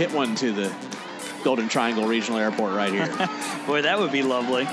[0.00, 0.72] Hit one to the
[1.44, 3.04] Golden Triangle Regional Airport right here.
[3.66, 4.64] Boy, that would be lovely.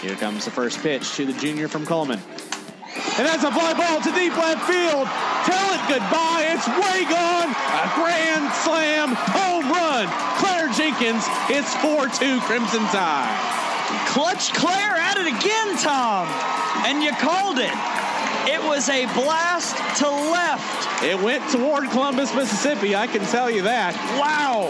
[0.00, 2.18] Here comes the first pitch to the junior from Coleman.
[3.20, 5.04] And that's a fly ball to deep left field.
[5.44, 6.56] Tell it goodbye.
[6.56, 7.52] It's way gone.
[7.52, 10.08] A grand slam home run.
[10.40, 11.28] Claire Jenkins.
[11.52, 14.08] It's 4 2 Crimson Tide.
[14.08, 16.24] Clutch Claire at it again, Tom.
[16.88, 17.91] And you called it.
[18.44, 21.02] It was a blast to left.
[21.04, 22.96] It went toward Columbus, Mississippi.
[22.96, 23.94] I can tell you that.
[24.18, 24.68] Wow.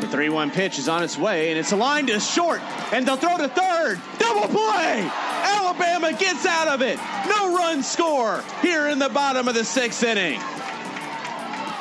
[0.00, 2.60] The 3 1 pitch is on its way, and it's a line to short,
[2.92, 4.00] and they'll throw to third.
[4.18, 5.10] Double play!
[5.42, 6.98] Alabama gets out of it.
[7.28, 10.40] No run score here in the bottom of the sixth inning.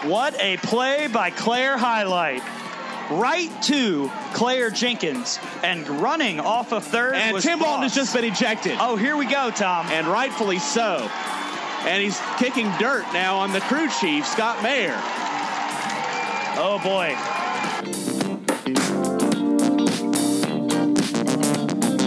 [0.09, 2.41] What a play by Claire Highlight.
[3.09, 5.39] Right to Claire Jenkins.
[5.63, 7.83] And running off of third And Tim Frost.
[7.83, 9.87] has just been ejected, Oh, here we go, Tom.
[9.87, 11.09] and rightfully so.
[11.85, 14.95] And he's kicking dirt now on the crew chief, Scott Mayer.
[16.59, 17.15] Oh, boy.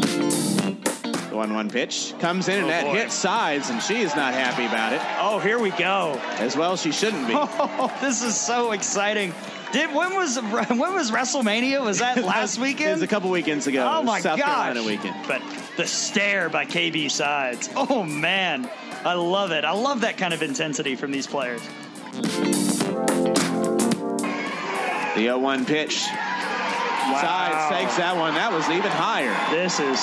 [0.00, 2.94] The 1 1 pitch comes in, and Oh, that boy.
[2.94, 5.00] hits sides, and she is not happy about it.
[5.20, 6.20] Oh, here we go.
[6.38, 7.34] As well, she shouldn't be.
[7.36, 9.32] Oh, this is so exciting.
[9.72, 11.80] Did when was when was WrestleMania?
[11.84, 12.90] Was that last weekend?
[12.90, 13.88] It was a couple weekends ago.
[13.88, 14.48] Oh my South gosh!
[14.48, 15.14] Carolina weekend.
[15.28, 15.42] But
[15.76, 17.68] the stare by KB Sides.
[17.76, 18.68] Oh man,
[19.04, 19.64] I love it.
[19.64, 21.62] I love that kind of intensity from these players.
[25.14, 25.98] The 0 1 pitch.
[26.00, 28.34] Sides takes that one.
[28.34, 29.34] That was even higher.
[29.54, 29.98] This is.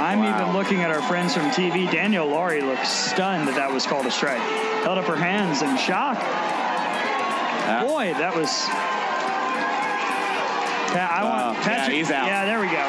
[0.00, 0.40] I'm Wow.
[0.44, 1.90] even looking at our friends from TV.
[1.90, 4.40] Danielle Lawrie looks stunned that that was called a strike.
[4.84, 6.16] Held up her hands in shock.
[7.68, 8.48] Uh, Boy, that was.
[10.88, 11.52] Pat, I Wow.
[11.52, 12.26] want Yeah, he's out.
[12.26, 12.80] Yeah, there we go.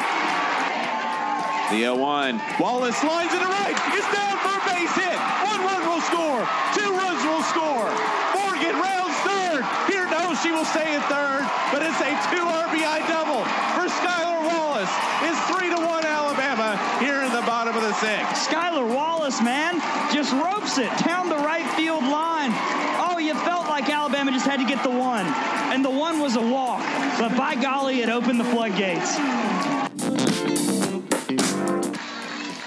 [1.68, 2.40] The 0 1.
[2.58, 3.76] Wallace lines it right.
[3.92, 5.18] It's down for a base hit.
[5.44, 6.42] One run will score.
[6.72, 7.92] Two runs will score.
[8.40, 9.62] Morgan rounds third.
[9.86, 13.44] Here, no, she will stay at third, but it's a two RBI double
[13.76, 14.90] for Skylar Wallace.
[15.28, 18.48] It's 3 to 1 Alabama here in the bottom of the sixth.
[18.48, 19.76] Skylar Wallace, man,
[20.10, 22.50] just ropes it down the right field line.
[22.98, 25.24] Oh, you felt like Alabama just had to get the one.
[25.72, 26.80] And the one was a walk.
[27.20, 29.14] But by golly, it opened the floodgates.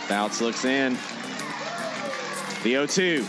[0.07, 0.93] Fouts looks in.
[2.63, 3.25] The 0 2.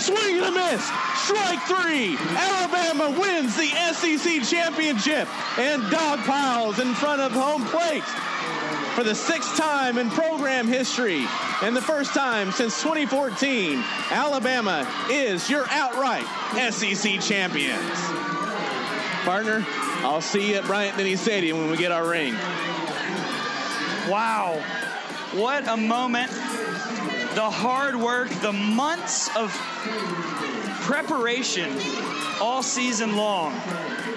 [0.00, 0.84] Swing and a miss.
[1.22, 2.16] Strike three.
[2.36, 8.02] Alabama wins the SEC championship and dog piles in front of home plate
[8.94, 11.26] for the sixth time in program history
[11.62, 13.82] and the first time since 2014.
[14.10, 16.24] Alabama is your outright
[16.72, 17.80] SEC champions.
[19.24, 19.64] Partner,
[20.04, 22.34] I'll see you at Bryant Denny Stadium when we get our ring.
[24.08, 24.62] Wow.
[25.32, 26.30] What a moment.
[26.30, 29.50] The hard work, the months of
[30.84, 31.70] preparation
[32.40, 33.52] all season long.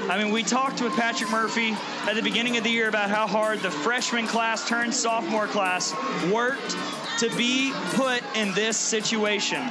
[0.10, 1.72] I mean, we talked with Patrick Murphy
[2.06, 5.94] at the beginning of the year about how hard the freshman class turned sophomore class
[6.32, 6.76] worked
[7.20, 9.62] to be put in this situation.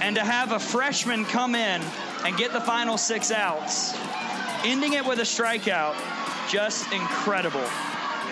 [0.00, 1.82] And to have a freshman come in
[2.24, 3.92] and get the final six outs,
[4.64, 5.96] ending it with a strikeout,
[6.48, 7.64] just incredible.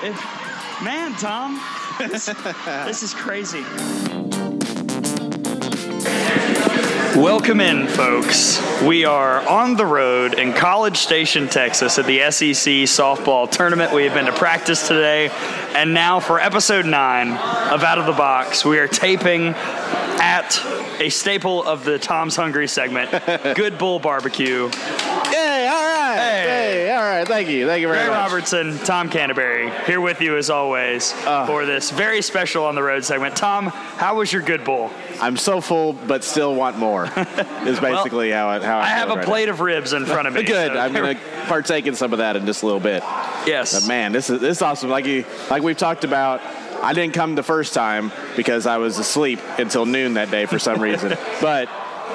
[0.02, 0.14] It,
[0.84, 1.60] man, Tom,
[1.98, 2.26] this,
[2.86, 3.64] this is crazy.
[7.16, 8.59] Welcome in, folks.
[8.82, 13.92] We are on the road in College Station, Texas at the SEC softball tournament.
[13.92, 15.28] We have been to practice today,
[15.74, 20.59] and now for episode nine of Out of the Box, we are taping at
[21.00, 23.10] a staple of the Tom's Hungry segment,
[23.56, 24.70] Good Bull Barbecue.
[24.70, 25.52] Hey,
[27.12, 27.26] right.
[27.26, 27.66] Thank you.
[27.66, 28.16] Thank you very Ray much.
[28.30, 31.47] Robertson, Tom Canterbury, here with you as always Uh.
[31.47, 33.36] for this very special on the road segment.
[33.36, 34.91] Tom, how was your Good Bull?
[35.20, 37.04] I'm so full, but still want more.
[37.64, 40.26] Is basically how I how I, I have a right plate of ribs in front
[40.28, 40.42] of me.
[40.42, 40.72] Good.
[40.72, 43.03] so- I'm gonna partake in some of that in just a little bit.
[43.47, 43.72] Yes.
[43.80, 44.91] But man, this is this is awesome.
[44.91, 46.41] Like you, like we've talked about.
[46.82, 50.58] I didn't come the first time because I was asleep until noon that day for
[50.58, 51.16] some reason.
[51.41, 51.68] but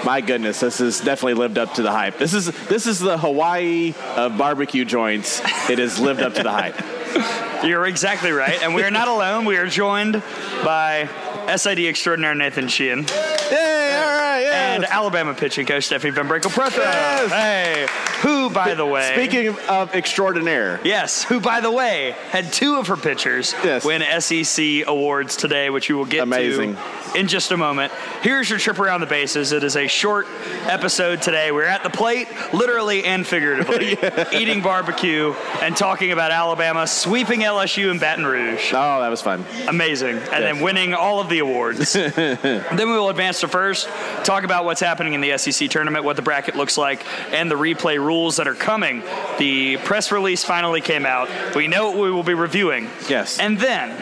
[0.05, 2.17] my goodness, this has definitely lived up to the hype.
[2.17, 5.41] This is this is the Hawaii of barbecue joints.
[5.69, 7.63] It has lived up to the hype.
[7.63, 8.61] You're exactly right.
[8.61, 9.45] And we are not alone.
[9.45, 10.21] We are joined
[10.63, 11.09] by
[11.55, 12.99] SID extraordinaire Nathan Sheehan.
[12.99, 14.73] Yay, all right, yeah.
[14.75, 16.55] And Alabama pitching coach Stephanie VanBrakle.
[16.75, 17.31] Yes.
[17.31, 17.87] Hey,
[18.21, 19.13] who, by the way.
[19.13, 20.79] Speaking of extraordinaire.
[20.83, 23.85] Yes, who, by the way, had two of her pitchers Yes.
[23.85, 26.75] win SEC awards today, which we will get Amazing.
[26.75, 26.81] to
[27.15, 27.91] in just a moment.
[28.21, 29.51] Here's your trip around the bases.
[29.53, 30.27] It is a short
[30.67, 31.51] episode today.
[31.51, 33.97] We're at the plate, literally and figuratively,
[34.37, 38.71] eating barbecue and talking about Alabama sweeping LSU in Baton Rouge.
[38.73, 39.45] Oh, that was fun.
[39.67, 40.17] Amazing.
[40.17, 41.93] And then winning all of the awards.
[41.93, 43.87] then we will advance to first,
[44.23, 47.55] talk about what's happening in the SEC tournament, what the bracket looks like, and the
[47.55, 49.03] replay rules that are coming.
[49.37, 51.29] The press release finally came out.
[51.55, 52.89] We know what we will be reviewing.
[53.09, 53.39] Yes.
[53.39, 53.95] And then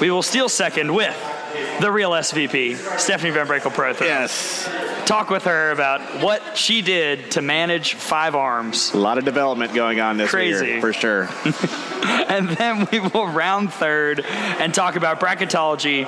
[0.00, 1.16] we will steal second with
[1.80, 4.00] the real SVP, Stephanie VanBrakle Prothro.
[4.00, 4.68] Yes.
[5.06, 8.92] Talk with her about what she did to manage five arms.
[8.92, 10.66] A lot of development going on this Crazy.
[10.66, 11.28] year, for sure.
[12.04, 16.06] and then we will round third and talk about bracketology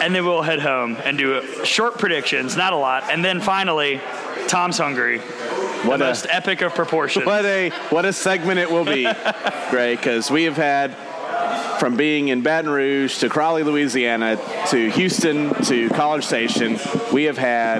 [0.00, 3.04] and then we'll head home and do short predictions not a lot.
[3.10, 4.00] And then finally
[4.48, 5.18] tom's hungry.
[5.18, 7.26] What the a most epic of proportions.
[7.26, 9.08] What a what a segment it will be,
[9.70, 10.96] Gray, because we have had
[11.78, 14.36] from being in Baton Rouge to Crowley, Louisiana,
[14.68, 16.78] to Houston to College Station,
[17.12, 17.78] we have had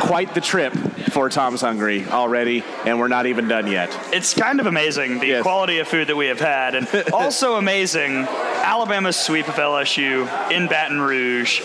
[0.00, 0.72] quite the trip
[1.10, 3.96] for Tom's Hungry already, and we're not even done yet.
[4.12, 5.42] it's kind of amazing the Yes.
[5.42, 8.26] quality of food that we have had and also amazing
[8.62, 11.60] alabama's sweep of lsu in baton rouge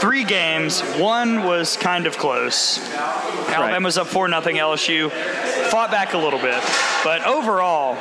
[0.00, 5.10] three games one was kind of close Alabama alabama's up 4 nothing lsu
[5.70, 6.62] fought back a little bit
[7.04, 7.96] but overall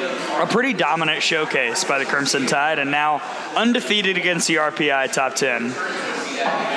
[0.00, 3.22] a pretty dominant showcase by the Crimson Tide, and now
[3.56, 5.74] undefeated against the RPI top 10.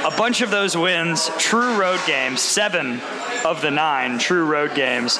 [0.06, 3.02] A bunch of those wins, true road games, seven
[3.46, 5.20] of the nine true road games.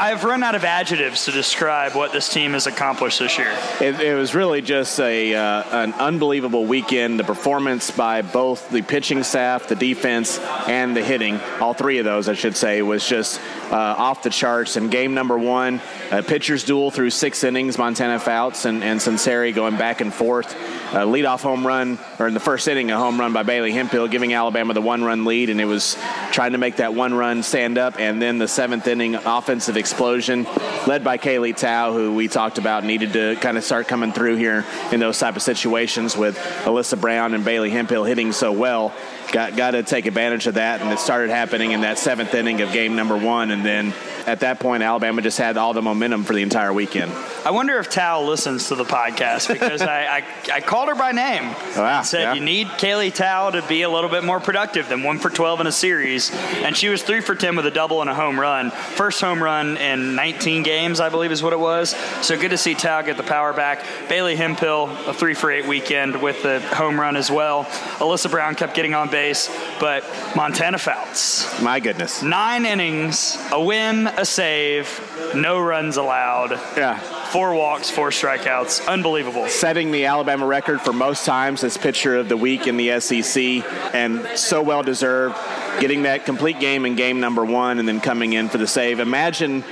[0.00, 3.54] I've run out of adjectives to describe what this team has accomplished this year.
[3.82, 7.20] It, it was really just a uh, an unbelievable weekend.
[7.20, 12.06] The performance by both the pitching staff, the defense, and the hitting, all three of
[12.06, 14.76] those, I should say, was just uh, off the charts.
[14.76, 19.54] And game number one, a pitcher's duel through six innings, Montana Fouts and, and Sunseri
[19.54, 20.50] going back and forth.
[20.92, 24.08] A leadoff home run, or in the first inning, a home run by Bailey Hemphill,
[24.08, 25.50] giving Alabama the one run lead.
[25.50, 25.98] And it was
[26.32, 28.00] trying to make that one run stand up.
[28.00, 30.46] And then the seventh inning offensive explosion,
[30.86, 34.36] led by Kaylee Tow, who we talked about needed to kind of start coming through
[34.36, 38.94] here in those type of situations with Alyssa Brown and Bailey Hemphill hitting so well.
[39.32, 42.60] Got got to take advantage of that, and it started happening in that seventh inning
[42.60, 43.92] of game number one, and then
[44.26, 47.12] at that point, Alabama just had all the momentum for the entire weekend.
[47.44, 50.24] I wonder if Tow listens to the podcast because I, I,
[50.54, 51.42] I called her by name.
[51.44, 52.34] Oh, wow, said yeah.
[52.34, 55.60] you need Kaylee Tow to be a little bit more productive than one for 12
[55.60, 56.30] in a series.
[56.32, 58.70] And she was three for 10 with a double and a home run.
[58.70, 61.90] First home run in 19 games, I believe is what it was.
[62.22, 63.84] So good to see Tow get the power back.
[64.08, 67.64] Bailey Hemphill, a three for eight weekend with the home run as well.
[67.64, 70.04] Alyssa Brown kept getting on base, but
[70.36, 71.60] Montana Fouts.
[71.62, 76.98] My goodness, Nine innings, a win, a save, no runs allowed, yeah.
[77.30, 78.86] four walks, four strikeouts.
[78.86, 79.48] Unbelievable.
[79.48, 83.64] setting the Alabama record for most times as pitcher of the week in the SEC,
[83.94, 85.36] and so well deserved.
[85.80, 89.00] Getting that complete game in game number one, and then coming in for the save.
[89.00, 89.64] Imagine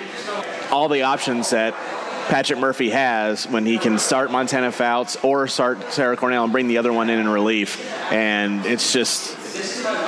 [0.70, 1.74] all the options that
[2.28, 6.68] Patrick Murphy has when he can start Montana Fouts or start Sarah Cornell and bring
[6.68, 9.37] the other one in in relief, and it's just.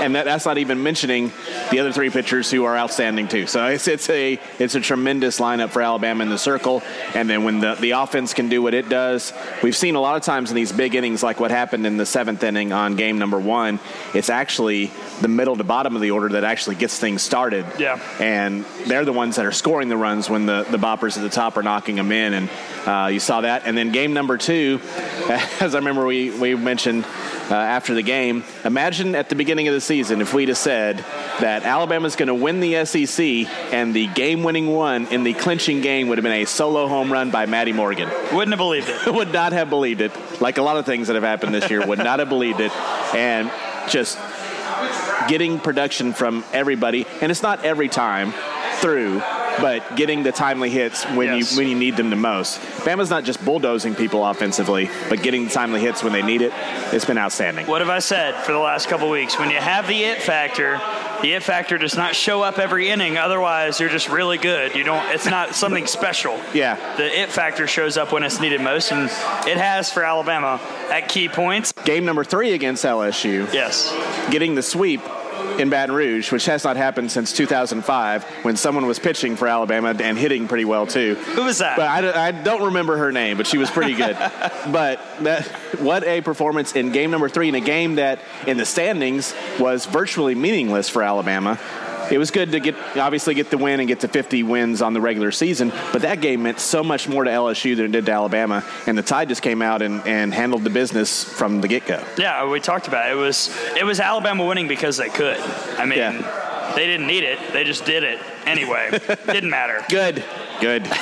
[0.00, 1.32] And that, that's not even mentioning
[1.70, 3.46] the other three pitchers who are outstanding too.
[3.46, 6.82] So it's it's a it's a tremendous lineup for Alabama in the circle.
[7.14, 9.32] And then when the, the offense can do what it does,
[9.62, 12.06] we've seen a lot of times in these big innings, like what happened in the
[12.06, 13.78] seventh inning on game number one.
[14.14, 17.66] It's actually the middle to bottom of the order that actually gets things started.
[17.78, 18.00] Yeah.
[18.18, 21.28] And they're the ones that are scoring the runs when the, the boppers at the
[21.28, 22.34] top are knocking them in.
[22.34, 22.50] And
[22.86, 23.62] uh, you saw that.
[23.66, 24.80] And then game number two,
[25.60, 27.04] as I remember we, we mentioned
[27.50, 30.98] uh, after the game, imagine at the beginning of the season if we'd have said
[31.40, 33.24] that Alabama's going to win the SEC
[33.72, 37.12] and the game winning one in the clinching game would have been a solo home
[37.12, 38.08] run by Maddie Morgan.
[38.32, 39.12] Wouldn't have believed it.
[39.14, 40.12] would not have believed it.
[40.40, 42.72] Like a lot of things that have happened this year, would not have believed it.
[43.14, 43.50] And
[43.88, 44.18] just
[45.28, 48.32] getting production from everybody, and it's not every time
[48.80, 49.20] through,
[49.60, 51.52] but getting the timely hits when Yes.
[51.52, 52.60] you when you need them the most.
[52.84, 56.52] Bama's not just bulldozing people offensively, but getting the timely hits when they need it.
[56.92, 57.66] It's been outstanding.
[57.66, 59.38] What have I said for the last couple weeks?
[59.38, 60.80] When you have the it factor,
[61.22, 63.18] the it factor does not show up every inning.
[63.18, 64.74] Otherwise, you're just really good.
[64.74, 65.04] You don't.
[65.14, 66.40] It's not something special.
[66.54, 66.76] Yeah.
[66.96, 69.04] The it factor shows up when it's needed most, and
[69.46, 70.60] it has for Alabama
[70.90, 71.72] at key points.
[71.84, 73.94] Game number three against LSU, Yes.
[74.30, 75.00] getting the sweep
[75.58, 79.94] in Baton Rouge, which has not happened since 2005 when someone was pitching for Alabama
[79.98, 81.14] and hitting pretty well too.
[81.14, 81.76] Who was that?
[81.76, 84.16] But I, I don't remember her name, but she was pretty good.
[84.72, 85.46] but that,
[85.80, 89.86] what a performance in game number three in a game that in the standings was
[89.86, 91.58] virtually meaningless for Alabama
[92.10, 94.92] it was good to get obviously get the win and get to 50 wins on
[94.92, 98.06] the regular season, but that game meant so much more to LSU than it did
[98.06, 101.68] to Alabama, and the Tide just came out and, and handled the business from the
[101.68, 102.02] get go.
[102.18, 103.12] Yeah, we talked about it.
[103.12, 105.38] It was it was Alabama winning because they could.
[105.78, 106.72] I mean, yeah.
[106.74, 108.90] they didn't need it; they just did it anyway.
[109.26, 109.84] didn't matter.
[109.88, 110.24] Good.
[110.60, 110.88] Good.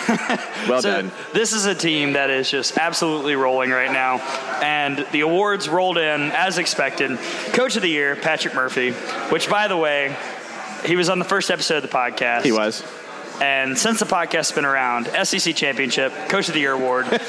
[0.68, 1.12] Well so done.
[1.32, 4.18] This is a team that is just absolutely rolling right now.
[4.60, 7.18] And the awards rolled in as expected.
[7.52, 8.90] Coach of the Year, Patrick Murphy,
[9.30, 10.14] which, by the way,
[10.85, 12.42] he was on the first episode of the podcast.
[12.42, 12.82] He was.
[13.40, 17.06] And since the podcast's been around, SEC Championship, Coach of the Year award.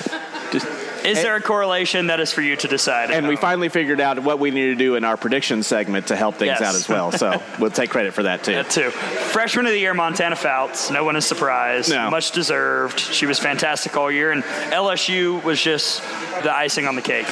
[1.05, 3.11] Is there a correlation that is for you to decide?
[3.11, 6.15] And we finally figured out what we need to do in our prediction segment to
[6.15, 6.61] help things yes.
[6.61, 7.11] out as well.
[7.11, 8.53] So we'll take credit for that too.
[8.53, 8.89] That too.
[8.91, 10.91] Freshman of the year, Montana Fouts.
[10.91, 11.89] No one is surprised.
[11.89, 12.09] No.
[12.09, 12.99] Much deserved.
[12.99, 16.01] She was fantastic all year, and LSU was just
[16.43, 17.27] the icing on the cake.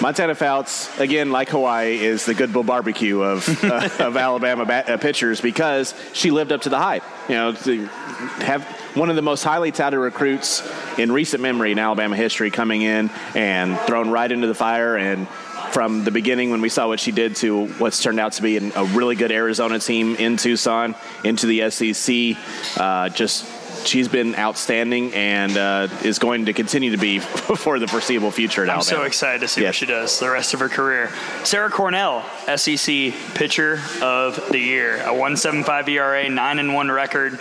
[0.00, 4.88] Montana Fouts, again, like Hawaii, is the Good Bull Barbecue of uh, of Alabama bat,
[4.88, 7.04] uh, pitchers because she lived up to the hype.
[7.28, 10.62] You know, to have one of the most highly touted recruits
[10.98, 15.28] in recent memory in Alabama history coming in and thrown right into the fire and
[15.72, 18.56] from the beginning when we saw what she did to what's turned out to be
[18.56, 20.94] a really good Arizona team in Tucson
[21.24, 22.36] into the SEC.
[22.76, 23.46] Uh, just
[23.86, 28.62] she's been outstanding and uh, is going to continue to be for the foreseeable future
[28.62, 29.02] at I'm Alabama.
[29.02, 29.68] so excited to see yes.
[29.68, 31.10] what she does the rest of her career.
[31.44, 32.24] Sarah Cornell,
[32.56, 37.38] SEC Pitcher of the Year, a 1.75 ERA, nine and one record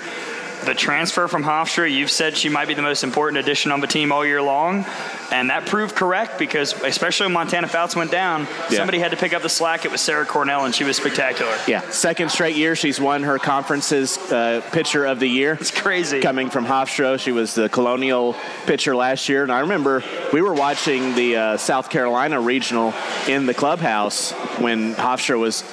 [0.65, 3.87] the transfer from Hofstra, you've said she might be the most important addition on the
[3.87, 4.85] team all year long,
[5.31, 8.77] and that proved correct because especially when Montana Fouts went down, yeah.
[8.77, 9.85] somebody had to pick up the slack.
[9.85, 11.55] It was Sarah Cornell, and she was spectacular.
[11.67, 15.57] Yeah, second straight year she's won her conference's uh, pitcher of the year.
[15.59, 16.21] It's crazy.
[16.21, 18.35] Coming from Hofstra, she was the Colonial
[18.65, 22.93] pitcher last year, and I remember we were watching the uh, South Carolina regional
[23.27, 25.63] in the clubhouse when Hofstra was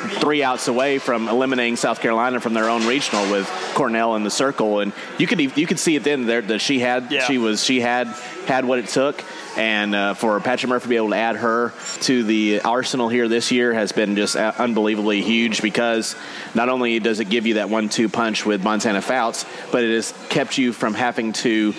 [0.00, 4.30] three outs away from eliminating South Carolina from their own regional with Cornell in the
[4.30, 7.24] circle, and you could you could see it then there that she had yeah.
[7.26, 8.06] she was she had
[8.46, 9.22] had what it took,
[9.56, 13.28] and uh, for Patrick Murphy to be able to add her to the arsenal here
[13.28, 16.16] this year has been just unbelievably huge because
[16.54, 20.14] not only does it give you that one-two punch with Montana Fouts, but it has
[20.28, 21.74] kept you from having to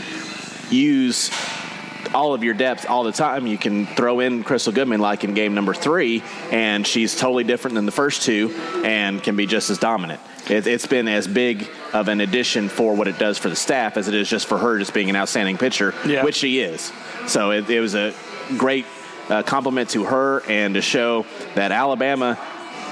[0.69, 1.29] use
[2.13, 3.48] all of your depth all the time.
[3.48, 7.75] You can throw in Krystal Goodman like in game number three, and she's totally different
[7.75, 8.53] than the first two
[8.84, 10.20] and can be just as dominant.
[10.50, 13.96] It, has been as big of an addition for what it does for the staff
[13.98, 16.24] as it is just for her just being an outstanding pitcher, yeah.
[16.24, 16.91] which she is.
[17.27, 18.13] So it, it was a
[18.58, 18.86] great
[19.30, 21.25] uh, compliment to her and to show
[21.56, 22.38] that Alabama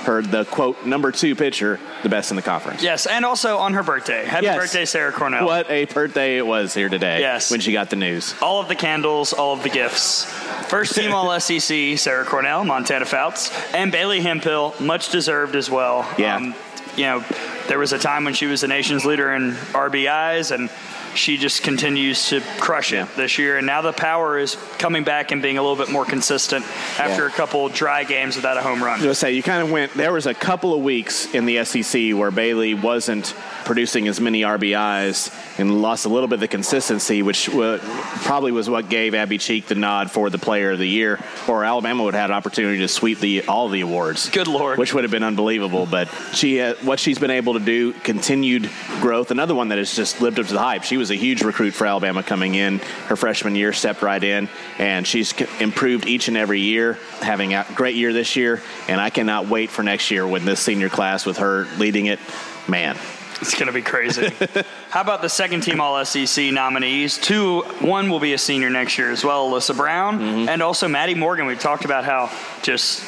[0.05, 2.81] heard the quote number two pitcher, the best in the conference.
[2.81, 4.25] Yes, and also on her birthday.
[4.25, 4.57] Happy yes.
[4.57, 5.45] birthday, Sarah Cornell.
[5.45, 7.19] What a birthday it was here today.
[7.19, 7.51] Yes.
[7.51, 8.35] When she got the news.
[8.41, 10.25] All of the candles, all of the gifts.
[10.67, 16.07] First team All SEC, Sarah Cornell, Montana Fouts, and Bailey Hemphill, much deserved as well.
[16.17, 16.35] Yeah.
[16.35, 16.55] Um,
[16.95, 17.23] you know,
[17.67, 20.69] there was a time when she was the nation's leader in RBIs and
[21.15, 23.57] she just continues to crush it this year.
[23.57, 26.65] And now the power is coming back and being a little bit more consistent
[26.99, 27.27] after yeah.
[27.27, 29.01] a couple dry games without a home run.
[29.01, 29.93] I was say you kind of went.
[29.93, 33.33] There was a couple of weeks in the SEC where Bailey wasn't
[33.65, 38.69] producing as many RBIs and lost a little bit of the consistency, which probably was
[38.69, 42.13] what gave Abbey Cheek the nod for the Player of the Year, or Alabama would
[42.13, 44.29] have had an opportunity to sweep the all the awards.
[44.29, 45.85] Good lord, which would have been unbelievable.
[45.85, 48.69] But she, uh, what she's been able to do, continued
[49.01, 49.31] growth.
[49.31, 50.83] Another one that has just lived up to the hype.
[50.83, 52.77] She was a huge recruit for Alabama coming in
[53.07, 57.65] her freshman year, stepped right in, and she's improved each and every year, having a
[57.73, 58.61] great year this year.
[58.87, 62.19] And I cannot wait for next year with this senior class with her leading it.
[62.67, 62.95] Man,
[63.41, 64.29] it's going to be crazy.
[64.89, 67.17] How about the second team All SEC nominees?
[67.17, 70.49] Two, one will be a senior next year as well, Alyssa Brown, mm-hmm.
[70.49, 71.45] and also Maddie Morgan.
[71.45, 73.03] We've talked about how just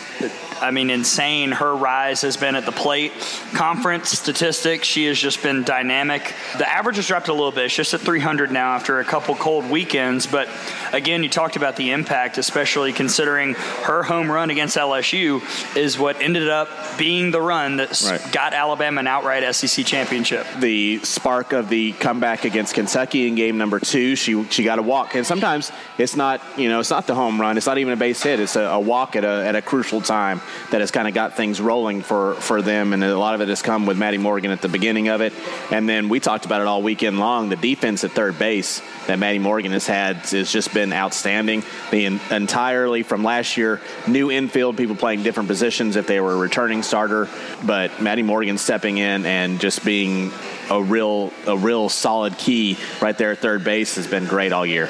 [0.62, 1.51] I mean, insane.
[1.51, 3.12] Her rise has been at the plate.
[3.53, 6.34] Conference statistics, she has just been dynamic.
[6.58, 7.65] The average has dropped a little bit.
[7.65, 10.27] It's just at 300 now after a couple cold weekends.
[10.27, 10.48] But
[10.94, 13.53] again, you talked about the impact, especially considering
[13.84, 15.41] her home run against LSU
[15.75, 18.32] is what ended up being the run that right.
[18.32, 20.46] got Alabama an outright SEC championship.
[20.60, 24.82] The spark of the comeback against Kentucky in game number two, she she got a
[24.82, 25.15] walk.
[25.15, 27.58] And sometimes it's not, you know, it's not the home run.
[27.58, 28.39] It's not even a base hit.
[28.39, 30.41] It's a, a walk at a, at a crucial time time
[30.72, 32.93] that has kind of got things rolling for, for them.
[32.93, 35.34] And a lot of it has come with Maddie Morgan at the beginning of it.
[35.72, 37.50] And then we talked about it all weekend long.
[37.50, 41.63] The defense at third base that Maddie Morgan has had has just been outstanding.
[41.91, 46.38] The entirely from last year, new infield, people playing different positions if they were a
[46.38, 47.27] returning starter.
[47.65, 50.31] But Maddie Morgan stepping in and just being
[50.70, 54.65] a real a real solid key right there at third base has been great all
[54.65, 54.89] year.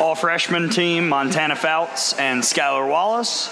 [0.00, 3.48] All freshman team, Montana Fouts and Skylar Wallace.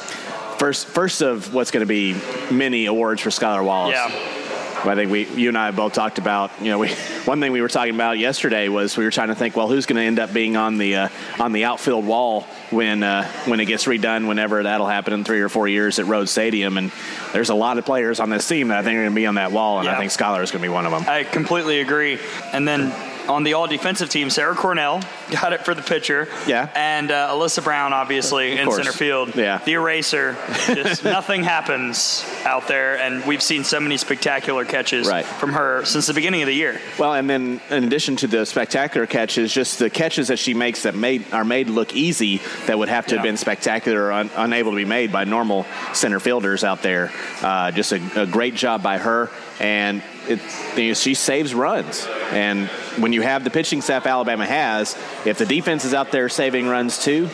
[0.59, 2.15] First, first of what's going to be
[2.51, 3.95] many awards for Skylar Wallace.
[3.95, 4.35] Yeah.
[4.87, 6.89] I think we, you and I have both talked about, you know, we,
[7.25, 9.87] one thing we were talking about yesterday was we were trying to think, well, who's
[9.87, 11.09] going to end up being on the uh,
[11.39, 15.41] on the outfield wall when uh, when it gets redone, whenever that'll happen in three
[15.41, 16.77] or four years at Rhoads Stadium.
[16.77, 16.93] And
[17.33, 19.27] there's a lot of players on this team that I think are going to be
[19.27, 19.95] on that wall, and yeah.
[19.95, 21.05] I think Skylar is going to be one of them.
[21.09, 22.19] I completely agree.
[22.53, 22.93] And then
[23.29, 26.29] on the all defensive team, Sarah Cornell got it for the pitcher.
[26.47, 26.71] Yeah.
[26.75, 28.79] And uh, Alyssa Brown, obviously, of in course.
[28.79, 29.35] center field.
[29.35, 29.59] Yeah.
[29.65, 30.37] The eraser.
[30.67, 32.99] Just nothing happens out there.
[32.99, 35.25] And we've seen so many spectacular catches right.
[35.25, 36.81] from her since the beginning of the year.
[36.99, 40.83] Well, and then in addition to the spectacular catches, just the catches that she makes
[40.83, 43.21] that made are made look easy that would have to yeah.
[43.21, 47.13] have been spectacular or un, unable to be made by normal center fielders out there.
[47.43, 49.31] Uh, just a, a great job by her.
[49.61, 50.41] And it,
[50.77, 52.07] you know, she saves runs.
[52.31, 56.29] And when you have the pitching staff Alabama has, if the defense is out there
[56.29, 57.29] saving runs too,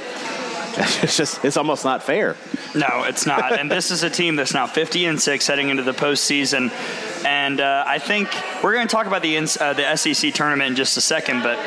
[1.02, 2.36] it's just it's almost not fair.
[2.74, 3.58] No, it's not.
[3.58, 6.70] and this is a team that's now 50 and six heading into the postseason.
[7.24, 8.28] And uh, I think
[8.62, 11.58] we're going to talk about the uh, the SEC tournament in just a second, but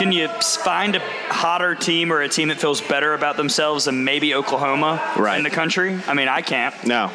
[0.00, 4.02] can you find a hotter team or a team that feels better about themselves than
[4.02, 5.36] maybe Oklahoma right.
[5.36, 5.94] in the country?
[6.06, 6.74] I mean, I can't.
[6.86, 7.10] No,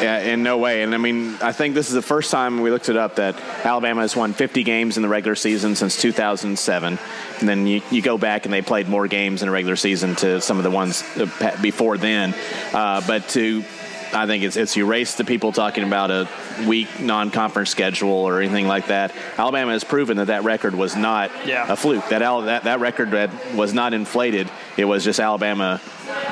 [0.00, 0.84] in no way.
[0.84, 3.34] And I mean, I think this is the first time we looked it up that
[3.66, 6.98] Alabama has won 50 games in the regular season since 2007.
[7.40, 10.14] And then you, you go back and they played more games in a regular season
[10.16, 12.36] to some of the ones uh, before then.
[12.72, 13.64] Uh, but to
[14.12, 16.28] I think it's it's erased the people talking about a
[16.66, 19.14] weak non-conference schedule or anything like that.
[19.36, 21.70] Alabama has proven that that record was not yeah.
[21.70, 22.08] a fluke.
[22.08, 23.12] That that that record
[23.54, 24.50] was not inflated.
[24.76, 25.80] It was just Alabama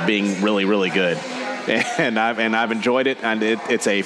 [0.07, 1.17] being really really good,
[1.99, 3.23] and I've and I've enjoyed it.
[3.23, 4.03] And it, it's a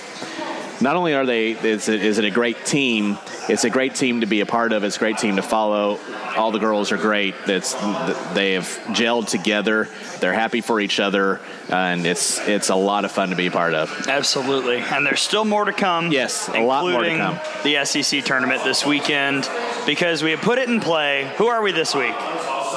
[0.80, 3.18] not only are they is it, is it a great team,
[3.48, 4.84] it's a great team to be a part of.
[4.84, 5.98] It's a great team to follow.
[6.36, 7.34] All the girls are great.
[7.46, 7.74] That's
[8.34, 9.88] they have gelled together.
[10.20, 13.50] They're happy for each other, and it's it's a lot of fun to be a
[13.50, 14.08] part of.
[14.08, 16.12] Absolutely, and there's still more to come.
[16.12, 17.38] Yes, a lot more to come.
[17.62, 19.48] The SEC tournament this weekend
[19.86, 21.30] because we have put it in play.
[21.36, 22.14] Who are we this week?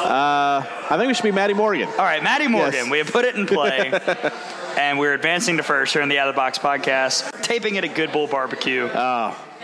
[0.04, 1.88] Uh, I think we should be Maddie Morgan.
[1.88, 2.74] All right, Maddie Morgan.
[2.74, 2.90] Yes.
[2.90, 3.92] We have put it in play.
[4.78, 7.84] and we're advancing to first here in the Out of the Box podcast, taping at
[7.84, 8.90] a Good Bull Barbecue.
[8.92, 8.98] Oh,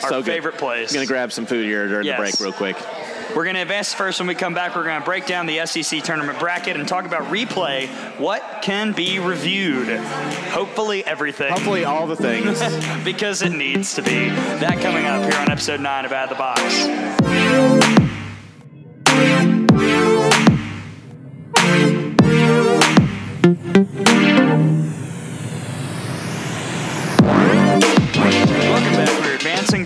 [0.03, 0.91] our so favorite place.
[0.91, 2.17] I'm gonna grab some food here during yes.
[2.17, 2.77] the break, real quick.
[3.35, 4.19] We're going to advance first.
[4.19, 7.05] When we come back, we're going to break down the SEC tournament bracket and talk
[7.05, 7.87] about replay.
[8.19, 9.99] What can be reviewed?
[10.49, 11.51] Hopefully, everything.
[11.51, 12.59] Hopefully, all the things.
[13.03, 14.29] because it needs to be.
[14.29, 17.59] That coming up here on episode 9 of Out of the Box.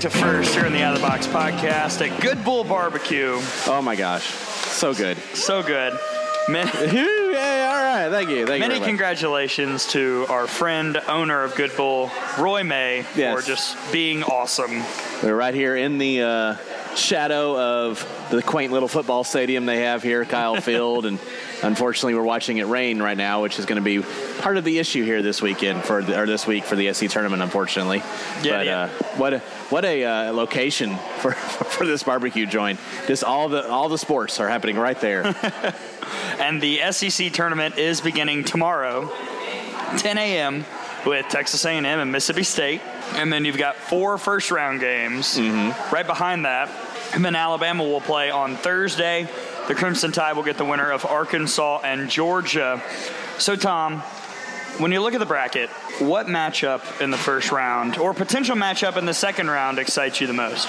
[0.03, 3.39] To first here in the Out of the Box podcast at Good Bull Barbecue.
[3.67, 5.97] Oh my gosh, so good, so good.
[6.49, 8.45] Man- yeah, all right, thank you.
[8.45, 13.33] Thank many you congratulations to our friend, owner of Good Bull, Roy May, yes.
[13.33, 14.83] for just being awesome.
[15.23, 16.55] We're right here in the uh,
[16.95, 21.17] shadow of the quaint little football stadium they have here, Kyle Field, and
[21.63, 24.01] unfortunately, we're watching it rain right now, which is going to be
[24.39, 27.07] part of the issue here this weekend for the, or this week for the SC
[27.07, 27.41] tournament.
[27.41, 27.99] Unfortunately,
[28.43, 28.79] yeah, but yeah.
[28.81, 32.79] Uh, what a, what a uh, location for for this barbecue joint.
[33.07, 35.23] Just all the all the sports are happening right there.
[36.39, 39.11] and the SEC tournament is beginning tomorrow,
[39.97, 40.65] 10 a.m.
[41.05, 42.81] with Texas A&M and Mississippi State,
[43.13, 45.93] and then you've got four first round games mm-hmm.
[45.93, 46.69] right behind that.
[47.13, 49.27] And then Alabama will play on Thursday.
[49.67, 52.81] The Crimson Tide will get the winner of Arkansas and Georgia.
[53.37, 54.01] So, Tom,
[54.77, 58.97] when you look at the bracket, what matchup in the first round or potential matchup
[58.97, 60.67] in the second round excites you the most?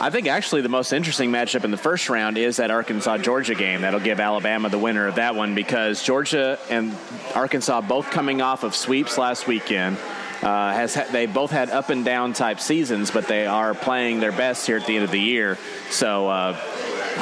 [0.00, 3.54] I think actually the most interesting matchup in the first round is that Arkansas Georgia
[3.54, 3.82] game.
[3.82, 6.96] That'll give Alabama the winner of that one because Georgia and
[7.34, 9.98] Arkansas both coming off of sweeps last weekend.
[10.42, 14.18] Uh, has ha- they both had up and down type seasons, but they are playing
[14.18, 15.56] their best here at the end of the year.
[15.90, 16.56] So uh,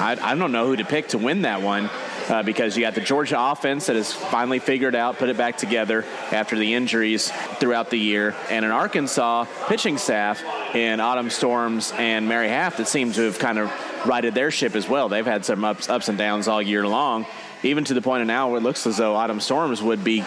[0.00, 1.90] I, I, don't know who to pick to win that one.
[2.28, 5.58] Uh, because you got the Georgia offense that has finally figured out, put it back
[5.58, 10.40] together after the injuries throughout the year, and an Arkansas pitching staff
[10.72, 13.72] in Autumn Storms and Mary Haff that seem to have kind of
[14.06, 15.08] righted their ship as well.
[15.08, 17.26] They've had some ups, ups and downs all year long,
[17.64, 20.20] even to the point of now where it looks as though Autumn Storms would be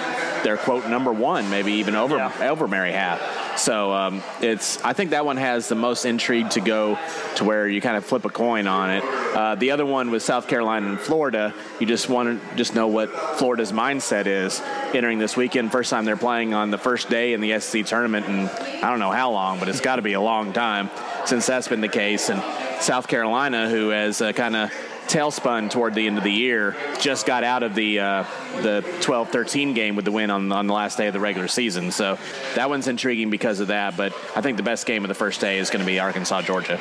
[0.44, 2.50] their quote number one, maybe even over Yeah.
[2.50, 3.22] over Mary Haff.
[3.56, 6.98] So um, it's I think that one has the most intrigue to go
[7.36, 9.04] to where you kind of flip a coin on it.
[9.04, 11.54] Uh, the other one was South Carolina and Florida.
[11.80, 14.62] You just want to just know what Florida's mindset is
[14.94, 15.72] entering this weekend.
[15.72, 19.00] First time they're playing on the first day in the SEC tournament, and I don't
[19.00, 20.90] know how long, but it's got to be a long time
[21.26, 22.30] since that's been the case.
[22.30, 22.42] And
[22.82, 24.72] South Carolina, who has uh, kind of
[25.08, 28.24] tailspun toward the end of the year, just got out of the uh,
[28.62, 31.92] the 12-13 game with the win on, on the last day of the regular season.
[31.92, 32.18] So
[32.56, 33.98] that one's intriguing because of that.
[33.98, 36.44] But I think the best game of the first day is going to be Arkansas
[36.44, 36.80] Georgia.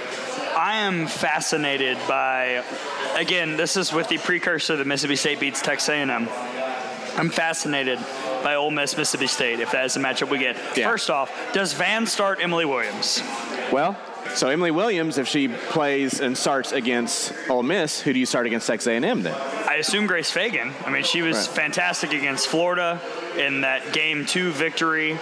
[0.57, 2.65] I am fascinated by,
[3.17, 6.29] again, this is with the precursor that Mississippi State beats Texas A&M.
[7.17, 7.99] I'm fascinated
[8.43, 10.57] by Ole Miss Mississippi State if that is the matchup we get.
[10.77, 10.89] Yeah.
[10.89, 13.23] First off, does Van start Emily Williams?
[13.73, 13.97] Well,
[14.35, 18.47] so Emily Williams, if she plays and starts against Ole Miss, who do you start
[18.47, 19.35] against Texas A&M then?
[19.69, 20.73] I assume Grace Fagan.
[20.87, 21.57] I mean, she was Right.
[21.57, 23.01] fantastic against Florida
[23.39, 25.19] in that game two victory.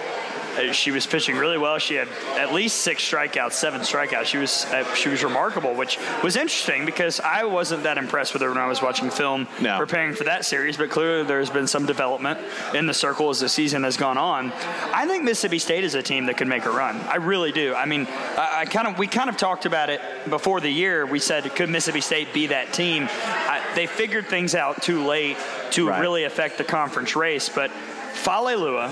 [0.57, 1.77] Uh, She was pitching really well.
[1.79, 4.25] She had at least six strikeouts, seven strikeouts.
[4.25, 8.41] She was uh, she was remarkable, which was interesting because I wasn't that impressed with
[8.41, 9.77] her when I was watching film No.
[9.77, 10.77] preparing for that series.
[10.77, 12.39] But clearly, there's been some development
[12.73, 14.51] in the circle as the season has gone on.
[14.93, 16.97] I think Mississippi State is a team that could make a run.
[17.01, 17.73] I really do.
[17.73, 21.05] I mean, I, I kind of we kind of talked about it before the year.
[21.05, 23.07] We said could Mississippi State be that team?
[23.09, 25.37] I, they figured things out too late
[25.71, 26.01] to Right.
[26.01, 27.71] really affect the conference race, but.
[28.13, 28.89] Fa Leilua,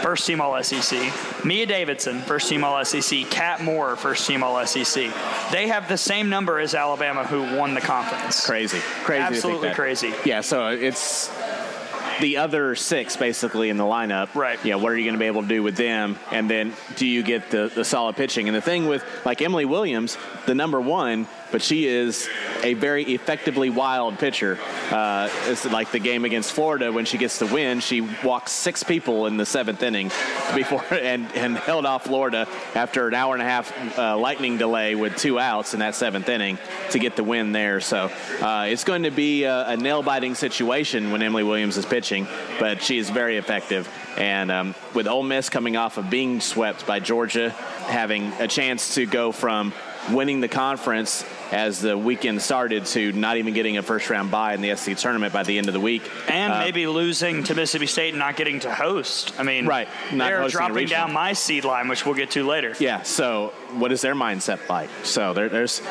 [0.00, 1.44] first team All SEC.
[1.44, 3.28] Mia Davidson, first team All SEC.
[3.30, 5.12] Kat Moore, first team All SEC.
[5.50, 8.46] They have the same number as Alabama, who won the conference.
[8.46, 10.12] Crazy, crazy, Absolutely crazy.
[10.24, 11.30] Yeah, so it's
[12.20, 14.34] the other six basically in the lineup.
[14.34, 14.62] Right.
[14.64, 16.18] Yeah, what are you going to be able to do with them?
[16.30, 18.48] And then do you get the, the solid pitching?
[18.48, 22.28] And the thing with like Emily Williams, the number one, but she is
[22.62, 24.58] a very effectively wild pitcher.
[24.90, 28.82] Uh, it's like the game against Florida when she gets the win, she walks six
[28.82, 30.10] people in the seventh inning
[30.54, 34.94] before and, and held off Florida after an hour and a half uh, lightning delay
[34.94, 36.58] with two outs in that seventh inning
[36.90, 37.80] to get the win there.
[37.80, 38.10] So
[38.40, 42.26] uh, it's going to be a, a nail biting situation when Emily Williams is pitching,
[42.58, 43.88] but she is very effective.
[44.16, 48.94] And um, with Ole Miss coming off of being swept by Georgia, having a chance
[48.94, 49.72] to go from
[50.10, 54.54] winning the conference as the weekend started to not even getting a first round bye
[54.54, 56.08] in the SC tournament by the end of the week.
[56.28, 59.32] And Uh, maybe losing to Mississippi State and not getting to host.
[59.38, 62.74] I mean, Right, they're dropping down my seed line, which we'll get to later.
[62.78, 63.02] Yeah.
[63.02, 64.90] So, what is their mindset like?
[65.02, 65.82] So, there, there's.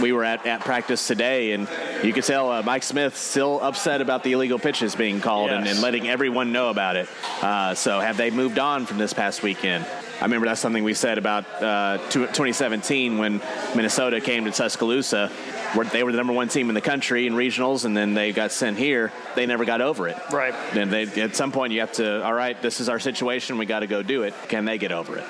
[0.00, 1.68] We were at, at practice today, and
[2.02, 5.66] you could tell uh, Mike Smith still upset about the illegal pitches being called and,
[5.66, 7.08] and letting everyone know about it.
[7.42, 9.84] Uh, so, have they moved on from this past weekend?
[10.20, 13.40] I remember that's something we said about uh, 2017 when
[13.74, 15.30] Minnesota came to Tuscaloosa.
[15.72, 18.32] Where they were the number one team in the country in regionals, and then they
[18.32, 19.12] got sent here.
[19.34, 20.18] They never got over it.
[20.30, 20.52] Right.
[20.74, 22.22] And they, at some point, you have to.
[22.24, 23.56] All right, this is our situation.
[23.56, 24.34] We got to go do it.
[24.48, 25.24] Can they get over it?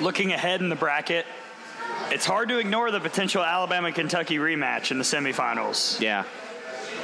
[0.00, 1.26] Looking ahead in the bracket,
[2.10, 6.00] it's hard to ignore the potential Alabama Kentucky rematch in the semifinals.
[6.00, 6.24] Yeah.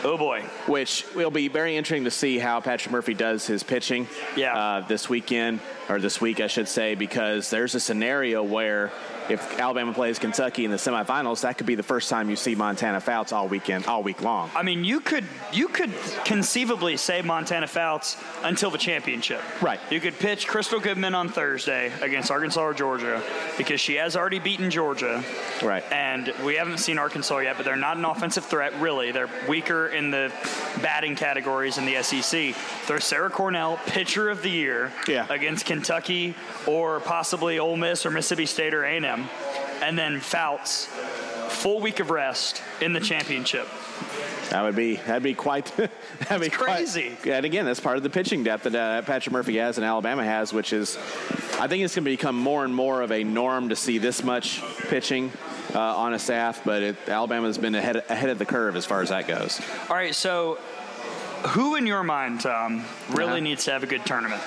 [0.05, 0.43] Oh boy.
[0.67, 4.07] which will be very interesting to see how Patrick Murphy does his pitching
[4.37, 4.57] Yeah.
[4.57, 8.93] uh, this weekend, or this week, I should say, because there's a scenario where
[9.31, 12.55] if Alabama plays Kentucky in the semifinals, that could be the first time you see
[12.55, 14.51] Montana Fouts all weekend, all week long.
[14.55, 15.93] I mean, you could you could
[16.25, 19.43] conceivably say Montana Fouts until the championship.
[19.63, 19.81] Right.
[19.91, 23.23] You could pitch Krystal Goodman on Thursday against Arkansas or Georgia
[23.57, 25.23] because she has already beaten Georgia.
[25.63, 25.83] Right.
[25.93, 29.13] And we haven't seen Arkansas yet, but they're not an offensive threat, really.
[29.13, 30.33] They're weaker in the
[30.83, 32.55] batting categories in the SEC.
[32.87, 35.27] There's Sarah Cornell, pitcher of the year, Yeah.
[35.29, 36.35] against Kentucky
[36.67, 39.18] or possibly Ole Miss or Mississippi State or A&M.
[39.83, 40.87] And then Fouts,
[41.49, 43.67] full week of rest in the championship.
[44.51, 47.17] That would be that'd be quite that'd be quite- crazy.
[47.27, 50.25] and again, that's part of the pitching depth that uh, Patrick Murphy has and Alabama
[50.25, 50.97] has, which is
[51.61, 54.25] I think it's going to become more and more of a norm to see this
[54.25, 55.31] much pitching
[55.75, 56.63] uh, on a staff.
[56.65, 59.61] But it, Alabama's been ahead ahead of the curve as far as that goes.
[59.91, 60.59] All right, so
[61.49, 63.39] who in your mind, Tom, really Uh-huh.
[63.41, 64.43] needs to have a good tournament?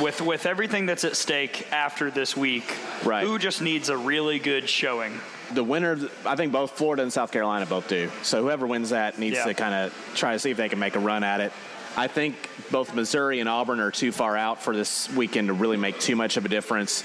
[0.00, 2.64] With with everything that's at stake after this week,
[3.04, 3.26] Right.
[3.26, 5.20] who just needs a really good showing?
[5.52, 8.10] the winner, I think both Florida and South Carolina both do.
[8.22, 9.44] So whoever wins that needs Yeah.
[9.44, 11.52] to kind of try to see if they can make a run at it.
[11.94, 15.76] I think both Missouri and Auburn are too far out for this weekend to really
[15.76, 17.04] make too much of a difference.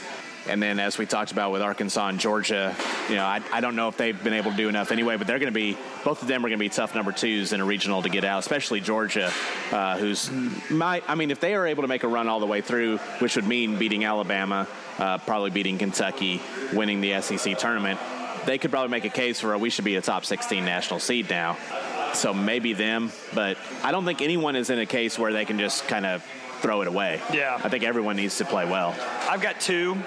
[0.49, 2.75] And then, as we talked about with Arkansas and Georgia,
[3.09, 5.27] you know, I, I don't know if they've been able to do enough anyway, but
[5.27, 7.61] they're going to be, both of them are going to be tough number twos in
[7.61, 9.31] a regional to get out, especially Georgia,
[9.71, 10.31] uh, who's,
[10.69, 12.97] might, I mean, if they are able to make a run all the way through,
[13.19, 14.67] which would mean beating Alabama,
[14.99, 16.41] uh, probably beating Kentucky,
[16.73, 17.99] winning the SEC tournament,
[18.45, 21.29] they could probably make a case for we should be a top 16 national seed
[21.29, 21.57] now.
[22.13, 23.11] so maybe them.
[23.33, 26.23] But I don't think anyone is in a case where they can just kind of
[26.61, 27.21] throw it away.
[27.31, 27.59] Yeah.
[27.63, 28.95] I think everyone needs to play well.
[29.29, 29.97] I've got two.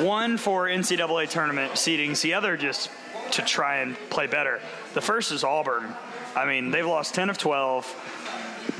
[0.00, 2.90] One for NCAA tournament seedings, the other just
[3.32, 4.60] to try and play better.
[4.94, 5.94] The first is Auburn.
[6.34, 8.08] I mean, they've lost 10 of 12.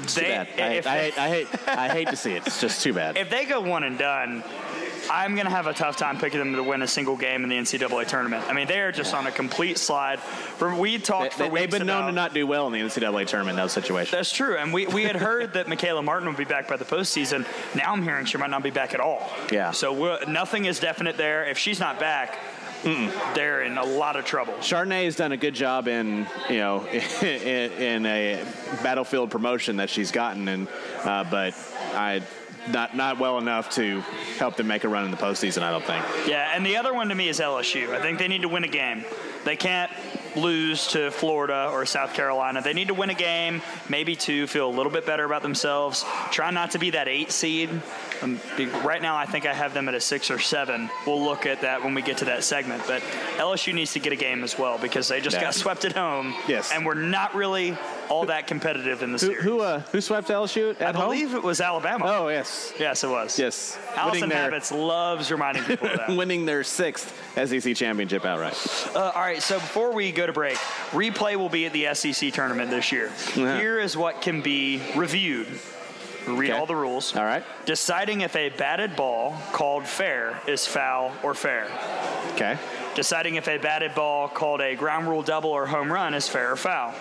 [0.03, 0.49] It's too bad.
[0.59, 2.47] I, if I, they- I hate I hate to see it.
[2.47, 3.17] It's just too bad.
[3.19, 4.43] if they go one and done,
[5.15, 7.51] I'm going to have a tough time picking them to win a single game in
[7.51, 8.45] the NCAA tournament.
[8.49, 10.19] I mean, they are just on a complete slide.
[10.21, 12.73] For- We talked for They, weeks have been known about- to not do well in
[12.73, 14.11] the NCAA tournament in those situations.
[14.11, 16.87] That's true, and we, we had heard that Michaela Martin would be back by the
[16.87, 17.47] postseason.
[17.77, 19.31] Now I'm hearing she might not be back at all.
[19.53, 19.73] Yeah.
[19.73, 21.45] So we're, nothing is definite there.
[21.45, 22.39] If she's not back,
[23.35, 24.55] they're in a lot of trouble.
[24.55, 26.85] Chardonnay has done a good job in you know
[27.23, 28.43] in, in a
[28.83, 30.69] battlefield promotion that she's gotten, and
[31.05, 31.55] uh, but
[31.95, 32.23] I
[32.69, 34.01] not not well enough to
[34.39, 35.63] help them make a run in the postseason.
[35.63, 36.05] I don't think.
[36.27, 37.91] Yeah, and the other one to me is LSU.
[37.91, 39.05] I think they need to win a game.
[39.45, 39.91] They can't
[40.37, 42.63] lose to Florida or South Carolina.
[42.63, 46.05] They need to win a game, maybe two, feel a little bit better about themselves.
[46.31, 47.71] Try not to be that eight seed.
[48.23, 48.41] Um,
[48.85, 50.89] right now, I think I have them at a six or seven.
[51.07, 52.83] We'll look at that when we get to that segment.
[52.87, 53.03] But
[53.37, 56.35] LSU needs to get a game as well because they just got swept at home.
[56.47, 56.71] Yes.
[56.73, 57.77] And we're not really
[58.09, 59.43] all that competitive in the Who series.
[59.43, 60.97] who, uh, who swept LSU at I home?
[61.03, 62.05] I believe it was Alabama.
[62.07, 63.39] Oh yes, Yes, it was.
[63.39, 63.79] yes.
[63.97, 66.09] Allison their Habits loves reminding people of that.
[66.17, 68.55] winning their sixth SEC championship outright.
[68.95, 70.57] Uh, all right, so before we go to break,
[70.91, 73.11] replay will be at the SEC tournament this year.
[73.35, 73.59] Yeah.
[73.59, 75.47] Here is what can be reviewed.
[76.27, 76.59] Read Okay.
[76.59, 77.17] all the rules.
[77.17, 77.43] All right.
[77.67, 81.67] Deciding if a batted ball called fair is foul or fair.
[82.35, 82.57] Okay.
[82.95, 86.53] Deciding if a batted ball called a ground rule double or home run is fair
[86.53, 86.95] or foul.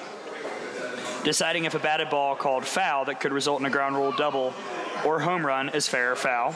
[1.23, 4.53] Deciding if a batted ball called foul that could result in a ground rule double
[5.05, 6.55] or home run is fair or foul.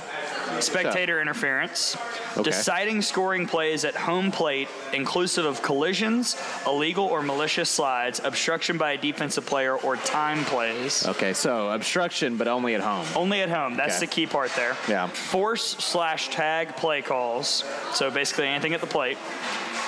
[0.60, 1.98] Spectator interference.
[2.34, 2.44] Okay.
[2.44, 8.94] Deciding scoring plays at home plate, inclusive of collisions, illegal or malicious slides, obstruction by
[8.94, 11.06] a defensive player, or time plays.
[11.08, 11.34] Okay.
[11.34, 13.06] So obstruction, but only at home.
[13.16, 13.76] Only at home.
[13.76, 14.06] That's Okay.
[14.06, 14.76] the key part there.
[14.88, 15.08] Yeah.
[15.08, 17.64] Force slash tag play calls.
[17.94, 19.18] So basically anything at the plate.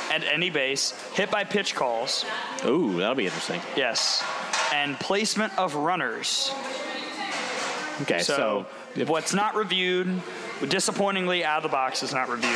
[0.09, 0.93] At any base.
[1.13, 2.25] Hit by pitch calls.
[2.65, 3.61] Ooh, that'll be interesting.
[3.75, 4.23] Yes.
[4.73, 6.51] And placement of runners.
[8.03, 8.19] Okay.
[8.19, 10.21] So, So, what's not reviewed,
[10.67, 12.55] disappointingly out of the box is not reviewed.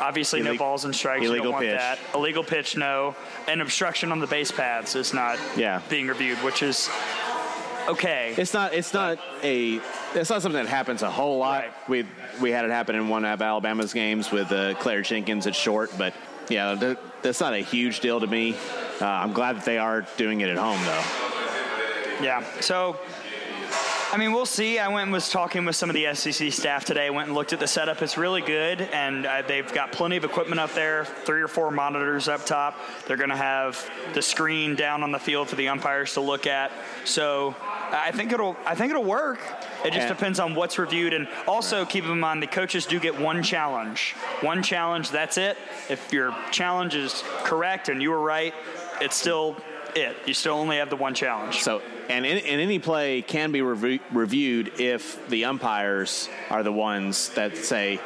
[0.00, 1.22] Obviously, no balls and strikes.
[1.22, 1.78] You illegal don't want pitch.
[1.78, 1.98] that.
[2.14, 3.14] Illegal pitch, no.
[3.48, 5.80] And obstruction on the base paths is not Yeah.
[5.88, 6.90] being reviewed, which is
[7.88, 8.34] okay.
[8.36, 8.74] It's not.
[8.74, 9.80] It's not a.
[10.14, 11.62] It's not something that happens a whole lot.
[11.64, 11.88] Right.
[11.88, 12.06] We
[12.40, 15.90] we had it happen in one of Alabama's games with uh, Claire Jenkins at short,
[15.96, 16.12] but
[16.48, 18.56] yeah, th- that's not a huge deal to me.
[19.00, 22.24] Uh, I'm glad that they are doing it at home, though.
[22.24, 22.44] Yeah.
[22.60, 22.98] So,
[24.12, 24.78] I mean, we'll see.
[24.78, 27.08] I went and was talking with some of the SEC staff today.
[27.08, 28.02] Went and looked at the setup.
[28.02, 31.06] It's really good, and uh, they've got plenty of equipment up there.
[31.06, 32.78] Three or four monitors up top.
[33.06, 36.46] They're going to have the screen down on the field for the umpires to look
[36.46, 36.70] at.
[37.06, 37.54] So,
[37.90, 38.54] I think it'll.
[38.66, 39.40] I think it'll work.
[39.82, 43.00] It just And- depends on what's reviewed, and also keep in mind the coaches do
[43.00, 44.14] get one challenge.
[44.42, 45.08] One challenge.
[45.10, 45.56] That's it.
[45.88, 48.52] If your challenge is correct and you were right,
[49.00, 49.56] it's still
[49.96, 50.16] it.
[50.26, 51.60] You still only have the one challenge.
[51.60, 57.30] So, and, in, and any play can be reviewed if the umpires are the ones
[57.30, 58.00] that say,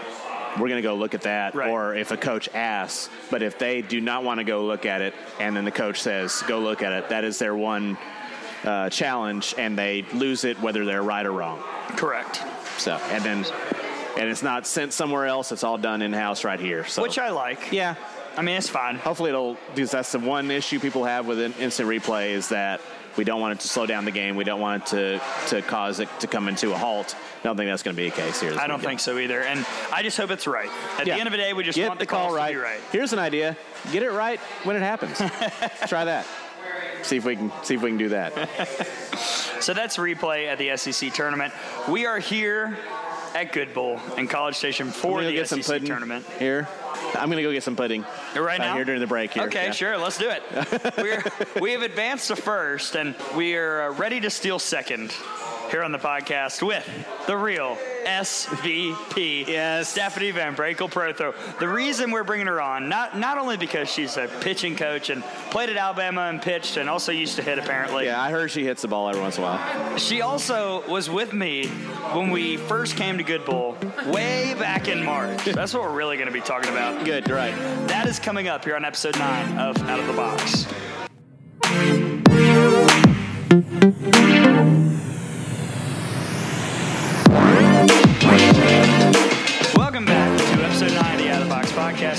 [0.58, 1.68] we're going to go look at that, Right.
[1.68, 3.10] or if a coach asks.
[3.30, 6.00] But if they do not want to go look at it, and then the coach
[6.00, 7.98] says, go look at it, that is their one
[8.64, 11.62] uh, challenge, and they lose it whether they're right or wrong.
[11.96, 12.42] Correct.
[12.78, 13.44] So, and then,
[14.18, 16.84] and it's not sent somewhere else, it's all done in house right here.
[16.86, 17.70] So, Which I like.
[17.70, 17.96] yeah,
[18.36, 18.96] I mean, it's fine.
[18.96, 22.80] hopefully it'll because that's the one issue people have with in- instant replay is that
[23.16, 24.36] we don't want it to slow down the game.
[24.36, 27.16] We don't want it to to cause it to come into a halt.
[27.40, 28.50] I don't think that's going to be a case here.
[28.52, 28.82] I don't weekend.
[28.82, 29.40] think so either.
[29.42, 30.68] And I just hope it's right.
[30.98, 31.14] At Yeah.
[31.14, 32.48] the end of the day, we just Get want the call right.
[32.52, 32.80] to be right.
[32.92, 33.56] Here's an idea:
[33.92, 35.16] get it right when it happens.
[35.88, 36.26] Try that.
[37.02, 38.32] See if we can see if we can do that.
[39.58, 41.52] So that's replay at the SEC tournament.
[41.88, 42.76] We are here
[43.36, 46.24] at Good Bull in College Station for the get some SEC pudding tournament.
[46.38, 46.66] here.
[47.14, 48.02] I'm going to go get some pudding
[48.34, 48.74] Right uh, now?
[48.74, 49.32] here during the break.
[49.34, 49.42] Here.
[49.44, 49.72] Okay, Yeah.
[49.72, 50.42] sure, let's do it.
[50.96, 51.22] We're,
[51.60, 55.12] we have advanced to first, and we are uh, ready to steal second
[55.70, 56.88] here on the podcast with
[57.26, 59.88] the real SVP, Yes.
[59.88, 61.34] Stephanie VanBrakle Prothro.
[61.58, 65.24] The reason we're bringing her on, not not only because she's a pitching coach and
[65.50, 68.04] played at Alabama and pitched, and also used to hit apparently.
[68.04, 69.98] Yeah, I heard she hits the ball every once in a while.
[69.98, 71.66] She also was with me
[72.12, 73.76] when we first came to Good Bull
[74.06, 75.44] way back in March.
[75.46, 77.04] That's what we're really going to be talking about.
[77.04, 77.54] Good, right.
[77.88, 80.66] That is coming up here on episode nine of Out of the Box.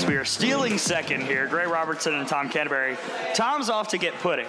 [0.08, 1.46] We are stealing second here.
[1.46, 2.96] Gray Robertson and Tom Canterbury.
[3.34, 4.46] Tom's off to get pudding.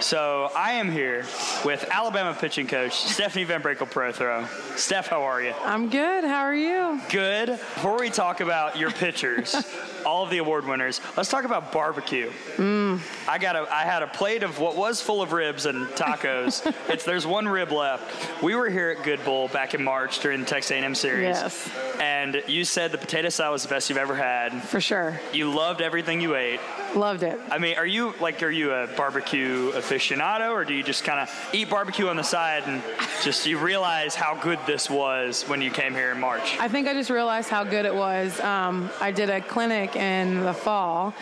[0.00, 1.26] So I am here
[1.66, 4.46] with Alabama pitching coach Stephanie VanBrakle Prothro.
[4.76, 5.52] Steph, how are you?
[5.64, 6.24] I'm good.
[6.24, 7.00] How are you?
[7.10, 7.48] Good.
[7.48, 9.54] Before we talk about your pitchers,
[10.06, 12.30] all of the award winners, let's talk about barbecue.
[12.56, 13.00] Mm.
[13.28, 16.74] I got a, I had a plate of what was full of ribs and tacos.
[16.90, 18.42] it's there's one rib left.
[18.42, 21.36] We were here at Good Bull back in March during the Texas A&M series.
[21.36, 21.70] Yes.
[22.00, 22.15] And
[22.46, 24.52] you said the potato salad was the best you've ever had.
[24.62, 25.20] For sure.
[25.32, 26.60] You loved everything you ate.
[26.94, 27.38] Loved it.
[27.50, 31.20] I mean, are you like are you a barbecue aficionado or do you just kind
[31.20, 32.82] of eat barbecue on the side and
[33.22, 36.56] just you realize how good this was when you came here in March?
[36.58, 38.38] I think I just realized how good it was.
[38.40, 41.14] Um, I did a clinic in the fall,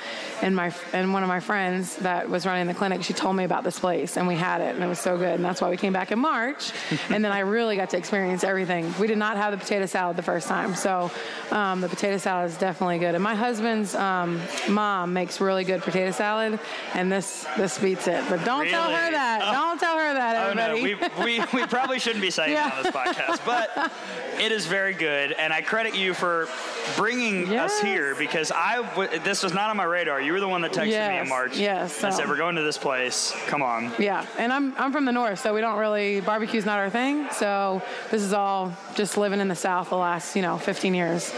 [0.42, 3.44] and my and one of my friends that was running the clinic, she told me
[3.44, 5.70] about this place, and we had it, and it was so good, and that's why
[5.70, 6.72] we came back in March,
[7.10, 8.92] and then I really got to experience everything.
[9.00, 10.93] We did not have the potato salad the first time, so
[11.50, 13.14] um, the potato salad is definitely good.
[13.14, 16.58] And my husband's um, mom makes really good potato salad,
[16.94, 18.22] and this this beats it.
[18.28, 19.40] But don't tell her that.
[19.42, 19.52] Oh.
[19.52, 21.20] Don't tell her that, Oh no, everybody.
[21.22, 22.68] we, we, we probably shouldn't be saying Yeah.
[22.70, 22.92] that on this
[23.38, 23.92] podcast, but
[24.40, 26.48] it is very good, and I credit you for
[26.96, 30.20] bringing us here because I w- this was not on my radar.
[30.20, 31.56] You were the one that texted me in March.
[31.56, 33.32] yes, so- said we're going to this place.
[33.46, 33.92] Come on.
[33.98, 37.26] Yeah, and I'm I'm from the north, so we don't really barbecue's not our thing.
[37.32, 41.32] So this is all just living in the south the last you know 15 years,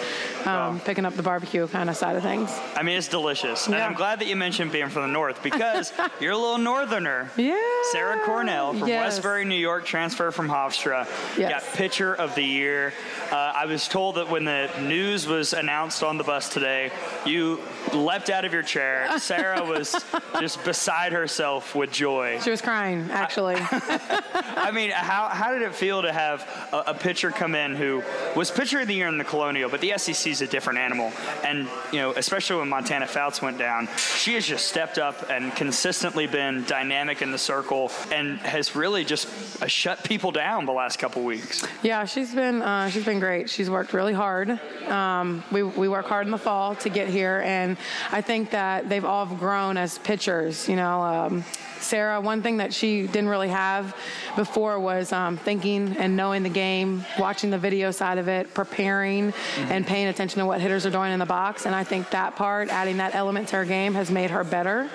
[0.46, 2.50] um, picking up the barbecue kind of side of things.
[2.74, 5.92] I mean, it's delicious, and I'm glad that you mentioned being from the north because
[6.20, 7.30] you're a little northerner.
[7.37, 7.59] Yeah.
[7.92, 9.14] Sarah Cornell from Yes.
[9.14, 11.06] Westbury, New York, transfer from Hofstra.
[11.38, 11.50] Yes.
[11.64, 12.92] Got pitcher of the year.
[13.30, 16.90] Uh, I was told that when the news was announced on the bus today,
[17.24, 17.61] you
[17.92, 19.18] leapt out of your chair.
[19.18, 19.94] Sarah was
[20.40, 22.38] just beside herself with joy.
[22.42, 23.56] She was crying actually.
[23.61, 28.02] I mean, how, how did it feel to have a, a pitcher come in who
[28.35, 31.12] was pitcher of the year in the Colonial, but the SEC is a different animal.
[31.44, 35.55] And, you know, especially when Montana Fouts went down, she has just stepped up and
[35.55, 39.29] consistently been dynamic in the circle and has really just
[39.62, 41.64] uh, shut people down the last couple weeks.
[41.83, 43.49] yeah, she's been uh, she's been great.
[43.49, 44.51] She's worked really hard.
[44.88, 47.77] Um, we we work hard in the fall to get here, and
[48.11, 50.68] I think that they've all grown as pitchers.
[50.68, 51.03] You know.
[51.03, 51.44] Um,
[51.87, 53.96] Sarah, one thing that she didn't really have
[54.35, 59.33] before was um, thinking and knowing the game, watching the video side of it, preparing,
[59.57, 61.64] and paying attention to what hitters are doing in the box.
[61.64, 64.90] And I think that part, adding that element to her game, has made her better.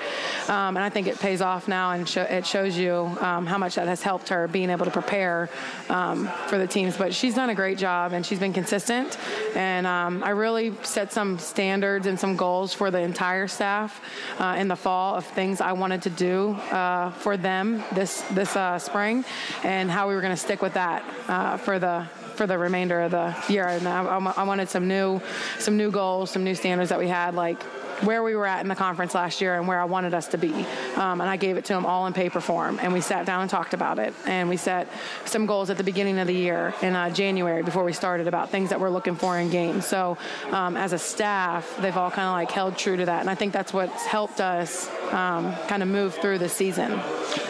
[0.49, 3.75] Um, and I think it pays off now, and it shows you um, how much
[3.75, 5.49] that has helped her being able to prepare
[5.87, 6.97] um, for the teams.
[6.97, 9.17] But she's done a great job, and she's been consistent.
[9.55, 14.01] And um, I really set some standards and some goals for the entire staff
[14.39, 16.80] uh, in the fall of things I wanted to do uh,
[17.23, 19.25] for them this this uh, spring,
[19.63, 23.01] and how we were going to stick with that uh, for the for the remainder
[23.01, 23.67] of the year.
[23.67, 24.03] And I,
[24.41, 25.21] I wanted some new
[25.59, 27.61] some new goals, some new standards that we had, like
[28.03, 30.37] where we were at in the conference last year and where I wanted us to
[30.37, 30.53] be.
[30.95, 32.79] Um, and I gave it to them all in paper form.
[32.81, 34.13] And we sat down and talked about it.
[34.25, 34.87] And we set
[35.25, 38.49] some goals at the beginning of the year in uh, January before we started about
[38.49, 39.85] things that we're looking for in games.
[39.85, 40.17] So
[40.51, 43.21] um, as a staff, they've all kind of like held true to that.
[43.21, 46.91] And I think that's what's helped us um, kind of move through the season.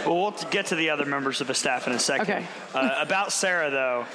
[0.05, 2.21] Well, we'll get to the other members of the staff in a second.
[2.23, 2.45] Okay.
[2.73, 4.05] uh, about Sarah, though,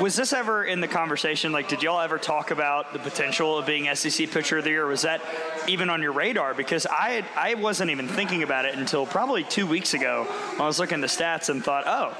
[0.00, 1.52] was this ever in the conversation?
[1.52, 4.86] Like, did y'all ever talk about the potential of being SEC Pitcher of the Year?
[4.86, 5.20] Was that
[5.68, 6.54] even on your radar?
[6.54, 10.26] Because I I wasn't even thinking about it until probably two weeks ago.
[10.58, 12.16] I was looking at the stats and thought, oh,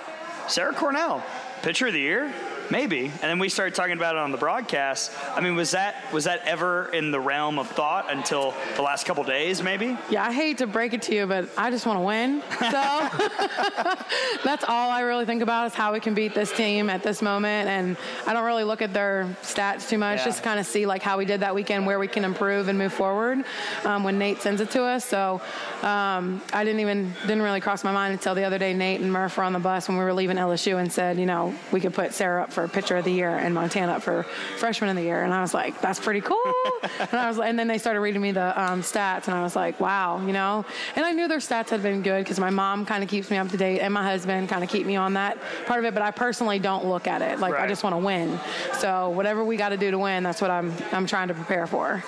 [0.48, 1.24] Sarah Cornell,
[1.62, 2.32] Pitcher of the Year.
[2.70, 5.10] Maybe, and then we started talking about it on the broadcast.
[5.34, 9.04] I mean, was that was that ever in the realm of thought until the last
[9.06, 9.62] couple days?
[9.62, 9.96] Maybe.
[10.10, 12.42] Yeah, I hate to break it to you, but I just want to win.
[12.58, 12.68] So
[14.44, 17.22] that's all I really think about is how we can beat this team at this
[17.22, 17.68] moment.
[17.68, 17.96] And
[18.26, 20.24] I don't really look at their stats too much, Yeah.
[20.24, 22.78] just kind of see like how we did that weekend, where we can improve and
[22.78, 23.44] move forward
[23.84, 25.04] um, when Nate sends it to us.
[25.04, 25.40] So
[25.82, 28.72] um, I didn't even didn't really cross my mind until the other day.
[28.74, 31.26] Nate and Murph were on the bus when we were leaving LSU and said, you
[31.26, 34.24] know, we could put Sarah up for pitcher of the year and Montana for
[34.58, 35.22] freshman of the year.
[35.22, 36.54] And I was like, that's pretty cool.
[36.98, 39.56] and I was, and then they started reading me the um, stats, and I was
[39.56, 40.64] like, wow, you know.
[40.96, 43.36] And I knew their stats had been good because my mom kind of keeps me
[43.36, 45.94] up to date, and my husband kind of keep me on that part of it.
[45.94, 48.38] But I personally don't look at it like I just want to win.
[48.78, 51.66] So whatever we got to do to win, that's what I'm I'm trying to prepare
[51.66, 52.02] for.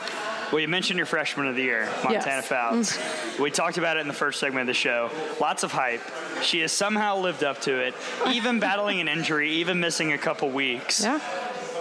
[0.52, 2.46] Well, you mentioned your freshman of the year, Montana Yes.
[2.48, 2.98] Fouts.
[3.38, 5.10] we talked about it in the first segment of the show.
[5.40, 6.02] Lots of hype.
[6.42, 7.94] She has somehow lived up to it,
[8.28, 11.02] even battling an injury, even missing a couple weeks.
[11.02, 11.20] Yeah.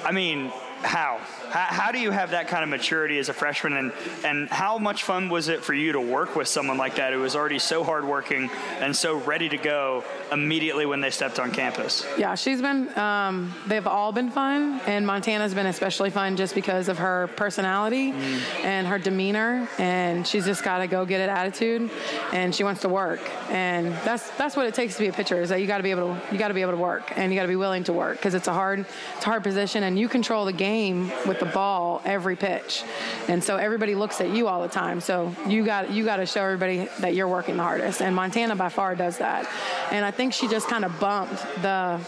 [0.05, 0.51] I mean,
[0.81, 1.19] how?
[1.53, 3.91] How, how, do you have that kind of maturity as a freshman, and
[4.23, 7.19] and how much fun was it for you to work with someone like that who
[7.19, 8.49] was already so hardworking
[8.79, 12.07] and so ready to go immediately when they stepped on campus?
[12.17, 12.89] Yeah, she's been.
[12.97, 18.13] Um, they've all been fun, and Montana's been especially fun just because of her personality
[18.13, 18.41] mm.
[18.63, 21.91] and her demeanor, and she's just got a go get it attitude,
[22.31, 25.39] and she wants to work, and that's that's what it takes to be a pitcher
[25.39, 27.15] is that you got to be able to you got to be able to work,
[27.15, 29.43] and you got to be willing to work because it's a hard it's a hard
[29.43, 32.83] position, and you control the game with the ball every pitch,
[33.27, 36.25] and so everybody looks at you all the time, so you got you got to
[36.25, 39.49] show everybody that you're working the hardest, and Montana by far does that,
[39.91, 41.99] and I think she just kind of bumped the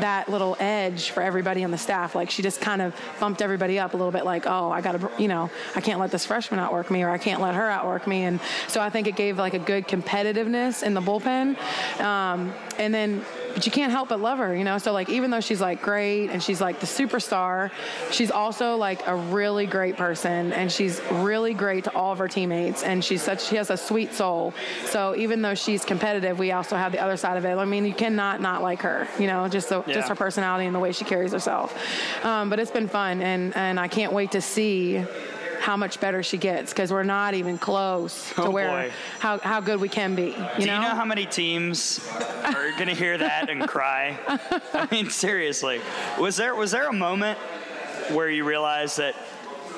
[0.00, 2.14] that little edge for everybody on the staff.
[2.14, 4.24] Like she just kind of bumped everybody up a little bit.
[4.24, 7.10] Like, oh, I got to, you know, I can't let this freshman outwork me, or
[7.10, 8.24] I can't let her outwork me.
[8.24, 11.58] And so I think it gave like a good competitiveness in the bullpen.
[12.00, 13.24] Um, and then
[13.56, 14.76] but you can't help but love her, you know.
[14.76, 17.70] So like even though she's like great and she's like the superstar,
[18.10, 22.28] she's also like a really great person and she's really great to all of her
[22.28, 24.52] teammates and she's such she has a sweet soul.
[24.84, 27.56] So even though she's competitive, we also have the other side of it.
[27.56, 29.94] I mean, you cannot not like her, you know, just the, yeah.
[29.94, 31.74] just her personality and the way she carries herself.
[32.26, 35.02] Um, but it's been fun and and I can't wait to see
[35.66, 38.88] how much better she gets because we're not even close to oh where
[39.18, 40.26] how, how good we can be.
[40.26, 40.74] You Do know?
[40.74, 41.98] you know how many teams
[42.44, 44.16] are going to hear that and cry?
[44.72, 45.80] I mean, seriously,
[46.20, 47.36] was there was there a moment
[48.12, 49.16] where you realized that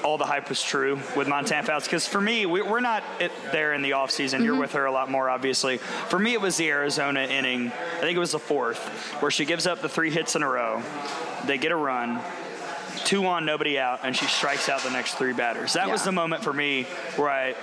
[0.05, 1.87] all the hype was true with Montana Fouts?
[1.87, 3.03] Because for me, we, are not
[3.51, 4.35] there in the offseason.
[4.35, 4.45] Mm-hmm.
[4.45, 5.79] You're with her a lot more, obviously.
[5.79, 7.69] For me, it was the Arizona inning.
[7.69, 8.79] I think it was the fourth,
[9.23, 10.83] where she gives up the three hits in a row.
[11.47, 12.21] They get a run
[13.09, 15.73] two on, nobody out, and she strikes out the next three batters.
[15.73, 15.93] That yeah.
[15.93, 16.85] was the moment for me
[17.17, 17.55] where I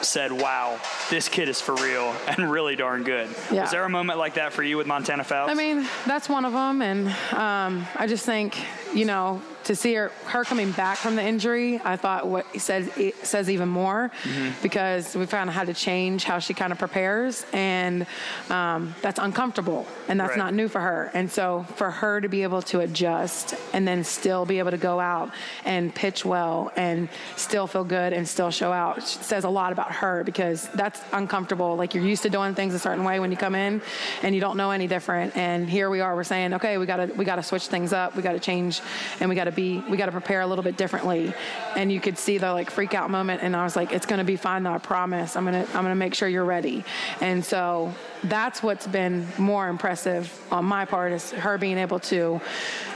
[0.00, 0.80] said, wow,
[1.10, 3.28] this kid is for real and really darn good.
[3.52, 3.62] Yeah.
[3.62, 5.50] Was there a moment like that for you with Montana Fouts?
[5.50, 6.80] I mean, that's one of them.
[6.80, 8.56] And um, I just think,
[8.94, 12.58] you know, to see her, her coming back from the injury, I thought what he
[12.58, 14.50] said it says even more mm-hmm.
[14.62, 18.06] because we found had to change how she kind of prepares, and
[18.50, 20.38] um, that's uncomfortable, and that's right.
[20.38, 21.10] not new for her.
[21.14, 24.76] And so for her to be able to adjust and then still be able to
[24.76, 25.30] go out
[25.64, 29.92] and pitch well and still feel good and still show out says a lot about
[29.92, 31.76] her because that's uncomfortable.
[31.76, 33.80] Like you're used to doing things a certain way when you come in,
[34.22, 35.36] and you don't know any different.
[35.36, 37.92] And here we are, we're saying, okay, we got to we got to switch things
[37.92, 38.80] up, we got to change,
[39.20, 41.32] and we got to be we got to prepare a little bit differently.
[41.76, 44.18] And you could see the like freak out moment and I was like it's going
[44.18, 45.36] to be fine though I promise.
[45.36, 46.84] I'm going to I'm going to make sure you're ready.
[47.20, 47.92] And so
[48.24, 52.40] that's what's been more impressive on my part is her being able to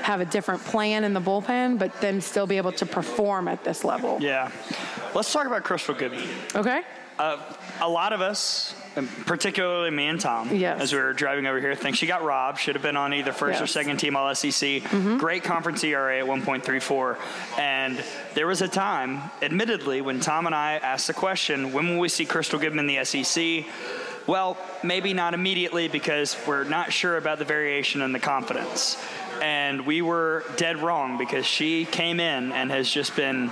[0.03, 3.65] have a different plan in the bullpen but then still be able to perform at
[3.65, 4.19] this level.
[4.21, 4.51] Yeah.
[5.15, 6.29] Let's talk about Krystal Goodman.
[6.55, 6.83] Okay.
[7.19, 7.39] Uh,
[7.81, 8.75] a lot of us
[9.07, 10.81] particularly me and Tom, yes.
[10.81, 12.59] as we were driving over here, think she got robbed.
[12.59, 13.63] Should have been on either first yes.
[13.63, 14.53] or second team All SEC.
[14.53, 15.19] Mm-hmm.
[15.19, 17.19] Great conference ERA at 1.34.
[17.59, 18.03] And
[18.35, 22.09] there was a time, admittedly, when Tom and I asked the question, when will we
[22.09, 23.67] see Krystal Goodman in the SEC?
[24.27, 29.03] Well, maybe not immediately because we're not sure about the variation and the confidence.
[29.41, 33.51] And we were dead wrong because she came in and has just been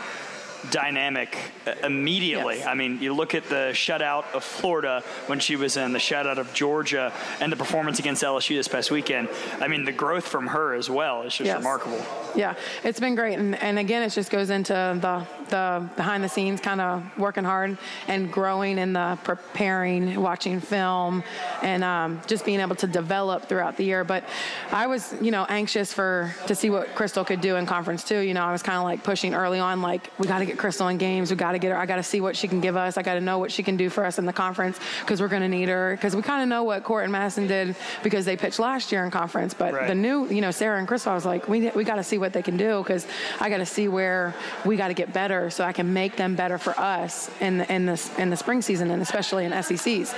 [0.70, 1.36] dynamic
[1.66, 2.56] uh, immediately.
[2.56, 2.66] Yes.
[2.66, 6.38] I mean, you look at the shutout of Florida when she was in, the shutout
[6.38, 9.28] of Georgia, and the performance against LSU this past weekend.
[9.60, 11.58] I mean, the growth from her as well is just yes.
[11.58, 12.00] remarkable.
[12.34, 12.54] Yeah,
[12.84, 13.38] it's been great.
[13.38, 17.44] And, and again, it just goes into the, the behind the scenes kind of working
[17.44, 21.24] hard and growing in the preparing, watching film,
[21.62, 24.04] and um, just being able to develop throughout the year.
[24.04, 24.24] But
[24.70, 28.18] I was, you know, anxious for to see what Krystal could do in conference too.
[28.18, 30.55] You know, I was kind of like pushing early on, like, we got to get
[30.56, 31.30] Krystal in games.
[31.30, 31.76] We got to get her.
[31.76, 32.96] I got to see what she can give us.
[32.96, 35.28] I got to know what she can do for us in the conference because we're
[35.28, 35.92] going to need her.
[35.92, 39.04] Because we kind of know what Court and Madison did because they pitched last year
[39.04, 39.54] in conference.
[39.54, 39.88] But right.
[39.88, 42.18] the new, you know, Sarah and Krystal, I was like, we, we got to see
[42.18, 43.06] what they can do because
[43.40, 44.34] I got to see where
[44.64, 47.72] we got to get better so I can make them better for us in the,
[47.72, 50.14] in the, in the spring season and especially in SECs.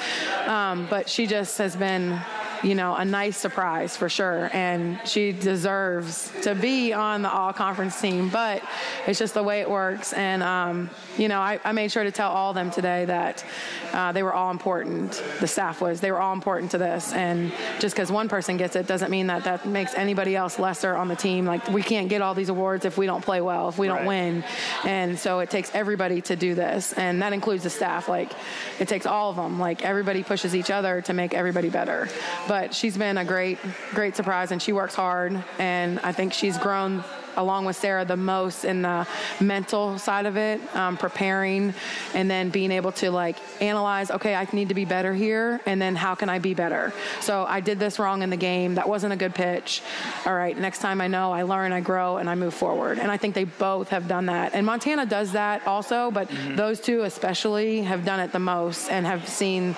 [0.48, 2.20] Um, but she just has been
[2.62, 4.50] you know, a nice surprise for sure.
[4.52, 8.62] And she deserves to be on the all conference team, but
[9.06, 10.12] it's just the way it works.
[10.12, 13.44] And, um, you know, I, I, made sure to tell all of them today that
[13.92, 15.22] uh, they were all important.
[15.40, 17.12] The staff was, they were all important to this.
[17.12, 20.96] And just because one person gets it doesn't mean that that makes anybody else lesser
[20.96, 21.44] on the team.
[21.44, 23.98] Like, we can't get all these awards if we don't play well, if we don't
[23.98, 24.06] right.
[24.06, 24.44] win.
[24.84, 26.92] And so it takes everybody to do this.
[26.92, 28.08] And that includes the staff.
[28.08, 28.32] Like,
[28.78, 29.58] it takes all of them.
[29.58, 32.08] Like, everybody pushes each other to make everybody better.
[32.48, 33.58] But she's been a great,
[33.92, 37.04] great surprise, and she works hard, and I think she's grown
[37.36, 39.06] along with Sarah the most in the
[39.40, 41.72] mental side of it, um, preparing,
[42.14, 44.10] and then being able to like analyze.
[44.10, 46.92] Okay, I need to be better here, and then how can I be better?
[47.20, 48.74] So I did this wrong in the game.
[48.74, 49.82] That wasn't a good pitch.
[50.26, 52.98] All right, next time I know, I learn, I grow, and I move forward.
[52.98, 54.54] And I think they both have done that.
[54.54, 56.56] And Montana does that also, but mm-hmm.
[56.56, 59.76] those two especially have done it the most and have seen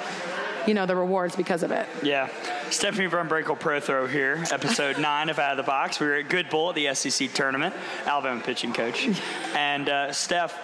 [0.67, 1.89] you know the rewards because of it.
[2.03, 2.29] Yeah.
[2.71, 5.99] Stephanie VanBrakle Prothro here, episode nine of Out of the Box.
[5.99, 7.75] We were at Good Bull at the SEC tournament,
[8.07, 9.09] Alabama pitching coach.
[9.55, 10.57] And uh, Steph,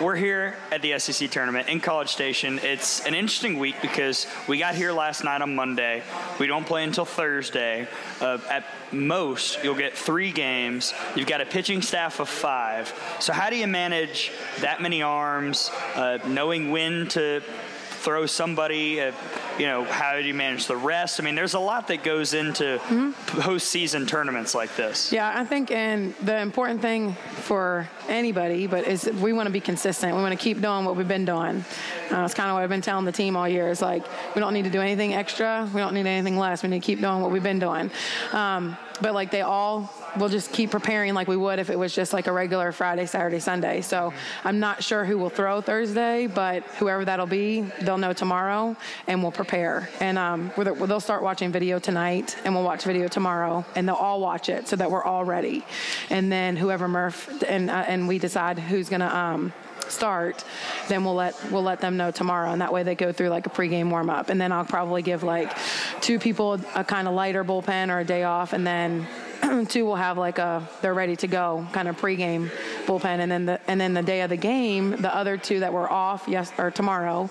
[0.00, 2.60] we're here at the SEC tournament in College Station.
[2.62, 6.04] It's an interesting week because we got here last night on Monday.
[6.38, 7.88] We don't play until Thursday.
[8.20, 10.94] Uh, at most, you'll get three games.
[11.16, 12.94] You've got a pitching staff of five.
[13.18, 14.30] So, how do you manage
[14.60, 17.42] that many arms, uh, knowing when to
[18.08, 19.02] throw somebody?
[19.02, 19.12] Uh,
[19.58, 21.20] you know, how do you manage the rest?
[21.20, 23.10] I mean, there's a lot that goes into mm-hmm.
[23.38, 25.12] postseason tournaments like this.
[25.12, 29.60] Yeah, I think, and the important thing for anybody, but is we want to be
[29.60, 30.16] consistent.
[30.16, 31.62] We want to keep doing what we've been doing.
[32.10, 33.68] Uh, it's kind of what I've been telling the team all year.
[33.68, 35.68] Is like we don't need to do anything extra.
[35.74, 36.62] We don't need anything less.
[36.62, 37.90] We need to keep doing what we've been doing.
[38.32, 41.94] Um, but like they all will just keep preparing like we would if it was
[41.94, 43.80] just like a regular Friday, Saturday, Sunday.
[43.80, 44.12] So
[44.44, 49.22] I'm not sure who will throw Thursday, but whoever that'll be, they'll know tomorrow, and
[49.22, 49.88] we'll prepare.
[50.00, 54.20] And um, they'll start watching video tonight, and we'll watch video tomorrow, and they'll all
[54.20, 55.64] watch it so that we're all ready.
[56.10, 59.06] And then whoever Murph and uh, and we decide who's gonna.
[59.06, 59.52] Um,
[59.90, 60.44] start,
[60.88, 63.46] then we'll let we'll let them know tomorrow, and that way they go through like
[63.46, 65.56] a pregame warm up, and then I'll probably give like
[66.00, 69.06] two people a kind of lighter bullpen or a day off, and then
[69.68, 72.50] two will have like a they're ready to go kind of pregame
[72.86, 75.72] bullpen, and then the and then the day of the game, the other two that
[75.72, 77.30] were off yes or tomorrow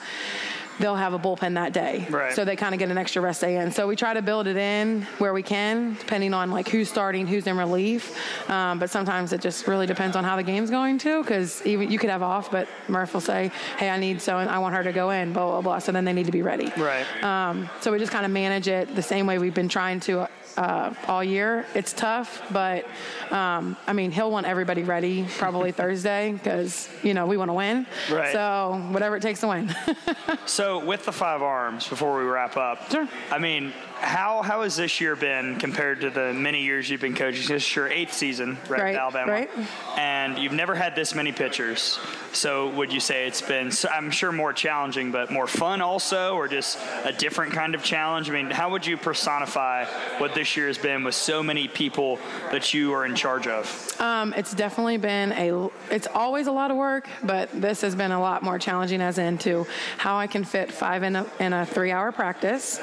[0.79, 2.07] they'll have a bullpen that day.
[2.09, 2.33] Right.
[2.33, 3.71] So they kind of get an extra rest day in.
[3.71, 7.27] So we try to build it in where we can, depending on like who's starting,
[7.27, 8.15] who's in relief.
[8.49, 11.91] Um, but sometimes it just really depends on how the game's going too, because even
[11.91, 14.75] you could have off, but Murph will say, "Hey, I need so, and I want
[14.75, 15.79] her to go in." Blah blah blah.
[15.79, 16.71] So then they need to be ready.
[16.77, 17.05] Right.
[17.23, 20.27] Um, so we just kind of manage it the same way we've been trying to
[20.57, 21.65] uh, all year.
[21.73, 22.85] It's tough, but
[23.31, 27.53] um, I mean, he'll want everybody ready probably Thursday because you know we want to
[27.53, 27.85] win.
[28.11, 28.33] Right.
[28.33, 29.73] So whatever it takes to win.
[30.45, 33.07] so with the five arms, before we wrap up, sure.
[33.31, 37.15] I mean, how how has this year been compared to the many years you've been
[37.15, 37.47] coaching?
[37.47, 39.49] This is your eighth season, right, right Alabama, right.
[39.97, 41.99] and you've never had this many pitchers.
[42.31, 43.71] So would you say it's been?
[43.91, 48.29] I'm sure more challenging, but more fun also, or just a different kind of challenge?
[48.29, 49.85] I mean, how would you personify
[50.19, 52.19] what this year has been with so many people
[52.51, 53.95] that you are in charge of?
[53.99, 55.69] Um, it's definitely been a.
[55.89, 59.17] It's always a lot of work, but this has been a lot more challenging as
[59.17, 59.65] into
[59.97, 62.79] how I can fit five in a, in a three-hour practice.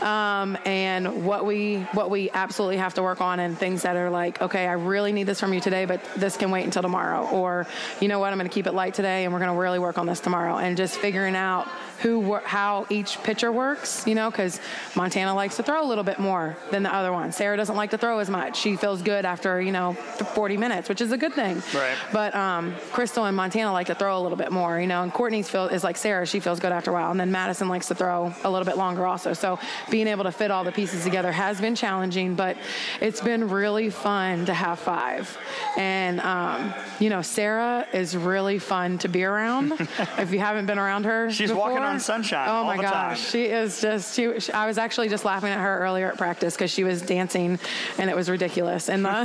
[0.02, 3.96] um, um, and what we what we absolutely have to work on and things that
[3.96, 6.82] are like okay i really need this from you today but this can wait until
[6.82, 7.66] tomorrow or
[8.00, 9.78] you know what i'm going to keep it light today and we're going to really
[9.78, 11.68] work on this tomorrow and just figuring out
[12.00, 14.60] who how each pitcher works, you know, because
[14.94, 17.32] Montana likes to throw a little bit more than the other one.
[17.32, 18.56] Sarah doesn't like to throw as much.
[18.56, 21.60] She feels good after you know 40 minutes, which is a good thing.
[21.74, 21.96] Right.
[22.12, 25.12] But um, Krystal and Montana like to throw a little bit more, you know, and
[25.12, 26.26] Courtney's feel is like Sarah.
[26.26, 28.76] She feels good after a while, and then Madison likes to throw a little bit
[28.76, 29.32] longer also.
[29.32, 29.58] So
[29.90, 32.56] being able to fit all the pieces together has been challenging, but
[33.00, 35.36] it's been really fun to have five.
[35.76, 39.72] And um, you know, Sarah is really fun to be around.
[40.18, 42.48] if you haven't been around her, she's before, walking on sunshine.
[42.48, 43.30] Oh my gosh, time.
[43.30, 44.14] she is just.
[44.14, 47.02] She, she, I was actually just laughing at her earlier at practice because she was
[47.02, 47.58] dancing,
[47.98, 48.88] and it was ridiculous.
[48.88, 49.18] And the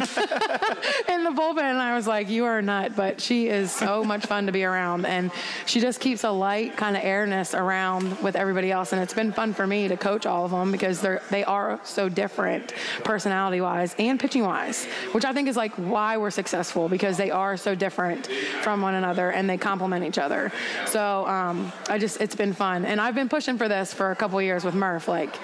[1.09, 4.25] in the bullpen, I was like, "You are a nut," but she is so much
[4.25, 5.31] fun to be around, and
[5.67, 9.31] she just keeps a light kind of airness around with everybody else, and it's been
[9.31, 12.73] fun for me to coach all of them because they're they are so different
[13.03, 17.29] personality wise and pitching wise, which I think is like why we're successful because they
[17.29, 18.27] are so different
[18.61, 20.51] from one another and they complement each other.
[20.87, 22.85] So um, I just it's been fun.
[22.85, 25.07] And I've been pushing for this for a couple years with Murph.
[25.07, 25.35] Like,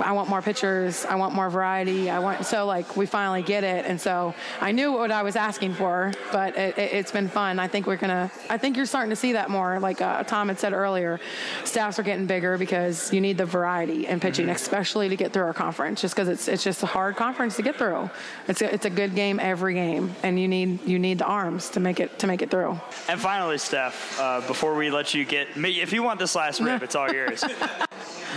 [0.00, 1.04] I want more pictures.
[1.04, 2.10] I want more variety.
[2.10, 5.36] I want so like we finally get it, and so I knew what I was
[5.36, 7.58] asking for, but it, has it, been fun.
[7.58, 8.30] I think we're gonna.
[8.48, 9.80] I think you're starting to see that more.
[9.80, 11.20] Like uh, Tom had said earlier,
[11.64, 14.54] staffs are getting bigger because you need the variety in pitching, mm-hmm.
[14.56, 16.00] especially to get through our conference.
[16.00, 18.10] Just because it's it's just a hard conference to get through.
[18.46, 21.70] It's a, it's a good game every game, and you need you need the arms
[21.70, 22.78] to make it to make it through.
[23.08, 26.82] And finally, Steph, uh, before we let you get, if you want this last rip,
[26.82, 27.44] it's all yours.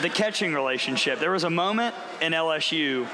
[0.01, 1.19] the catching relationship.
[1.19, 3.07] There was a moment in LSU,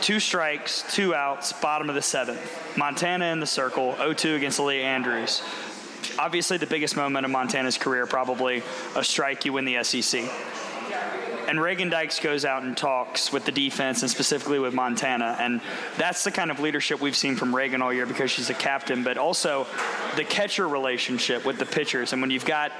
[0.00, 2.76] two strikes, two outs, bottom of the seventh.
[2.76, 5.42] Montana in the circle, 0-2 against Leah Andrews.
[6.18, 8.62] Obviously, the biggest moment of Montana's career, probably
[8.94, 10.30] a strike you win the SEC.
[11.48, 15.36] And Reagan Dykes goes out and talks with the defense and specifically with Montana.
[15.38, 15.60] And
[15.96, 19.04] that's the kind of leadership we've seen from Reagan all year because she's a captain,
[19.04, 19.66] but also
[20.16, 22.12] the catcher relationship with the pitchers.
[22.12, 22.72] And when you've got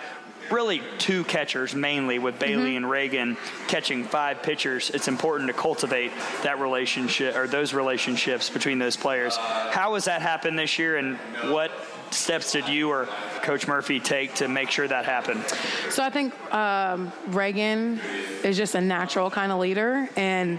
[0.50, 2.76] really two catchers mainly with Bailey mm-hmm.
[2.78, 3.36] and Reagan
[3.68, 9.36] catching five pitchers, it's important to cultivate that relationship or those relationships between those players.
[9.36, 11.16] How has that happened this year and
[11.52, 11.70] what
[12.10, 13.06] steps did you or
[13.42, 15.44] Coach Murphy take to make sure that happened?
[15.90, 18.00] So I think um, Reagan
[18.42, 20.58] is just a natural kind of leader, and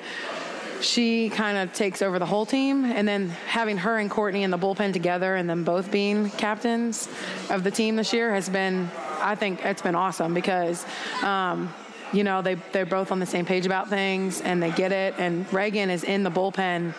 [0.82, 2.86] she kind of takes over the whole team.
[2.86, 7.08] And then having her and Courtney in the bullpen together, and them both being captains
[7.50, 10.86] of the team this year, has been, I think, it's been awesome because.
[11.24, 11.74] Um,
[12.14, 15.16] you know they they're both on the same page about things and they get it
[15.18, 16.94] and Reagan is in the bullpen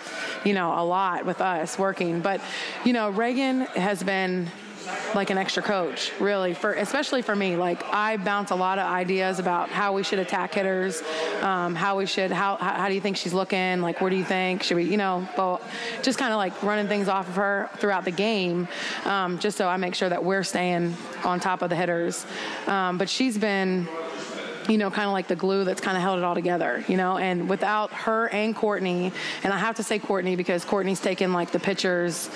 [0.44, 2.40] you know a lot with us working but
[2.84, 4.50] you know Reagan has been
[5.14, 7.56] like an extra coach, really, for especially for me.
[7.56, 11.02] Like I bounce a lot of ideas about how we should attack hitters,
[11.42, 13.80] um, how we should, how, how do you think she's looking?
[13.80, 15.60] Like, where do you think should we, you know, well,
[16.02, 18.68] just kind of like running things off of her throughout the game,
[19.04, 22.26] um, just so I make sure that we're staying on top of the hitters.
[22.66, 23.88] Um, but she's been
[24.68, 26.96] you know, kind of like the glue that's kind of held it all together, you
[26.96, 27.18] know.
[27.18, 29.12] And without her and Courtney,
[29.42, 32.30] and I have to say Courtney because Courtney's taken like the pitchers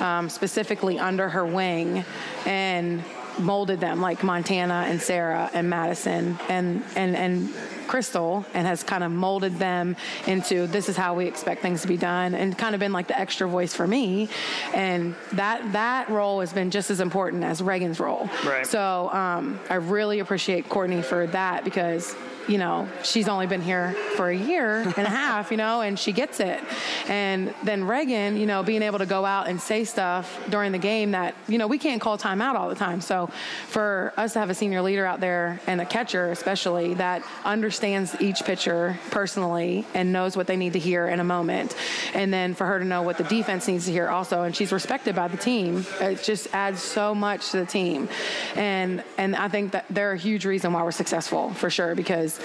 [0.00, 2.04] um, specifically under her wing
[2.46, 3.02] and
[3.38, 7.48] molded them like Montana and Sarah and Madison and and and
[7.92, 11.88] Krystal and has kind of molded them into this is how we expect things to
[11.88, 14.30] be done and kind of been like the extra voice for me
[14.72, 18.30] and that that role has been just as important as Reagan's role.
[18.46, 18.66] Right.
[18.66, 22.16] So um, I really appreciate Courtney for that because
[22.48, 25.98] you know, she's only been here for a year and a half, you know, and
[25.98, 26.60] she gets it.
[27.06, 30.78] And then Reagan, you know, being able to go out and say stuff during the
[30.78, 33.00] game that, you know, we can't call timeout all the time.
[33.00, 33.28] So
[33.68, 37.81] for us to have a senior leader out there and a catcher, especially, that understands
[37.82, 41.74] each pitcher personally and knows what they need to hear in a moment.
[42.14, 44.72] And then for her to know what the defense needs to hear also, and she's
[44.72, 48.08] respected by the team, it just adds so much to the team.
[48.54, 52.38] And, and I think that they're a huge reason why we're successful for sure because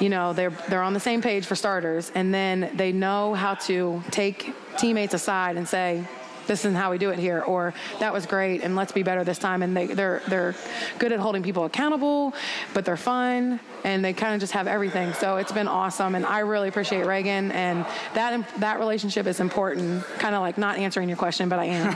[0.00, 3.54] you know they're they're on the same page for starters and then they know how
[3.54, 6.06] to take teammates aside and say
[6.46, 9.24] this isn't how we do it here or that was great and let's be better
[9.24, 10.54] this time and they, they're they're
[10.98, 12.32] good at holding people accountable
[12.74, 15.12] but they're fun and they kind of just have everything.
[15.14, 17.84] So it's been awesome, and I really appreciate Reagan, and
[18.14, 20.04] that that relationship is important.
[20.18, 21.90] Kind of like not answering your question, but I am.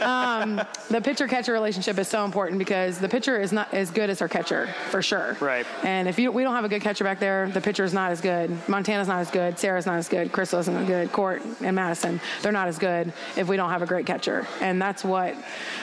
[0.60, 4.10] um, the pitcher catcher relationship is so important because the pitcher is not as good
[4.10, 5.36] as her catcher for sure.
[5.40, 5.66] Right.
[5.82, 8.10] And if you we don't have a good catcher back there, the pitcher is not
[8.10, 8.50] as good.
[8.68, 9.58] Montana's not as good.
[9.58, 10.32] Sarah's not as good.
[10.32, 11.12] Krystal isn't as good.
[11.12, 14.80] Court and Madison, they're not as good if we don't have a great catcher, and
[14.80, 15.34] that's what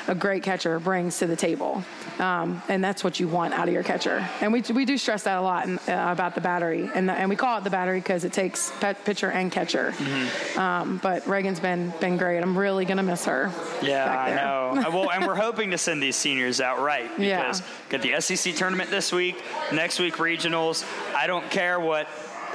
[0.07, 1.83] a great catcher brings to the table,
[2.19, 4.25] um, and that's what you want out of your catcher.
[4.39, 7.13] And we we do stress that a lot in, uh, about the battery, and the,
[7.13, 8.71] and we call it the battery because it takes
[9.03, 9.91] pitcher and catcher.
[9.91, 10.57] Mm-hmm.
[10.57, 12.41] Um, but Reagan's been been great.
[12.41, 13.51] I'm really gonna miss her.
[13.81, 14.81] Yeah, I know.
[14.81, 17.65] Uh, well, and we're hoping to send these seniors out right because yeah.
[17.89, 19.35] got the SEC tournament this week,
[19.73, 20.85] next week regionals.
[21.13, 22.07] I don't care what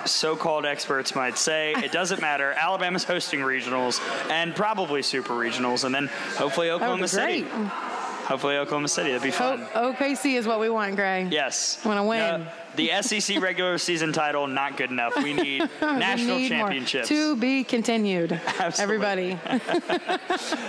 [0.07, 1.73] so-called experts might say.
[1.73, 2.53] It doesn't matter.
[2.59, 4.01] Alabama's hosting regionals
[4.31, 7.43] and probably super regionals, and then hopefully Oklahoma City.
[7.43, 9.11] Hopefully Oklahoma City.
[9.11, 9.67] That'd be fun.
[9.75, 11.25] O- OKC is what we want, Gray.
[11.31, 11.85] Yes.
[11.85, 12.19] Want to win.
[12.43, 12.47] No,
[12.77, 15.17] the SEC regular season title not good enough.
[15.17, 17.09] We need national need championships.
[17.09, 18.33] To be continued.
[18.33, 18.83] Absolutely.
[18.83, 19.39] Everybody.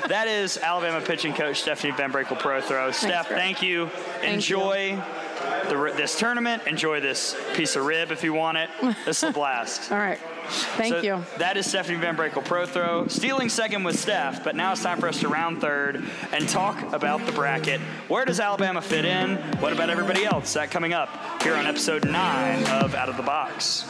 [0.07, 2.93] that is Alabama pitching coach Stephanie VanBrakle Prothro.
[2.93, 3.87] Steph, thank you.
[4.21, 4.91] Thank Enjoy.
[4.93, 5.03] You.
[5.69, 6.63] The, this tournament.
[6.67, 8.69] Enjoy this piece of rib if you want it.
[9.05, 9.91] This is a blast.
[9.91, 10.19] All right.
[10.53, 11.25] Thank so you.
[11.37, 15.19] That is Stephanie VanBrakle Prothro, Stealing second with Steph, but now it's time for us
[15.21, 17.81] to round third and talk about the bracket.
[18.07, 19.37] Where does Alabama fit in?
[19.59, 20.53] What about everybody else?
[20.53, 23.85] That coming up here on episode 9 of Out of the Box.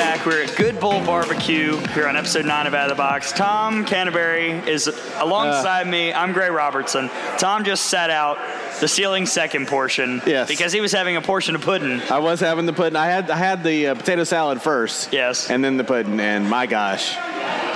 [0.00, 0.24] Back.
[0.24, 3.32] We're at Good Bull Barbecue here on episode 9 of Out of the Box.
[3.32, 4.86] Tom Canterbury is
[5.18, 6.10] alongside uh, me.
[6.10, 7.10] I'm Gray Robertson.
[7.36, 8.38] Tom just sat out
[8.80, 10.22] the ceiling second portion.
[10.24, 10.48] Yes.
[10.48, 12.00] Because he was having a portion of pudding.
[12.10, 12.96] I was having the pudding.
[12.96, 15.12] I had I had the uh, potato salad first.
[15.12, 15.50] Yes.
[15.50, 17.14] And then the pudding, and my gosh,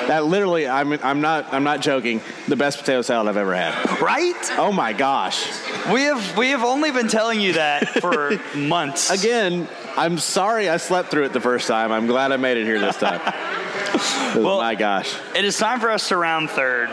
[0.08, 2.20] that literally, I'm I'm not I'm not joking.
[2.48, 4.00] The best potato salad I've ever had.
[4.00, 4.34] Right?
[4.58, 5.46] Oh my gosh.
[5.92, 9.10] We have we have only been telling you that for months.
[9.10, 11.92] Again, I'm sorry I slept through it the first time.
[11.92, 13.20] I'm glad I made it here this time.
[14.36, 15.14] well, my gosh.
[15.34, 16.90] It is time for us to round third.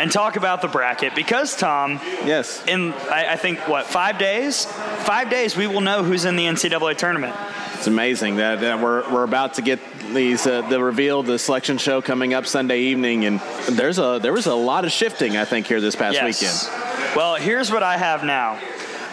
[0.00, 2.64] And talk about the bracket because Tom, Yes.
[2.66, 4.64] in I, I think what five days,
[5.04, 7.36] five days we will know who's in the NCAA tournament.
[7.74, 9.78] It's amazing that, that we're, we're about to get
[10.12, 13.40] these uh, the reveal the selection show coming up Sunday evening, and
[13.70, 17.16] there's a there was a lot of shifting I think here this past weekend.
[17.16, 18.58] Well, here's what I have now.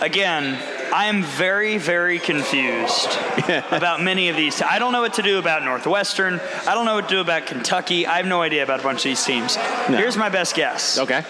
[0.01, 0.57] Again,
[0.93, 3.09] I am very, very confused
[3.71, 4.61] about many of these.
[4.61, 6.39] I don't know what to do about Northwestern.
[6.65, 8.07] I don't know what to do about Kentucky.
[8.07, 9.55] I have no idea about a bunch of these teams.
[9.87, 10.97] Here's my best guess.
[10.97, 11.21] Okay.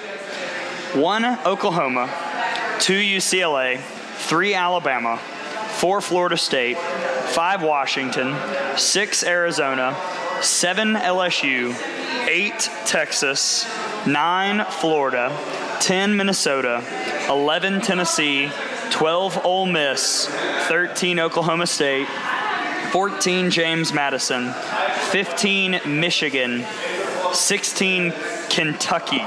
[0.93, 2.09] One Oklahoma,
[2.79, 8.35] two UCLA, three Alabama, four Florida State, five Washington,
[8.77, 9.95] six Arizona,
[10.41, 11.75] seven LSU,
[12.27, 13.65] eight Texas,
[14.05, 15.35] nine Florida,
[15.81, 16.83] 10 Minnesota,
[17.29, 18.51] 11 Tennessee,
[18.91, 20.27] 12 Ole Miss,
[20.67, 22.07] 13 Oklahoma State,
[22.91, 24.53] 14 James Madison,
[25.11, 26.65] 15 Michigan,
[27.33, 28.13] 16
[28.49, 29.23] Kentucky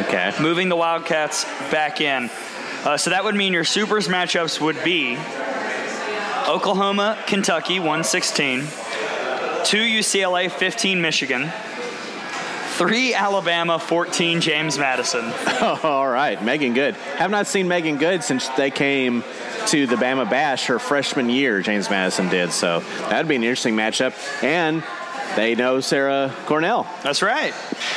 [0.00, 0.32] Okay.
[0.40, 2.30] moving the Wildcats back in.
[2.84, 5.16] Uh, so that would mean your supers matchups would be
[6.48, 11.52] Oklahoma, Kentucky, 116, 2 UCLA, 15 Michigan,
[12.88, 15.32] 3 Alabama, 14 James Madison.
[15.84, 16.94] All right, Megan Good.
[16.96, 19.22] Have not seen Megan Good since they came
[19.68, 21.60] to the Bama Bash her freshman year.
[21.62, 22.80] James Madison did so.
[23.08, 24.82] That'd be an interesting matchup, and
[25.36, 26.88] they know Sarah Cornell.
[27.04, 27.54] That's right.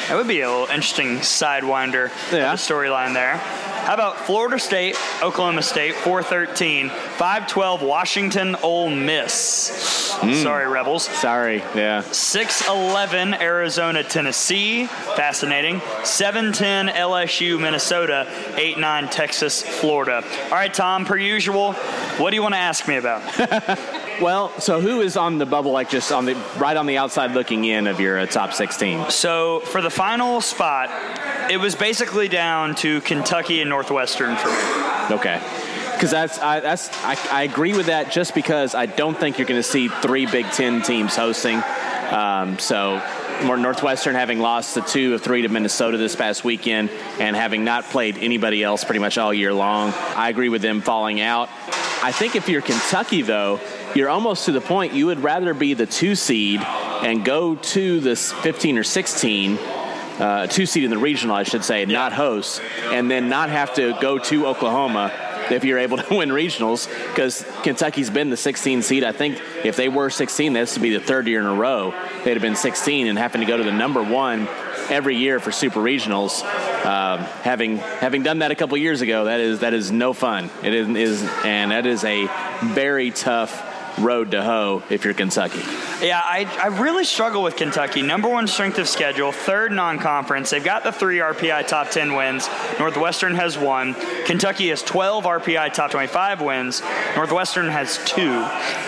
[0.08, 2.54] That would be a little interesting sidewinder Yeah.
[2.54, 3.42] storyline there.
[3.86, 10.18] How about Florida State, Oklahoma State, 413, 512, Washington, Ole Miss.
[10.22, 10.42] Mm.
[10.42, 11.04] Sorry, Rebels.
[11.04, 12.02] Sorry, yeah.
[12.02, 14.88] 611 Arizona, Tennessee.
[14.88, 15.82] Fascinating.
[16.04, 18.28] 710 LSU, Minnesota.
[18.58, 20.24] 89 Texas, Florida.
[20.46, 23.22] All right, Tom, per usual, what do you want to ask me about?
[24.22, 27.32] Well, so who is on the bubble, like just on the right on the outside
[27.32, 29.10] looking in of your uh, top 16?
[29.10, 30.90] so, for the final spot,
[31.52, 35.16] it was basically down to Kentucky and Northwestern for me.
[35.16, 35.42] Okay.
[35.94, 39.48] Because that's I, that's I, I agree with that just because I don't think you're
[39.48, 41.62] going to see three Big Ten teams hosting.
[42.12, 43.02] Um, so
[43.44, 46.90] more Northwestern having lost the two of three to Minnesota this past weekend
[47.20, 50.82] and having not played anybody else pretty much all year long, I agree with them
[50.82, 51.50] falling out.
[52.04, 53.60] I think if you're Kentucky though,
[53.96, 58.00] you're almost to the point you would rather be the two seed and go to
[58.02, 59.58] this 15 or 16
[60.20, 63.74] uh, two seed in the regional, I should say, not host, and then not have
[63.76, 65.12] to go to Oklahoma
[65.52, 69.04] if you're able to win regionals, because Kentucky's been the 16 seed.
[69.04, 71.94] I think if they were 16, this would be the third year in a row
[72.24, 74.48] they'd have been 16 and having to go to the number one
[74.90, 76.44] every year for super regionals.
[76.86, 80.50] Um, having having done that a couple years ago, that is that is no fun.
[80.64, 82.28] It is, is and that is a
[82.64, 85.62] very tough road to hoe if you're Kentucky.
[86.06, 88.02] Yeah, I, I really struggle with Kentucky.
[88.02, 90.50] Number one strength of schedule, third non conference.
[90.50, 92.50] They've got the three RPI top 10 wins.
[92.80, 93.96] Northwestern has one.
[94.26, 96.82] Kentucky has 12 RPI top 25 wins.
[97.16, 98.42] Northwestern has two.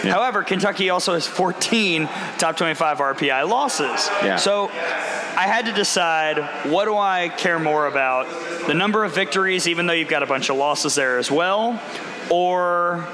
[0.09, 4.07] However, Kentucky also has 14 top 25 RPI losses.
[4.23, 4.35] Yeah.
[4.35, 6.39] So I had to decide
[6.69, 8.27] what do I care more about?
[8.67, 11.81] The number of victories, even though you've got a bunch of losses there as well,
[12.29, 13.07] or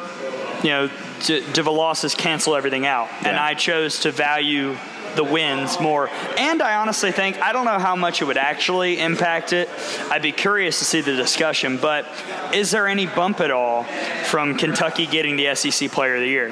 [0.63, 0.89] you know,
[1.25, 3.09] do the losses cancel everything out?
[3.25, 4.75] And I chose to value
[5.15, 6.09] the wins more.
[6.37, 9.69] And I honestly think, I don't know how much it would actually impact it.
[10.09, 12.07] I'd be curious to see the discussion, but
[12.51, 13.83] is there any bump at all
[14.25, 16.49] from Kentucky getting the SEC Player of the Year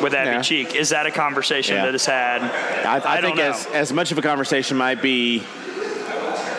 [0.00, 0.42] with Abbey Yeah.
[0.42, 0.74] Cheek?
[0.76, 1.86] Is that a conversation Yeah.
[1.86, 2.42] that is had?
[2.42, 5.42] I, I, I think as, as much of a conversation might be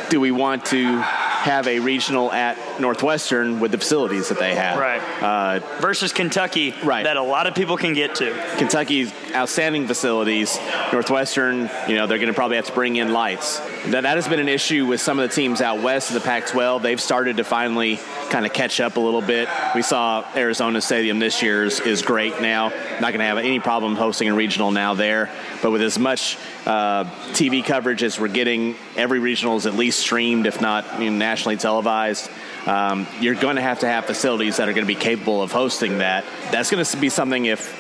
[0.09, 1.01] do we want to
[1.41, 4.77] have a regional at Northwestern with the facilities that they have?
[4.77, 5.01] Right.
[5.21, 7.03] Uh, Versus Kentucky, Right.
[7.03, 8.31] that a lot of people can get to.
[8.57, 10.59] Kentucky's outstanding facilities.
[10.93, 13.59] Northwestern, you know, they're going to probably have to bring in lights.
[13.87, 16.21] That, that has been an issue with some of the teams out west of the
[16.21, 16.83] Pac 12.
[16.83, 19.49] They've started to finally kind of catch up a little bit.
[19.73, 22.69] We saw Arizona Stadium this year is, is great now.
[22.69, 25.31] Not going to have any problem hosting a regional now there.
[25.63, 26.37] But with as much
[26.67, 31.09] uh, TV coverage as we're getting, every regional is at least streamed, if not you
[31.09, 32.29] know, nationally televised.
[32.65, 35.51] Um, you're going to have to have facilities that are going to be capable of
[35.51, 36.25] hosting that.
[36.51, 37.79] That's going to be something if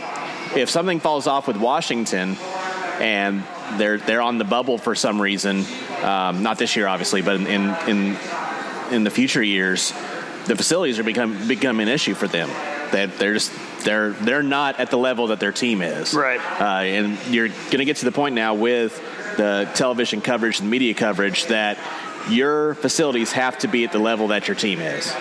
[0.55, 2.37] if something falls off with Washington
[2.99, 3.43] and
[3.77, 5.65] they're they're on the bubble for some reason,
[6.01, 8.17] um, not this year obviously, but in in
[8.91, 9.91] in the future years,
[10.47, 12.49] the facilities are become becoming an issue for them.
[12.93, 13.51] That they're just
[13.83, 16.13] they're they're not at the level that their team is.
[16.13, 16.39] Right.
[16.39, 18.95] Uh, and you're going to get to the point now with
[19.35, 21.77] the television coverage and media coverage that
[22.29, 25.11] your facilities have to be at the level that your team is.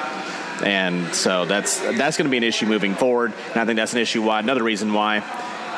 [0.62, 3.32] And so that's that's going to be an issue moving forward.
[3.48, 5.22] And I think that's an issue why another reason why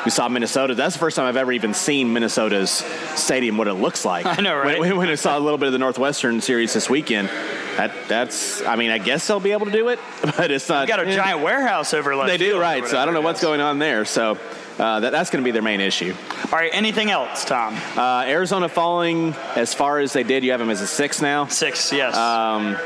[0.05, 0.75] we saw Minnesota.
[0.75, 2.83] That's the first time I've ever even seen Minnesota's
[3.15, 4.25] stadium, what it looks like.
[4.37, 4.79] I know, right?
[4.79, 7.29] When, when I saw a little bit of the Northwestern series this weekend,
[7.77, 8.61] that that's.
[8.63, 9.99] I mean, I guess they'll be able to do it,
[10.37, 10.87] but it's not.
[10.87, 12.85] Got a giant warehouse over They do right.
[12.87, 14.05] So I don't know what's going on there.
[14.05, 14.37] So.
[14.79, 16.13] Uh, that, that's going to be their main issue.
[16.45, 17.75] All right, anything else, Tom?
[17.95, 20.43] Uh, Arizona falling as far as they did.
[20.43, 21.47] You have them as a six now.
[21.47, 22.15] Six, yes.
[22.15, 22.77] Um,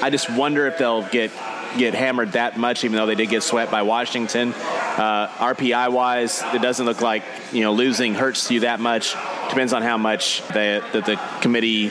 [0.00, 1.30] I just wonder if they'll get
[1.76, 4.52] get hammered that much, even though they did get swept by Washington.
[4.52, 9.14] Uh, RPI wise, it doesn't look like you know losing hurts you that much.
[9.48, 11.90] Depends on how much the, that the committee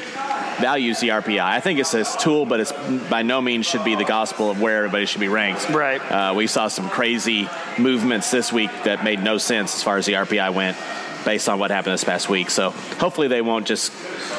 [0.59, 1.43] values the RPI.
[1.43, 2.71] I think it's a tool, but it's
[3.09, 5.69] by no means should be the gospel of where everybody should be ranked.
[5.69, 5.99] Right.
[5.99, 10.05] Uh, we saw some crazy movements this week that made no sense as far as
[10.05, 10.77] the RPI went,
[11.25, 12.49] based on what happened this past week.
[12.49, 13.91] So hopefully they won't just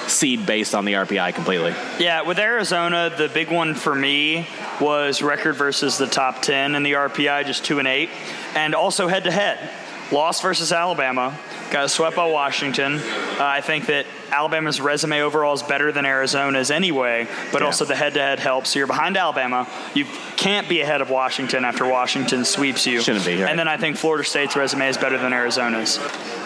[0.08, 1.74] seed based on the RPI completely.
[1.98, 4.46] Yeah, with Arizona, the big one for me
[4.80, 8.10] was record versus the top 10 in the RPI, just 2 and 8.
[8.54, 9.70] And also head to head.
[10.12, 11.38] Loss versus Alabama,
[11.75, 12.99] got swept by Washington.
[12.99, 17.66] Uh, I think that Alabama's resume overall is better than Arizona's anyway, but Yeah.
[17.66, 18.70] also the head to head helps.
[18.70, 19.66] So you're behind Alabama.
[19.93, 20.07] You
[20.37, 23.01] can't be ahead of Washington after Washington sweeps you.
[23.03, 23.51] Shouldn't be, right.
[23.51, 25.99] And then I think Florida State's resume is better than Arizona's.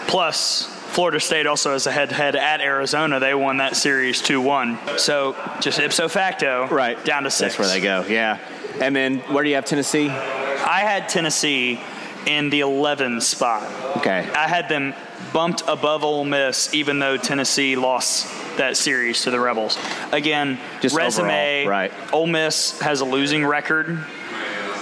[0.07, 0.63] Plus,
[0.93, 3.19] Florida State also has a head to head at Arizona.
[3.19, 4.79] They won that series 2 1.
[4.97, 7.01] So just ipso facto, Right.
[7.05, 7.55] down to six.
[7.55, 8.03] That's where they go.
[8.09, 8.37] Yeah.
[8.81, 10.09] And then where do you have Tennessee?
[10.09, 11.79] I had Tennessee
[12.25, 13.63] in the 11 spot.
[13.97, 14.27] Okay.
[14.35, 14.93] I had them
[15.33, 18.27] bumped above Ole Miss, even though Tennessee lost
[18.57, 19.77] that series to the Rebels.
[20.11, 21.25] Again, Just resume.
[21.63, 21.91] overall, right.
[22.13, 24.03] Ole Miss has a losing record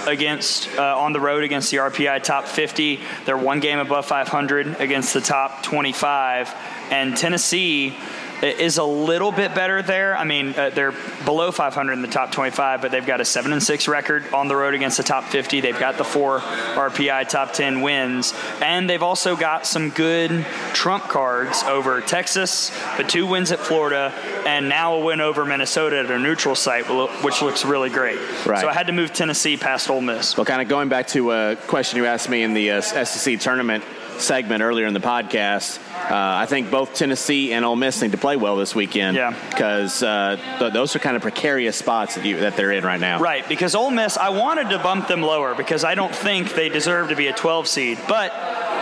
[0.06, 3.00] against uh, on the road against the RPI top 50.
[3.24, 6.54] They're one game above 500 against the top 25,
[6.90, 7.96] and Tennessee
[8.42, 10.16] is a little bit better there.
[10.16, 13.52] I mean, uh, they're below 500 in the top 25, but they've got a seven
[13.52, 15.60] and six record on the road against the top 50.
[15.60, 21.04] They've got the four RPI top 10 wins, and they've also got some good trump
[21.04, 24.12] cards over Texas, the two wins at Florida,
[24.46, 26.84] and now a win over Minnesota at a neutral site,
[27.22, 28.18] which looks really great.
[28.46, 28.60] Right.
[28.60, 30.36] So I had to move Tennessee past Ole Miss.
[30.36, 33.40] Well, kind of going back to a question you asked me in the uh, SEC
[33.40, 33.84] tournament
[34.20, 38.18] segment earlier in the podcast, uh, I think both Tennessee and Ole Miss need to
[38.18, 39.16] play well this weekend.
[39.16, 39.34] Yeah.
[39.50, 43.00] Because uh, th- those are kind of precarious spots that, you, that they're in right
[43.00, 43.20] now.
[43.20, 46.68] Right, because Ole Miss, I wanted to bump them lower because I don't think they
[46.68, 48.32] deserve to be a 12 seed, but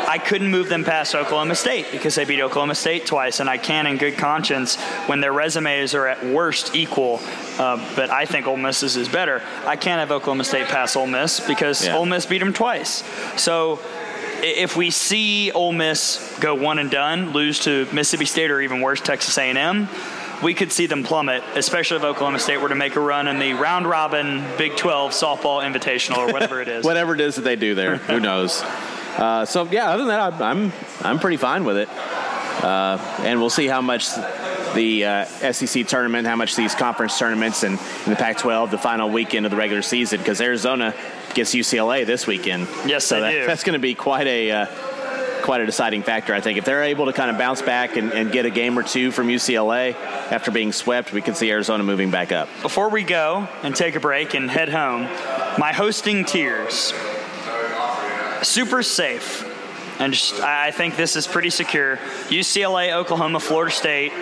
[0.09, 3.59] I couldn't move them past Oklahoma State because they beat Oklahoma State twice, and I
[3.59, 4.76] can, in good conscience,
[5.07, 7.20] when their resumes are at worst equal,
[7.59, 9.43] uh, but I think Ole Miss's is better.
[9.64, 11.97] I can't have Oklahoma State pass Ole Miss because Yeah.
[11.97, 13.03] Ole Miss beat them twice.
[13.37, 13.80] So
[14.47, 18.80] if we see Ole Miss go one and done, lose to Mississippi State or even
[18.80, 19.88] worse, Texas A&M,
[20.42, 23.38] we could see them plummet, especially if Oklahoma State were to make a run in
[23.38, 26.84] the round robin Big 12 softball invitational or whatever it is.
[26.84, 28.62] Whatever it is that they do there, who knows?
[28.62, 30.72] Uh, so yeah, other than that, I'm I'm,
[31.03, 31.88] I'm pretty fine with it.
[31.88, 34.09] Uh, and we'll see how much
[34.77, 39.11] the uh, SEC tournament, how much these conference tournaments, and in the Pac-12, the final
[39.11, 40.95] weekend of the regular season, because Arizona
[41.35, 42.68] gets UCLA this weekend.
[42.87, 43.47] Yes, so they that, do.
[43.47, 44.66] that's going to be quite a uh,
[45.43, 46.59] quite a deciding factor, I think.
[46.59, 49.12] If they're able to kind of bounce back and, and get a game or two
[49.12, 49.95] from UCLA
[50.31, 52.49] after being swept, we could see Arizona moving back up.
[52.62, 55.03] Before we go and take a break and head home,
[55.59, 56.93] my hosting tiers.
[58.43, 59.45] Super safe.
[60.01, 61.97] And just, I think this is pretty secure.
[62.29, 64.12] UCLA, Oklahoma, Florida State,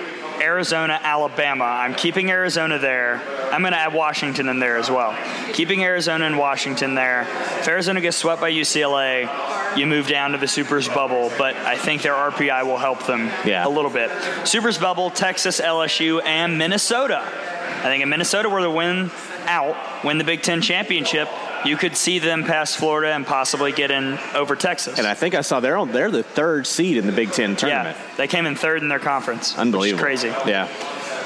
[0.41, 1.65] Arizona, Alabama.
[1.65, 3.21] I'm keeping Arizona there.
[3.53, 5.17] I'm going to add Washington in there as well.
[5.53, 7.23] Keeping Arizona and Washington there.
[7.61, 11.77] If Arizona gets swept by UCLA, you move down to the Supers bubble, but I
[11.77, 13.67] think their RPI will help them Yeah.
[13.67, 14.11] a little bit.
[14.47, 17.23] Supers bubble, Texas, LSU, and Minnesota.
[17.23, 19.11] I think in Minnesota were to win
[19.47, 21.29] out, win the Big Ten championship,
[21.65, 24.99] you could see them pass Florida and possibly get in over Texas.
[24.99, 27.57] And I think I saw they're on, they're the third seed in the Big Ten
[27.57, 27.97] tournament.
[27.97, 29.57] yeah, they came in third in their conference.
[29.57, 30.03] Unbelievable.
[30.03, 30.29] Crazy.
[30.47, 30.69] Yeah.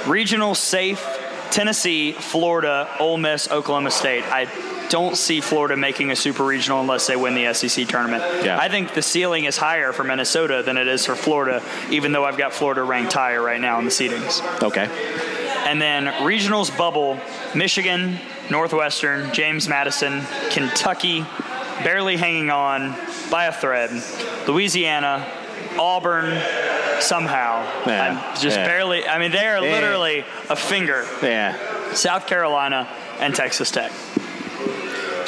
[0.07, 1.05] Regional safe,
[1.51, 4.25] Tennessee, Florida, Ole Miss, Oklahoma State.
[4.25, 4.47] I
[4.89, 8.23] don't see Florida making a super regional unless they win the SEC tournament.
[8.45, 8.59] Yeah.
[8.59, 12.25] I think the ceiling is higher for Minnesota than it is for Florida, even though
[12.25, 14.41] I've got Florida ranked higher right now in the seedings.
[14.63, 14.89] Okay.
[15.67, 17.21] And then regionals bubble,
[17.55, 18.19] Michigan,
[18.51, 21.25] Northwestern, James Madison, Kentucky,
[21.85, 22.95] barely hanging on
[23.31, 23.91] by a thread,
[24.47, 25.27] Louisiana,
[25.79, 26.41] Auburn,
[27.01, 27.63] somehow.
[27.87, 28.67] Yeah, I'm just yeah.
[28.67, 29.73] barely, I mean, they are Yeah.
[29.73, 31.07] literally a finger.
[31.23, 31.57] Yeah.
[31.93, 32.89] South Carolina
[33.21, 33.93] and Texas Tech.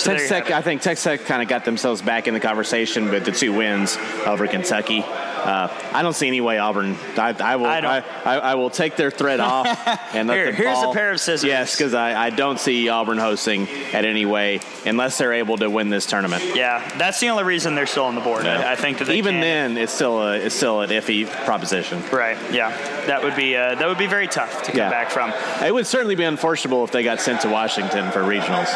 [0.00, 0.50] So Texas Tech.
[0.50, 3.52] I think Texas Tech kind of got themselves back in the conversation with the two
[3.52, 3.96] wins
[4.26, 5.02] over Kentucky.
[5.02, 6.96] uh, I don't see any way Auburn.
[7.16, 7.66] I, I will.
[7.66, 8.36] I I.
[8.38, 9.66] I, will take their thread off
[10.14, 11.44] and let Here- them here's a pair of scissors.
[11.48, 15.68] Yes, because I, I don't see Auburn hosting at any way unless they're able to
[15.70, 16.42] win this tournament.
[16.54, 18.46] Yeah, that's the only reason they're still on the board.
[18.46, 19.40] I, I think that even can.
[19.40, 22.02] then, it's still a, it's still an iffy proposition.
[22.12, 22.36] Right.
[22.52, 22.70] Yeah.
[23.06, 24.90] That would be uh, that would be very tough to come Yeah.
[24.90, 25.32] back from.
[25.66, 28.68] It would certainly be unfortunable if they got sent to Washington for regionals.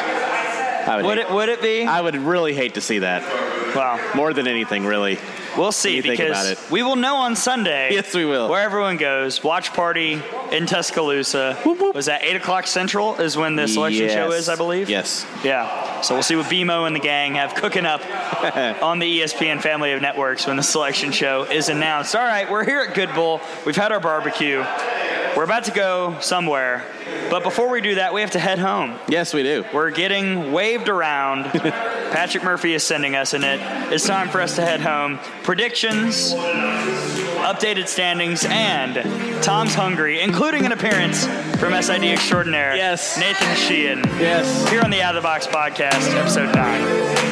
[0.87, 1.32] I would, Would hate- it?
[1.32, 1.87] Would it be?
[1.87, 3.22] I would really hate to see that
[3.74, 5.18] well, more than anything, really.
[5.57, 7.92] We'll see because we will know on Sunday.
[7.92, 8.48] Yes, we will.
[8.48, 9.42] Where everyone goes.
[9.42, 10.20] Watch party
[10.52, 11.59] in Tuscaloosa.
[11.94, 13.16] Was that eight o'clock central?
[13.16, 14.88] Is when the selection show is, I believe.
[14.88, 15.26] Yes.
[15.42, 16.00] Yeah.
[16.02, 18.02] So we'll see what BMO and the gang have cooking up
[18.82, 22.14] on the ESPN family of networks when the selection show is announced.
[22.14, 23.40] All right, we're here at Good Bull.
[23.64, 24.64] We've had our barbecue.
[25.36, 26.84] We're about to go somewhere.
[27.28, 28.98] But before we do that, we have to head home.
[29.09, 29.64] Yes, we do.
[29.72, 31.44] We're getting waved around.
[31.52, 33.59] Patrick Murphy is sending us in it.
[33.92, 36.32] It's time for us to head home predictions,
[37.45, 41.26] updated standings, and Tom's Hungry, including an appearance
[41.59, 43.18] from SID Extraordinaire, yes.
[43.18, 43.99] Nathan Sheehan.
[44.18, 44.68] Yes.
[44.70, 47.24] Here on the Out of the Box podcast, episode 9.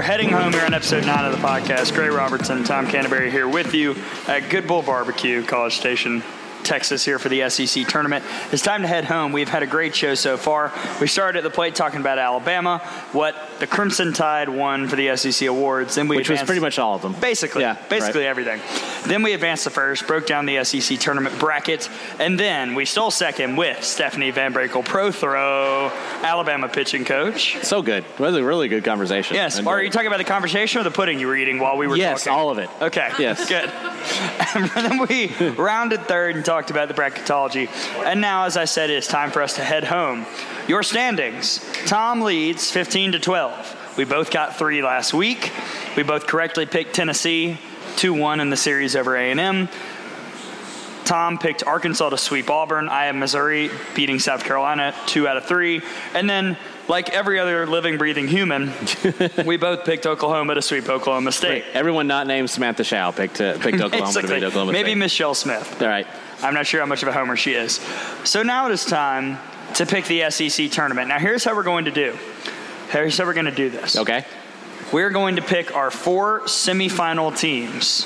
[0.00, 1.94] Are heading home here on episode nine of the podcast.
[1.94, 3.94] Gray Robertson, Tom Canterbury here with you
[4.26, 6.22] at Good Bull Barbecue, College Station,
[6.64, 8.24] Texas, here for the SEC tournament.
[8.52, 9.32] It's time to head home.
[9.32, 10.72] We've had a great show so far.
[11.00, 12.78] We started at the plate talking about Alabama,
[13.12, 15.94] what the Crimson Tide won for the SEC awards.
[15.94, 17.14] Then we Which was pretty much all of them.
[17.20, 18.28] Basically, Yeah, basically right.
[18.30, 18.60] everything.
[19.06, 21.88] Then we advanced the first, broke down the SEC tournament bracket,
[22.18, 25.90] and then we stole second with Stephanie VanBrakle, pro throw,
[26.22, 27.58] Alabama pitching coach.
[27.62, 28.04] So good.
[28.04, 29.36] It was a really good conversation.
[29.36, 29.58] Yes.
[29.58, 31.86] And, Are you talking about the conversation or the pudding you were eating while we
[31.86, 32.38] were Yes, talking?
[32.38, 32.68] all of it.
[32.80, 33.10] Okay.
[33.18, 33.48] Yes.
[33.48, 33.70] Good.
[34.52, 37.68] And then we rounded third and talked about the bracketology.
[38.04, 40.26] And now, as I said, it's time for us to head home.
[40.66, 43.94] Your standings: Tom leads 15 to 12.
[43.96, 45.52] We both got three last week.
[45.96, 47.56] We both correctly picked Tennessee
[47.94, 49.68] 2-1 in the series over A&M.
[51.04, 52.88] Tom picked Arkansas to sweep Auburn.
[52.88, 55.82] I have Missouri beating South Carolina two out of three.
[56.14, 56.56] And then,
[56.88, 58.72] like every other living, breathing human,
[59.44, 61.64] we both picked Oklahoma to sweep Oklahoma State.
[61.74, 64.98] Everyone not named Samantha Shao picked uh, picked Oklahoma to beat Oklahoma maybe State.
[64.98, 65.82] Michelle Smith.
[65.82, 66.06] All right.
[66.42, 67.80] I'm not sure how much of a homer she is.
[68.24, 69.38] So now it is time
[69.74, 71.08] to pick the SEC tournament.
[71.08, 72.16] Now here's how we're going to do.
[72.90, 73.96] Here's how we're going to do this.
[73.96, 74.24] Okay.
[74.92, 78.04] We're going to pick our four semifinal teams,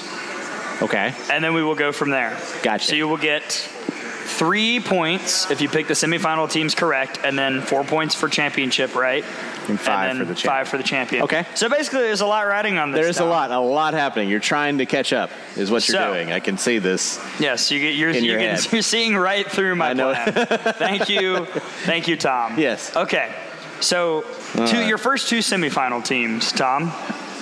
[0.82, 1.14] Okay.
[1.30, 2.38] and then we will go from there.
[2.62, 2.88] Gotcha.
[2.88, 7.62] So you will get three points if you pick the semifinal teams correct, and then
[7.62, 9.24] four points for championship, right?
[9.68, 10.52] And five and for the champ.
[10.54, 11.22] five for the champion.
[11.24, 11.46] Okay.
[11.54, 13.00] So basically, there's a lot riding on this.
[13.00, 14.28] There's a lot, a lot happening.
[14.28, 16.32] You're trying to catch up, is what you're So- doing.
[16.32, 17.18] I can see this.
[17.40, 20.32] Yes, you get, you're, you your can, you're seeing right through my plan.
[20.74, 21.46] Thank you,
[21.86, 22.58] thank you, Tom.
[22.58, 22.94] Yes.
[22.94, 23.34] Okay,
[23.80, 26.92] so two, uh, your first two semifinal teams, Tom.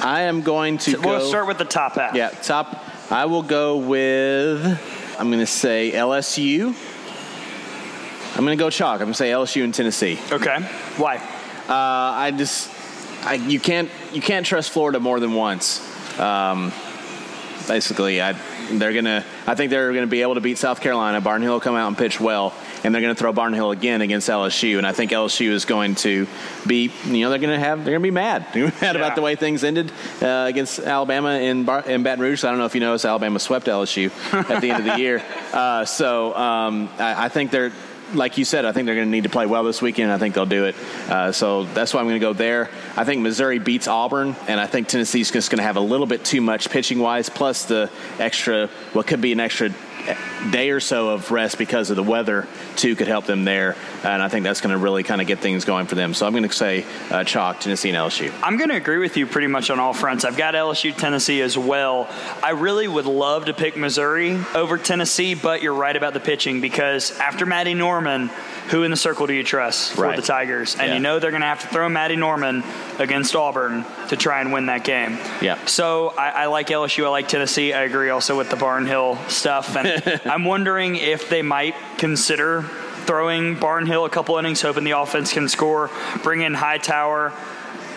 [0.01, 1.01] I am going to go.
[1.09, 2.15] We'll start with the top half.
[2.15, 2.85] Yeah, top.
[3.11, 4.65] I will go with.
[5.19, 6.75] I'm going to say LSU.
[8.35, 8.95] I'm going to go chalk.
[8.95, 10.19] I'm going to say LSU and Tennessee.
[10.33, 10.61] Okay.
[10.97, 11.19] Why?
[11.73, 12.71] Uh, I just,
[13.25, 15.81] I, you can't, you can't trust Florida more than once.
[16.21, 16.71] Um,
[17.67, 18.35] basically, I,
[18.73, 21.23] they're gonna, I think they're gonna be able to beat South Carolina.
[21.23, 22.53] Barnhill will come out and pitch well,
[22.85, 24.77] and they're gonna throw Barnhill again against LSU.
[24.77, 26.27] And I think LSU is going to
[26.67, 28.47] be, you know, they're gonna have, they're gonna be mad.
[28.53, 29.01] They're gonna be mad Yeah.
[29.01, 32.41] about the way things ended uh, against Alabama in, Bar- in Baton Rouge.
[32.41, 34.11] So I don't know if you noticed, Alabama swept LSU
[34.51, 35.23] at the end of the year.
[35.55, 37.73] Uh, so um, I, I think they're
[38.15, 40.11] like you said, I think they're going to need to play well this weekend.
[40.11, 40.77] I think they'll do it.
[41.09, 42.71] Uh, so that's why I'm going to go there.
[42.97, 46.07] I think Missouri beats Auburn, and I think Tennessee's just going to have a little
[46.07, 49.71] bit too much pitching wise, plus the extra, what could be an extra
[50.51, 53.77] day or so of rest because of the weather, too, could help them there.
[54.03, 56.15] And I think that's going to really kind of get things going for them.
[56.15, 58.33] So I'm going to say uh, chalk, Tennessee and LSU.
[58.43, 60.25] I'm going to agree with you pretty much on all fronts.
[60.25, 62.09] I've got LSU, Tennessee as well.
[62.43, 66.61] I really would love to pick Missouri over Tennessee, but you're right about the pitching
[66.61, 68.31] because after Maddie Norman,
[68.69, 70.17] who in the circle do you trust for Right.
[70.17, 70.75] the Tigers?
[70.77, 70.95] And Yeah.
[70.95, 72.63] you know they're going to have to throw Matty Norman
[72.99, 75.19] against Auburn to try and win that game.
[75.41, 75.59] Yeah.
[75.67, 77.05] So I, I like LSU.
[77.05, 77.73] I like Tennessee.
[77.73, 79.77] I agree also with the Barnhill stuff.
[79.77, 82.63] And I'm wondering if they might consider
[83.05, 85.91] throwing Barnhill a couple innings, hoping the offense can score,
[86.23, 87.33] bring in Hightower.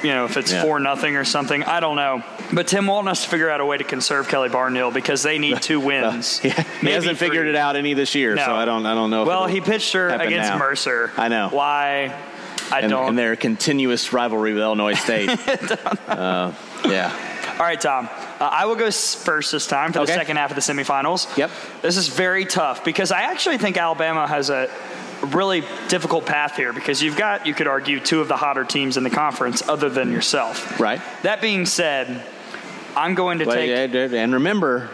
[0.04, 0.62] You know, if it's Yeah.
[0.62, 2.24] four nothing or something, I don't know.
[2.54, 5.38] But Tim Walton has to figure out a way to conserve Kelly Barnhill because they
[5.40, 6.42] need two wins.
[6.44, 9.24] Yeah, he hasn't figured it out any this year, so I don't, I don't know.
[9.26, 10.58] Well, he pitched her against now.
[10.58, 11.12] Mercer.
[11.18, 11.50] I know.
[11.50, 12.14] Why?
[12.72, 13.10] I and, don't.
[13.10, 15.30] and their continuous rivalry with Illinois State.
[16.08, 16.52] uh,
[16.86, 17.32] yeah.
[17.54, 18.10] All right, Tom.
[18.40, 20.12] Uh, I will go first this time for Okay.
[20.12, 21.36] the second half of the semifinals.
[21.38, 21.52] Yep.
[21.82, 24.70] This is very tough because I actually think Alabama has a
[25.26, 28.98] really difficult path here because you've got, you could argue, two of the hotter teams
[28.98, 30.80] in the conference other than yourself.
[30.80, 31.02] Right.
[31.24, 32.26] That being said,
[32.96, 34.14] I'm going to Well, take.
[34.14, 34.90] and remember,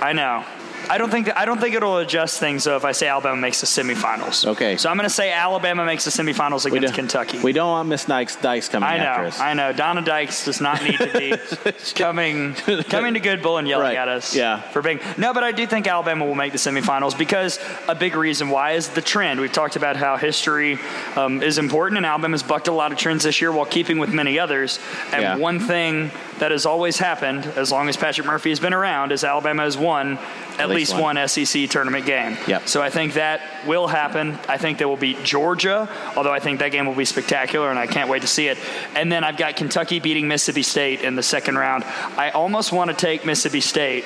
[0.00, 0.44] I know.
[0.88, 3.36] I don't think that, I don't think it'll adjust things though if I say Alabama
[3.40, 4.46] makes the semifinals.
[4.46, 4.76] Okay.
[4.76, 7.38] So I'm going to say Alabama makes the semifinals against Kentucky.
[7.40, 9.40] We don't want Miss Dykes, Dykes coming I after know, us.
[9.40, 9.72] I know.
[9.72, 13.96] Donna Dykes does not need to be coming coming to Good Bull and yelling Right,
[13.96, 14.34] at us.
[14.34, 14.60] yeah.
[14.60, 17.58] For being no, but I do think Alabama will make the semifinals because
[17.88, 19.40] a big reason why is the trend.
[19.40, 20.78] We've talked about how history
[21.16, 24.12] um, is important, and Alabama's bucked a lot of trends this year while keeping with
[24.12, 24.78] many others.
[25.12, 25.36] And Yeah.
[25.36, 29.24] one thing that has always happened, as long as Patrick Murphy has been around, is
[29.24, 30.18] Alabama has won
[30.58, 31.16] at, least least, one.
[31.16, 32.36] one SEC tournament game.
[32.46, 32.68] Yep.
[32.68, 34.38] So I think that will happen.
[34.48, 37.78] I think they will beat Georgia, although I think that game will be spectacular, and
[37.78, 38.58] I can't wait to see it.
[38.94, 41.84] And then I've got Kentucky beating Mississippi State in the second round.
[42.16, 44.04] I almost want to take Mississippi State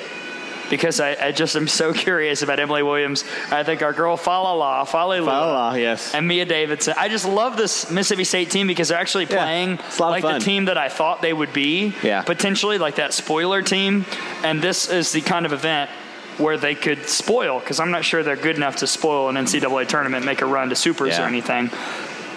[0.71, 3.23] because I, I just am so curious about Emily Williams.
[3.51, 6.15] I think our girl Fa Leilua, Falala, Fa Leilua, yes.
[6.15, 6.95] and Mia Davidson.
[6.97, 10.23] I just love this Mississippi State team because they're actually playing it's a lot of
[10.23, 11.93] like the team that I thought they would be.
[12.01, 12.23] Yeah.
[12.23, 14.05] Potentially like that spoiler team.
[14.43, 15.91] And this is the kind of event
[16.37, 19.87] where they could spoil because I'm not sure they're good enough to spoil an NCAA
[19.87, 21.25] tournament, make a run to supers Yeah.
[21.25, 21.69] or anything.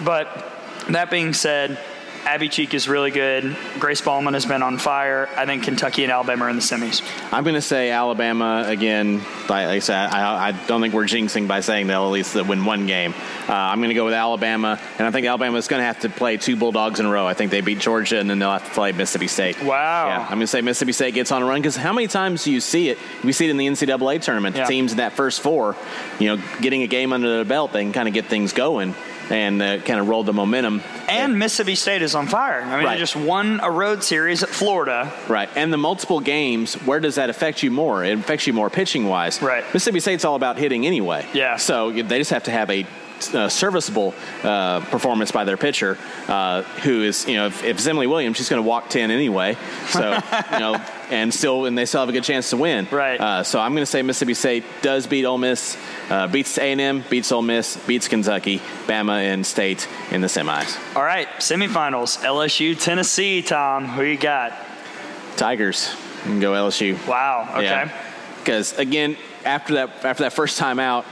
[0.03, 0.51] But
[0.89, 1.79] that being said,
[2.25, 3.55] Abbey Cheek is really good.
[3.77, 5.29] Grace Baalman has been on fire.
[5.37, 7.03] I think Kentucky and Alabama are in the semis.
[7.31, 9.19] I'm going to say Alabama again.
[9.47, 12.65] Like I said, I, I don't think we're jinxing by saying they'll at least win
[12.65, 13.13] one game.
[13.47, 15.99] Uh, I'm going to go with Alabama, and I think Alabama is going to have
[15.99, 17.27] to play two Bulldogs in a row.
[17.27, 19.61] I think they beat Georgia, and then they'll have to play Mississippi State.
[19.61, 20.07] Wow.
[20.07, 22.43] Yeah, I'm going to say Mississippi State gets on a run because how many times
[22.43, 22.97] do you see it?
[23.23, 24.55] We see it in the NCAA tournament.
[24.55, 24.63] Yeah.
[24.63, 25.75] The teams in that first four,
[26.19, 28.95] you know, getting a game under their belt, they can kind of get things going
[29.29, 30.81] and uh, kind of roll the momentum.
[31.07, 32.61] And Mississippi State is on fire.
[32.61, 32.93] I mean, Right.
[32.95, 35.11] they just won a road series at Florida.
[35.27, 35.49] Right.
[35.55, 38.03] And the multiple games, where does that affect you more?
[38.03, 39.41] It affects you more pitching wise.
[39.41, 39.63] Right.
[39.73, 41.25] Mississippi State's all about hitting anyway.
[41.33, 41.57] Yeah.
[41.57, 42.85] So they just have to have a
[43.33, 44.13] uh, serviceable
[44.43, 45.97] uh, performance by their pitcher,
[46.27, 49.57] uh, who is, you know, if, if Emily Williams, she's going to walk 10 anyway.
[49.87, 50.19] So,
[50.51, 52.87] you know, and still, and they still have a good chance to win.
[52.91, 53.19] Right.
[53.19, 55.77] Uh, so I'm going to say Mississippi State does beat Ole Miss,
[56.09, 60.77] uh, beats A&M, beats Ole Miss, beats Kentucky, Bama, and State in the semis.
[60.95, 62.23] All right, semifinals.
[62.23, 63.85] LSU, Tennessee, Tom.
[63.85, 64.53] Who you got?
[65.37, 65.93] Tigers.
[66.19, 67.07] You can go LSU.
[67.07, 67.49] Wow.
[67.55, 67.91] Okay.
[68.39, 71.05] Because again, after that after that first time out,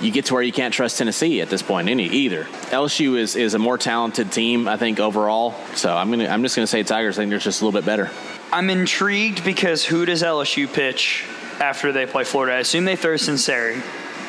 [0.00, 2.44] you get to where you can't trust Tennessee at this point any either.
[2.70, 5.54] LSU is, is a more talented team, I think, overall.
[5.74, 7.18] So I'm gonna I'm just gonna say Tigers.
[7.18, 8.10] I think they're just a little bit better.
[8.52, 11.24] I'm intrigued because who does LSU pitch
[11.60, 12.56] after they play Florida?
[12.56, 13.82] I assume they throw Sunseri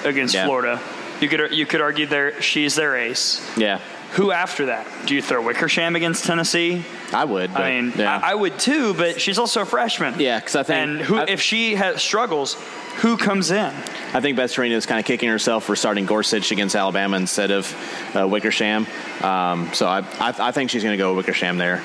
[0.05, 0.45] against Yeah.
[0.45, 0.79] Florida.
[1.19, 3.41] You could you could argue there she's their ace.
[3.55, 3.79] Yeah,
[4.13, 4.87] Who after that?
[5.05, 6.83] Do you throw Wickersham against Tennessee?
[7.13, 7.53] I would.
[7.53, 10.19] But, I mean, yeah, I, I would too, but she's also a freshman.
[10.19, 12.55] yeah, because I think And who, I, if she has struggles,
[13.01, 13.71] who comes in?
[14.13, 17.51] I think Beth Torina is kind of kicking herself for starting Gorsuch against Alabama instead
[17.51, 17.71] of
[18.15, 18.87] uh, Wickersham.
[19.21, 21.83] Um, so I, I I think she's going to go Wickersham there,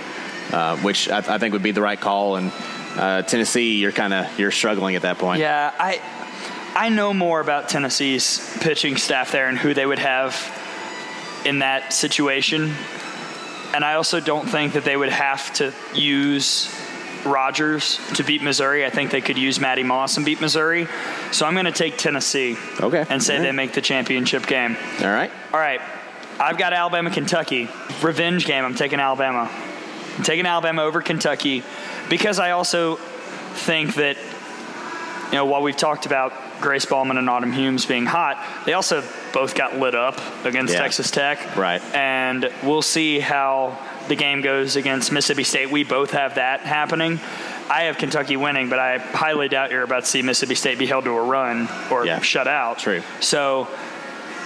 [0.53, 2.37] uh, which I, I think would be the right call.
[2.37, 2.51] And
[2.97, 5.41] uh, Tennessee, you're kind of you're struggling at that point.
[5.41, 6.01] Yeah, I
[6.75, 10.35] I know more about Tennessee's pitching staff there and who they would have
[11.45, 12.75] in that situation.
[13.75, 16.75] And I also don't think that they would have to use
[17.25, 18.85] Rogers to beat Missouri.
[18.85, 20.87] I think they could use Matty Moss and beat Missouri.
[21.33, 23.05] So I'm going to take Tennessee Okay.
[23.09, 23.43] and say right.
[23.43, 24.77] they make the championship game.
[25.01, 25.31] All right.
[25.53, 25.81] All right.
[26.39, 27.69] I've got Alabama, Kentucky.
[28.03, 28.65] Revenge game.
[28.65, 29.51] I'm taking Alabama.
[30.19, 31.63] I'm taking Alabama over Kentucky
[32.09, 34.17] because I also think that,
[35.27, 39.03] you know, while we've talked about Grace Baalman and Autumn Humes being hot, they also
[39.33, 40.81] both got lit up against Yeah.
[40.83, 41.57] Texas Tech.
[41.57, 41.83] Right.
[41.95, 43.79] And we'll see how
[44.09, 45.71] the game goes against Mississippi State.
[45.71, 47.21] We both have that happening.
[47.69, 50.87] I have Kentucky winning, but I highly doubt you're about to see Mississippi State be
[50.87, 52.21] held to a run or Yeah.
[52.21, 52.79] shut out.
[52.79, 53.03] True.
[53.21, 53.67] So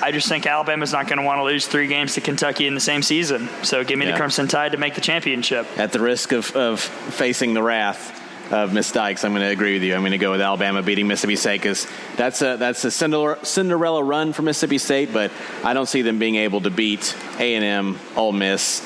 [0.02, 2.74] I just think Alabama's not going to want to lose three games to Kentucky in
[2.74, 3.48] the same season.
[3.62, 4.12] So give me Yeah.
[4.12, 5.66] the Crimson Tide to make the championship.
[5.78, 8.16] At the risk of, of facing the wrath
[8.52, 9.94] of Miss Dykes, I'm going to agree with you.
[9.94, 11.86] I'm going to go with Alabama beating Mississippi State because
[12.16, 15.30] that's a that's a Cinderella, Cinderella run for Mississippi State, but
[15.62, 18.80] I don't see them being able to beat A&M, Ole Miss,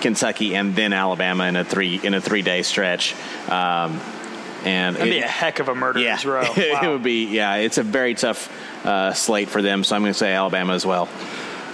[0.00, 3.14] Kentucky, and then Alabama in a three in a three day stretch.
[3.48, 4.00] Um,
[4.64, 6.42] and That'd be a heck of a murderer's yeah, row.
[6.56, 7.26] it would be.
[7.26, 8.50] Yeah, it's a very tough
[8.86, 9.84] uh, slate for them.
[9.84, 11.08] So I'm going to say Alabama as well.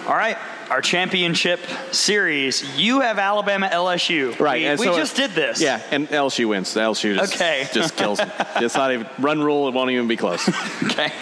[0.06, 0.36] All right.
[0.70, 1.60] Our championship
[1.92, 2.78] series.
[2.78, 4.38] You have Alabama LSU.
[4.40, 5.60] Right, We, we so- just did this.
[5.60, 6.74] Yeah, and LSU wins.
[6.74, 7.68] LSU just, Okay.
[7.72, 8.30] just kills them.
[8.56, 9.68] It's not even run rule.
[9.68, 10.48] It won't even be close.
[10.84, 11.12] Okay.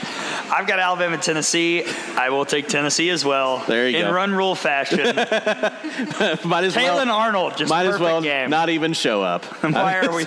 [0.55, 1.83] I've got Alabama, Tennessee.
[2.15, 3.65] I will take Tennessee as well.
[3.67, 4.13] There you in go.
[4.13, 4.99] run rule fashion.
[5.17, 7.11] might as Kalen well.
[7.11, 8.51] Arnold, just might as well game.
[8.51, 9.45] not even show up.
[9.63, 10.25] Why are we?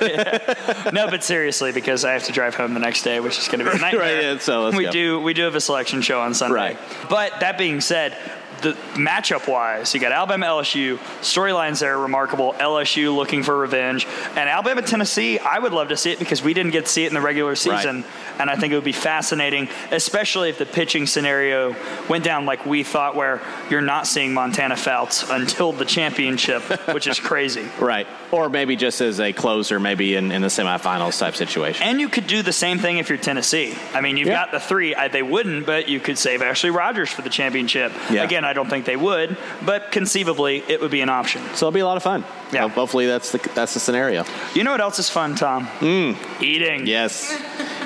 [0.92, 3.60] no, but seriously, because I have to drive home the next day, which is going
[3.60, 4.02] to be a nightmare.
[4.02, 4.92] Right, yeah, so let's we go.
[4.92, 6.56] do we do have a selection show on Sunday.
[6.56, 6.80] Right.
[7.08, 8.18] But that being said,
[8.66, 12.54] the matchup wise, you got Alabama LSU storylines there are remarkable.
[12.54, 14.06] LSU looking for revenge,
[14.36, 15.40] and Alabama Tennessee.
[15.40, 17.22] I would love to see it because we didn't get to see it in the
[17.22, 18.04] regular season,
[18.40, 21.76] and I think it would be fascinating, especially if the pitching scenario
[22.10, 26.62] went down like we thought, where you're not seeing Montana Fouts until the championship,
[26.94, 27.66] which is crazy.
[27.86, 28.08] Right.
[28.32, 31.84] Or maybe just as a closer, maybe in, in the semifinals type situation.
[31.84, 33.76] And you could do the same thing if you're Tennessee.
[33.94, 34.44] I mean, you've Yeah.
[34.46, 34.96] got the three.
[34.96, 37.92] I, they wouldn't, but you could save Ashley Rogers for the championship.
[38.10, 38.24] Yeah.
[38.24, 41.42] Again, I don't think they would, but conceivably, it would be an option.
[41.54, 42.24] so it'll be a lot of fun.
[42.52, 42.62] Yeah.
[42.62, 44.24] Ho- Hopefully that's the that's the scenario.
[44.56, 45.68] You know what else is fun, Tom?
[45.80, 46.42] Mm.
[46.42, 46.88] Eating.
[46.88, 47.32] Yes.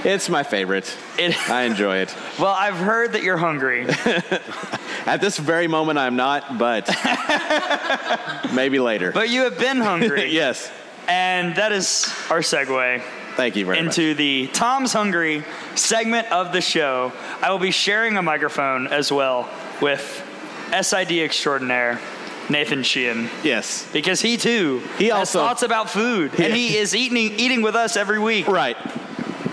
[0.05, 0.95] It's my favorite.
[1.17, 2.15] It, I enjoy it.
[2.39, 3.85] well, I've heard that you're hungry.
[5.05, 6.87] At this very moment, I'm not, but
[8.53, 9.11] maybe later.
[9.11, 10.31] But you have been hungry.
[10.31, 10.71] yes.
[11.07, 13.01] And that is our segue
[13.35, 15.43] Thank you very into the Tom's Hungry
[15.73, 17.11] segment of the show.
[17.41, 19.49] I will be sharing a microphone as well
[19.81, 20.03] with
[20.81, 21.99] SID extraordinaire
[22.49, 23.29] Nathan Sheehan.
[23.43, 23.87] Yes.
[23.93, 27.75] because he too He has also- thoughts about food, and he is eating eating with
[27.75, 28.47] us every week.
[28.47, 28.77] Right.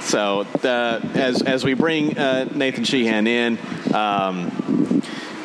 [0.00, 3.58] So uh, as as we bring uh, Nathan Sheehan in,
[3.94, 4.50] um,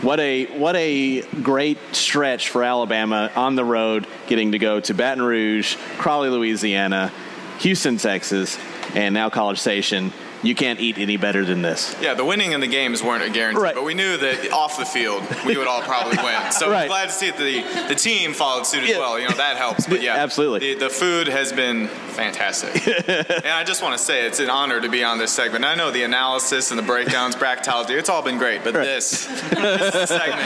[0.02, 4.94] what a what a great stretch for Alabama on the road, getting to go to
[4.94, 7.12] Baton Rouge, Crowley, Louisiana,
[7.60, 8.58] Houston, Texas,
[8.96, 10.12] and now College Station.
[10.44, 11.96] You can't eat any better than this.
[12.02, 13.76] Yeah, the winning in the games weren't a guarantee, Right.
[13.76, 16.36] but we knew that off the field we would all probably win.
[16.52, 16.82] So Right.
[16.84, 19.00] I'm glad to see that the the team followed suit as Yeah.
[19.00, 19.20] well.
[19.20, 19.86] You know that helps.
[19.88, 20.74] But yeah, Absolutely.
[20.74, 22.76] the, the food has been fantastic,
[23.08, 25.64] and I just want to say it's an honor to be on this segment.
[25.64, 28.84] I know the analysis and the breakdowns, bracketology, it's all been great, but Right.
[28.86, 30.42] this this is a segment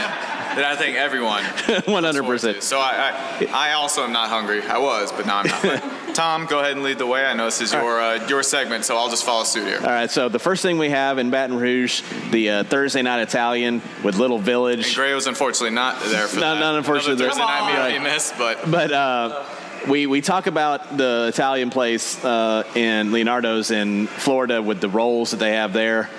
[0.56, 2.62] that I think everyone 100%.
[2.62, 4.62] So I, I I also am not hungry.
[4.62, 6.14] I was, but now I'm not.
[6.14, 7.26] Tom, go ahead and lead the way.
[7.26, 9.80] I know this is your uh, your segment, so I'll just follow suit here.
[9.86, 10.10] All right.
[10.10, 12.02] So the first thing we have in Baton Rouge,
[12.32, 14.96] the uh, Thursday night Italian with Little Village.
[14.96, 16.60] Gray was unfortunately not there for No, that.
[16.60, 17.24] not unfortunately.
[17.24, 18.02] Another Thursday night meal Right.
[18.12, 19.44] missed, but But uh,
[19.88, 25.30] we we talk about the Italian place uh, in Leonardo's in Florida with the rolls
[25.30, 26.10] that they have there.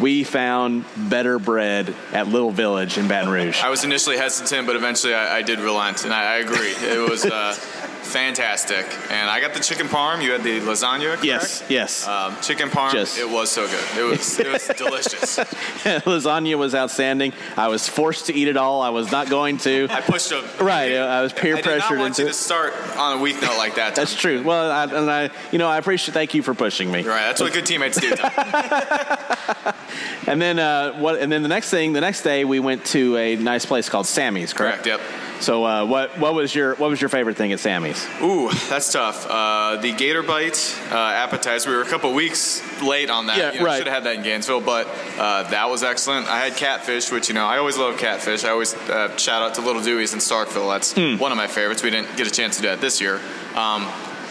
[0.00, 3.60] We found better bread at Little Village in Baton Rouge.
[3.62, 6.70] I was initially hesitant, but eventually I, I did relent, and I, I agree.
[6.70, 7.54] It was uh,
[8.10, 10.22] fantastic, and I got the chicken parm.
[10.22, 11.24] You had the lasagna, correct?
[11.24, 12.06] Yes, yes.
[12.06, 12.94] Um, chicken parm.
[13.18, 13.84] It was so good.
[13.98, 15.38] It was it was delicious.
[16.04, 17.32] Lasagna was outstanding.
[17.56, 18.82] I was forced to eat it all.
[18.82, 19.86] I was not going to.
[19.90, 22.34] I pushed a Right, I was peer I did not pressured want into you to
[22.34, 23.94] start on a weak note like that.
[23.94, 24.42] That's true.
[24.42, 26.12] Well, I, and I, you know, I appreciate.
[26.14, 27.02] Thank you for pushing me.
[27.02, 27.26] You're right.
[27.26, 28.12] That's what good teammates do.
[30.26, 31.18] And then uh, what?
[31.18, 34.06] And then the next thing, the next day, we went to a nice place called
[34.06, 34.52] Sammy's.
[34.52, 34.84] Correct.
[34.84, 35.00] Correct.
[35.00, 35.29] Yep.
[35.40, 36.18] So uh, what?
[36.18, 38.06] What was your What was your favorite thing at Sammy's?
[38.22, 39.26] Ooh, that's tough.
[39.28, 41.70] Uh, the Gator Bite uh, appetizer.
[41.70, 43.38] We were a couple weeks late on that.
[43.38, 43.78] Yeah, you know, right.
[43.78, 44.86] Should have had that in Gainesville, but
[45.18, 46.26] uh, that was excellent.
[46.28, 48.44] I had catfish, which you know I always love catfish.
[48.44, 50.70] I always uh, shout out to Little Dewey's in Starkville.
[50.70, 51.16] That's Hmm.
[51.18, 51.82] one of my favorites.
[51.82, 53.20] We didn't get a chance to do that this year.
[53.56, 53.86] Um,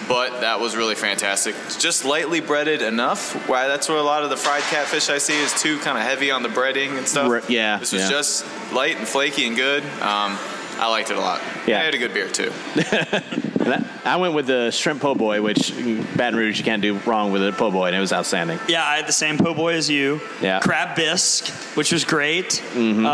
[0.08, 1.56] but that was really fantastic.
[1.80, 3.48] Just lightly breaded enough.
[3.50, 6.04] Why that's where a lot of the fried catfish I see is too kind of
[6.04, 7.50] heavy on the breading and stuff.
[7.50, 8.10] Yeah, This was yeah.
[8.10, 9.84] just light and flaky and good.
[10.02, 10.38] Um,
[10.80, 11.42] I liked it a lot.
[11.68, 11.80] Yeah.
[11.82, 12.52] I had a good beer too.
[13.60, 16.98] I, I went with the shrimp po' boy, which in Baton Rouge you can't do
[17.00, 18.60] wrong with a po' boy, and it was outstanding.
[18.68, 20.22] Yeah, I had the same po' boy as you.
[20.42, 20.60] Yeah.
[20.60, 22.64] Crab bisque, which was great.
[22.76, 23.06] Um,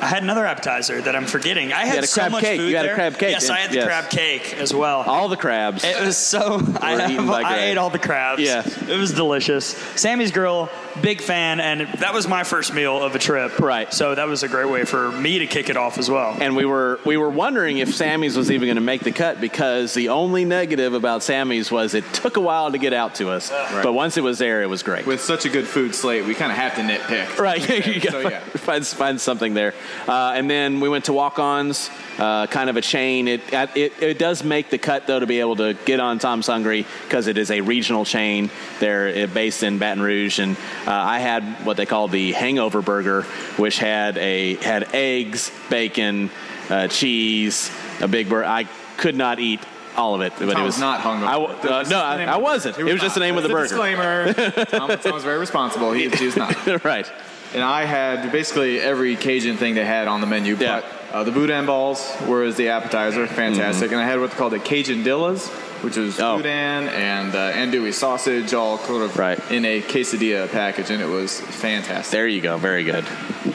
[0.00, 1.72] I had another appetizer that I'm forgetting.
[1.72, 2.60] I had, had a so crab much cake.
[2.60, 3.84] food You had a crab cake, Yes, I had the yes.
[3.84, 5.02] crab cake as well.
[5.02, 5.84] All the crabs.
[5.84, 6.60] It was so.
[6.80, 8.40] I, Were eaten by I ate all the crabs.
[8.42, 8.62] Yeah.
[8.88, 9.66] it was delicious.
[9.96, 10.68] Sammy's Grill,
[11.00, 13.58] big fan, and that was my first meal of a trip.
[13.58, 13.92] Right.
[13.92, 16.36] So that was a great way for me to kick it off as well.
[16.40, 19.40] and we were we were wondering if Sammy's was even going to make the cut
[19.40, 23.30] because the only negative about Sammy's was it took a while to get out to
[23.30, 23.50] us,
[23.82, 25.06] but once it was there, it was great.
[25.06, 27.38] With such a good food slate, we kind of have to nitpick.
[27.38, 28.40] Right, you So, yeah.
[28.40, 29.74] find, find something there.
[30.06, 33.28] Uh, and then we went to Walk-Ons, uh, kind of a chain.
[33.28, 36.46] It, it it does make the cut though to be able to get on Tom's
[36.46, 38.50] Hungry because it is a regional chain.
[38.80, 40.56] They're uh, based in Baton Rouge, and
[40.86, 43.22] uh, I had what they call the Hangover Burger,
[43.56, 46.30] which had a had eggs, bacon,
[46.68, 47.70] uh, cheese,
[48.00, 48.46] a big burger.
[48.46, 48.64] I
[48.96, 49.60] could not eat.
[49.94, 51.26] All of it, but it was was not hungover.
[51.26, 52.78] I uh, no, I, I wasn't.
[52.78, 53.64] It was just the name of the burger.
[53.64, 54.32] Disclaimer.
[54.64, 55.92] Tom, Tom was very responsible.
[55.92, 56.66] He, he was not.
[56.84, 57.12] right.
[57.52, 60.56] and I had basically every Cajun thing they had on the menu.
[60.56, 60.80] Yeah.
[60.80, 64.52] But uh, the boudin balls were as the appetizer, fantastic, and I had what's called
[64.52, 65.48] the Cajun dillas,
[65.84, 66.22] which was Mm-hmm.
[66.22, 66.36] Oh.
[66.36, 69.38] boudin and uh, andouille sausage, all sort of Right.
[69.50, 72.12] in a quesadilla package, and it was fantastic.
[72.12, 72.56] There you go.
[72.56, 73.04] Very good.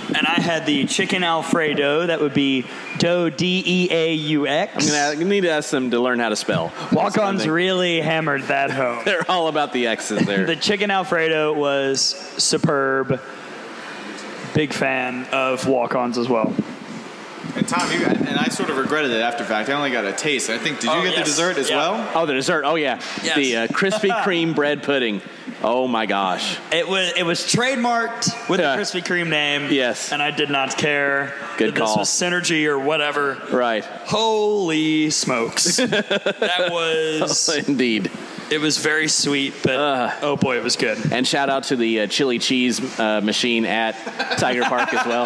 [0.09, 2.07] And I had the chicken Alfredo.
[2.07, 2.65] That would be
[2.97, 4.87] dough D E A U X.
[4.89, 6.71] I'm gonna, I'm need to ask them to learn how to spell.
[6.91, 9.01] Walk-ons really hammered that home.
[9.05, 10.45] They're all about the X's there.
[10.45, 11.99] the chicken Alfredo was
[12.37, 13.19] superb.
[14.53, 16.53] Big fan of walk-ons as well.
[17.57, 19.69] And Tom, you got, and I sort of regretted it after fact.
[19.69, 20.49] I only got a taste.
[20.49, 21.77] I think did you Oh, get the dessert as Yeah.
[21.77, 22.11] well?
[22.13, 22.63] oh, the dessert.
[22.65, 23.35] Oh yeah, Yes.
[23.35, 25.21] the uh, Krispy Kreme bread pudding.
[25.63, 26.57] Oh my gosh.
[26.71, 28.75] It was it was trademarked with Yeah.
[28.75, 29.71] the Krispy Kreme name.
[29.71, 30.11] Yes.
[30.11, 31.33] and I did not care.
[31.57, 31.97] Good that call.
[31.97, 33.41] This was synergy or whatever.
[33.51, 33.83] Right.
[33.83, 35.77] Holy smokes!
[35.77, 38.11] that was Indeed.
[38.51, 39.75] it was very sweet, but
[40.21, 41.11] oh boy, it was good.
[41.11, 43.95] And shout out to the uh, chili cheese uh, machine at
[44.37, 45.25] Tiger Park as well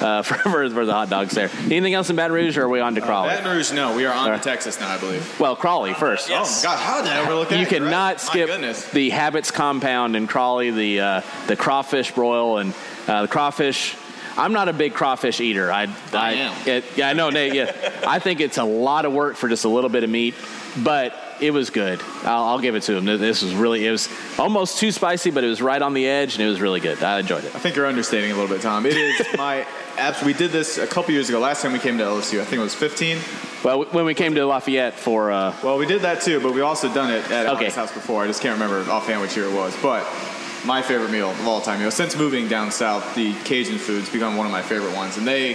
[0.00, 1.50] uh, for, for, for the hot dogs there.
[1.64, 3.30] Anything else in Baton Rouge, or are we on to Crowley?
[3.30, 3.96] Baton Rouge, no.
[3.96, 5.38] We are on to Texas now, I believe.
[5.40, 6.28] well, Crowley first.
[6.28, 6.64] Yes.
[6.64, 7.60] Oh God, how did I overlook that?
[7.60, 8.20] You cannot right.
[8.20, 12.74] skip the Habits compound in Crowley, the uh, the crawfish broil, and
[13.06, 13.96] uh, the crawfish.
[14.38, 15.72] I'm not a big crawfish eater.
[15.72, 16.68] I, I am.
[16.68, 17.54] It, yeah, I know, Nate.
[17.54, 20.34] Yeah, I think it's a lot of work for just a little bit of meat,
[20.84, 22.02] but it was good.
[22.22, 23.04] I'll, I'll give it to him.
[23.04, 23.86] This was really.
[23.86, 24.08] It was
[24.38, 27.02] almost too spicy, but it was right on the edge, and it was really good.
[27.02, 27.54] I enjoyed it.
[27.54, 28.84] I think you're understating a little bit, Tom.
[28.84, 29.66] It is my
[29.98, 30.22] abs.
[30.22, 31.38] We did this a couple years ago.
[31.40, 33.18] Last time we came to LSU, I think it was 15.
[33.64, 36.60] Well, when we came to Lafayette for uh, Well, we did that too, but we
[36.60, 37.56] also done it at Okay.
[37.64, 38.22] Alex House before.
[38.22, 39.76] I just can't remember offhand which year it was.
[39.82, 40.06] But
[40.64, 41.78] my favorite meal of all time.
[41.78, 45.16] You know, since moving down south, the Cajun food's become one of my favorite ones,
[45.16, 45.54] and they,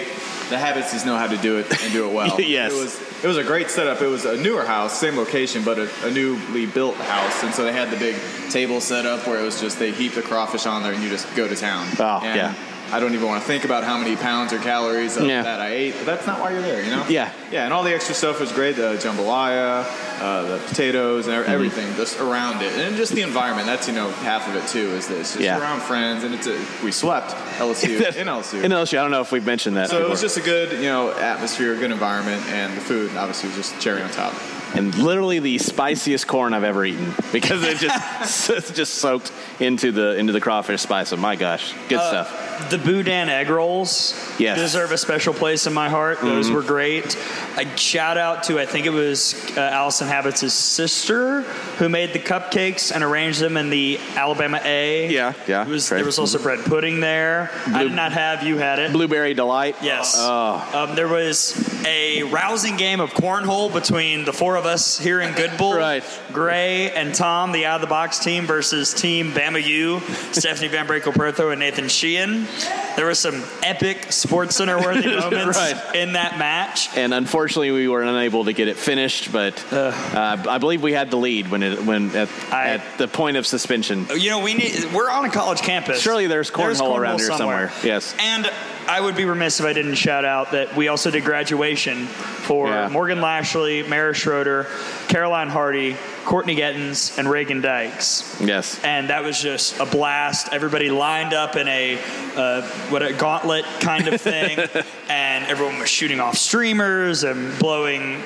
[0.49, 2.35] the habits just know how to do it and do it well.
[2.39, 2.73] Yes.
[2.73, 4.01] it was it was a great setup.
[4.01, 7.63] It was a newer house, same location, but a, a newly built house, and so
[7.65, 8.15] they had the big
[8.49, 11.09] table set up where it was just they heap the crawfish on there and you
[11.09, 11.87] just go to town.
[11.99, 12.55] Oh, And yeah.
[12.91, 15.43] I don't even want to think about how many pounds or calories of Yeah.
[15.43, 17.05] that I ate, but that's not why you're there, you know?
[17.07, 17.31] Yeah.
[17.51, 18.75] Yeah, and all the extra stuff was great.
[18.75, 19.85] The jambalaya,
[20.21, 21.51] uh, the potatoes, and Mm-hmm.
[21.51, 23.65] everything just around it, and just the environment.
[23.67, 24.91] That's you know half of it too.
[24.95, 25.59] Is this just Yeah.
[25.59, 28.63] around friends, and it's a, we slept LSU in LSU.
[28.63, 28.97] in LSU.
[28.99, 29.89] I don't know if we've mentioned that.
[29.89, 33.49] so it was just a good you know atmosphere, good environment, and the food obviously
[33.49, 34.33] was just cherry on top.
[34.75, 39.91] And literally the spiciest corn I've ever eaten because it just it's just soaked into
[39.91, 41.11] the into the crawfish spice.
[41.13, 42.69] Oh my gosh, good Uh, stuff.
[42.69, 44.57] The Boudin egg rolls Yes.
[44.59, 46.21] deserve a special place in my heart.
[46.21, 46.53] Those Mhm.
[46.53, 47.17] were great.
[47.57, 51.41] A shout out to I think it was uh, Allison Habits' sister
[51.79, 55.07] who made the cupcakes and arranged them in the Alabama A.
[55.09, 55.63] Yeah, yeah.
[55.63, 57.49] It was, there was also bread pudding there.
[57.67, 58.43] I did not have.
[58.43, 58.91] You had it.
[58.91, 59.75] blueberry delight.
[59.81, 60.15] Yes.
[60.17, 65.21] Oh, Um, there was a rousing game of cornhole between the four of us here
[65.21, 65.75] in Good Bull.
[65.75, 66.03] Right.
[66.31, 69.99] Gray and Tom, the out of the box team, versus Team Bama U,
[70.31, 72.47] Stephanie VanBrakle and Nathan Sheehan.
[72.95, 75.95] There were some epic Sports Center worthy moments Right.
[75.95, 76.89] in that match.
[76.97, 81.09] and unfortunately we were unable to get it finished, but uh, I believe we had
[81.11, 84.07] the lead when it when at, I- at the point of suspension.
[84.17, 84.85] You know, we need.
[84.93, 86.01] We're on a college campus.
[86.01, 87.71] Surely there's cornhole around here somewhere.
[87.83, 88.15] Yes.
[88.19, 88.49] And
[88.91, 92.67] I would be remiss if I didn't shout out that we also did graduation for
[92.67, 92.89] Yeah.
[92.89, 94.67] Morgan Lashley, Mara Schroeder,
[95.07, 95.95] Caroline Hardy,
[96.25, 98.35] Courtney Gettins, and Reagan Dykes.
[98.41, 98.77] Yes.
[98.83, 100.49] And that was just a blast.
[100.51, 101.97] Everybody lined up in a
[102.35, 104.59] uh, what a gauntlet kind of thing,
[105.09, 108.21] and everyone was shooting off streamers and blowing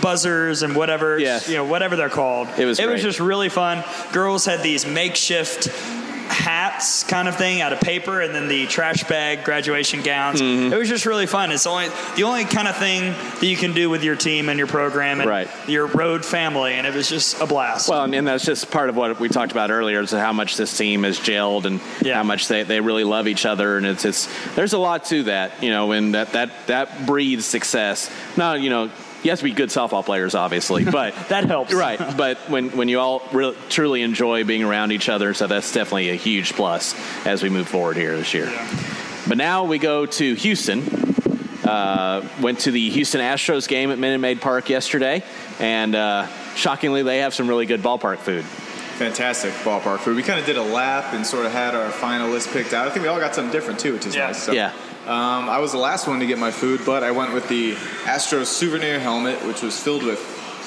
[0.00, 1.48] buzzers and whatever Yes.
[1.48, 2.48] you know whatever they're called.
[2.58, 3.84] It was it was just really fun.
[4.12, 5.68] Girls had these makeshift
[6.46, 10.72] hats kind of thing out of paper and then the trash bag graduation gowns Mm-hmm.
[10.72, 13.72] it was just really fun it's only the only kind of thing that you can
[13.74, 15.48] do with your team and your program and Right.
[15.68, 18.96] your road family and it was just a blast Well, and, that's just part of
[18.96, 22.14] what we talked about earlier is how much this team is gelled and Yeah.
[22.14, 23.76] how much they, they really love each other.
[23.76, 27.44] And it's, it's there's a lot to that, you know, and that, that, that breeds
[27.44, 28.08] success.
[28.36, 28.90] Now, you know,
[29.22, 31.98] you have to be good softball players, obviously, but that helps right.
[32.16, 36.10] But when, when you all really, truly enjoy being around each other, so that's definitely
[36.10, 36.94] a huge plus
[37.26, 38.46] as we move forward here this year.
[39.28, 40.82] But now we go to Houston.
[41.64, 45.24] Uh, went to the Houston Astros game at Minute Maid Park yesterday,
[45.58, 48.44] and uh, shockingly, they have some really good ballpark food.
[48.44, 50.14] Fantastic ballpark food.
[50.14, 52.86] We kind of did a lap and sort of had our finalists picked out.
[52.86, 54.28] I think we all got something different too, which is Yeah.
[54.28, 54.42] nice.
[54.42, 54.70] So, Yeah.
[55.06, 57.74] Um, I was the last one to get my food, but I went with the
[58.04, 60.20] Astros souvenir helmet, which was filled with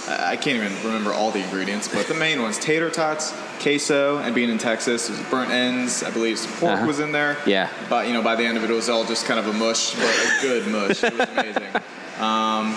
[0.07, 4.33] I can't even remember all the ingredients, but the main ones: tater tots, queso, and
[4.33, 6.01] being in Texas, was burnt ends.
[6.03, 6.87] I believe some pork Uh-huh.
[6.87, 7.37] was in there.
[7.45, 7.69] Yeah.
[7.89, 9.53] But you know, by the end of it, it was all just kind of a
[9.53, 11.03] mush, but a good mush.
[11.03, 11.63] It was amazing.
[12.19, 12.75] Um,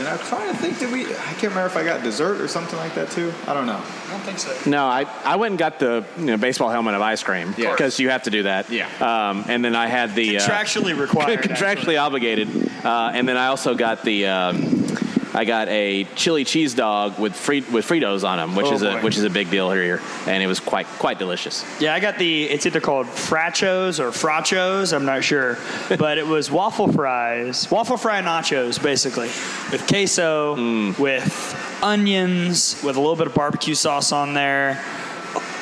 [0.00, 1.04] And I'm trying to think, did we?
[1.04, 3.34] I can't remember if I got dessert or something like that too.
[3.46, 3.76] I don't know.
[3.76, 4.56] I don't think so.
[4.70, 7.72] No, I, I went and got the you know, baseball helmet of ice cream Yeah.
[7.72, 8.70] because you have to do that.
[8.70, 8.88] Yeah.
[8.98, 11.40] Um, and then I had the uh, Contractually required.
[11.42, 12.48] contractually obligated.
[12.82, 14.86] Uh, and then I also got the um,
[15.32, 18.82] I got a chili cheese dog with free, with Fritos on them, which Oh, is
[18.82, 21.64] a which is a big deal here, and it was quite quite delicious.
[21.80, 22.44] Yeah, I got the.
[22.44, 24.92] It's either called frachos or frachos.
[24.92, 25.56] I'm not sure,
[25.98, 29.28] but it was waffle fries, waffle fry nachos, basically,
[29.70, 30.98] with queso, Mm.
[30.98, 34.82] with onions, with a little bit of barbecue sauce on there.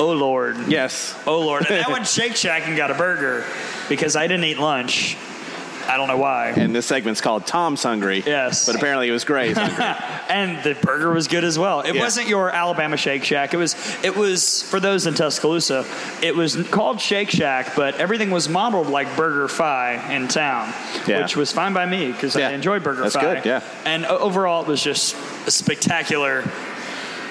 [0.00, 0.56] Oh lord.
[0.68, 1.14] Yes.
[1.26, 1.66] Oh lord.
[1.70, 3.44] And I went Shake Shack and got a burger
[3.88, 5.16] because I didn't eat lunch.
[5.88, 6.50] I don't know why.
[6.50, 8.22] And this segment's called Tom's Hungry.
[8.26, 8.66] Yes.
[8.66, 9.84] But apparently it was Gray's Hungry.
[10.28, 11.80] and the burger was good as well.
[11.80, 12.02] It Yeah.
[12.02, 13.54] wasn't your Alabama Shake Shack.
[13.54, 13.74] It was
[14.04, 15.86] it was for those in Tuscaloosa.
[16.22, 20.72] It was called Shake Shack, but everything was modeled like Burger Fi in town,
[21.06, 21.22] Yeah.
[21.22, 22.48] which was fine by me because Yeah.
[22.48, 23.20] I enjoy Burger That's Fi.
[23.36, 23.60] good, yeah.
[23.86, 25.16] And overall, it was just
[25.46, 26.44] a spectacular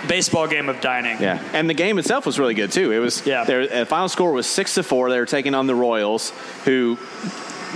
[0.07, 1.21] baseball game of dining.
[1.21, 2.91] Yeah, and the game itself was really good too.
[2.91, 3.43] It was Yeah.
[3.43, 5.09] Their uh, final score was six to four.
[5.09, 6.31] They were taking on the Royals,
[6.65, 6.97] who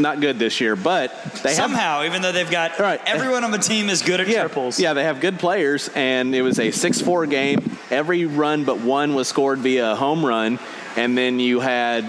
[0.02, 1.12] not good this year, but
[1.44, 3.00] they have Somehow, even though they've got Right.
[3.06, 4.80] everyone on the team is good at yeah, triples.
[4.80, 7.78] Yeah, they have good players, and it was a 6 4 game.
[7.90, 10.60] Every run but one was scored via a home run,
[10.96, 12.06] and then you had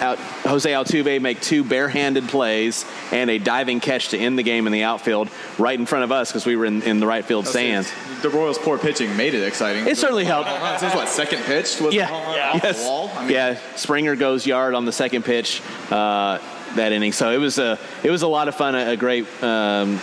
[0.00, 4.66] out, Jose Altuve make two barehanded plays and a diving catch to end the game
[4.66, 5.28] in the outfield
[5.58, 7.92] right in front of us because we were in, in the right field stands.
[8.22, 9.86] The Royals' poor pitching made it exciting.
[9.86, 10.48] It certainly helped.
[10.80, 12.06] This is what second pitch was Yeah.
[12.06, 12.50] the home run Yeah.
[12.52, 12.78] off Yes.
[12.80, 13.12] the wall.
[13.16, 15.60] I mean, yeah, Springer goes yard on the second pitch
[15.90, 16.38] uh,
[16.76, 17.12] that inning.
[17.12, 18.74] So it was a it was a lot of fun.
[18.74, 20.00] A, a great um,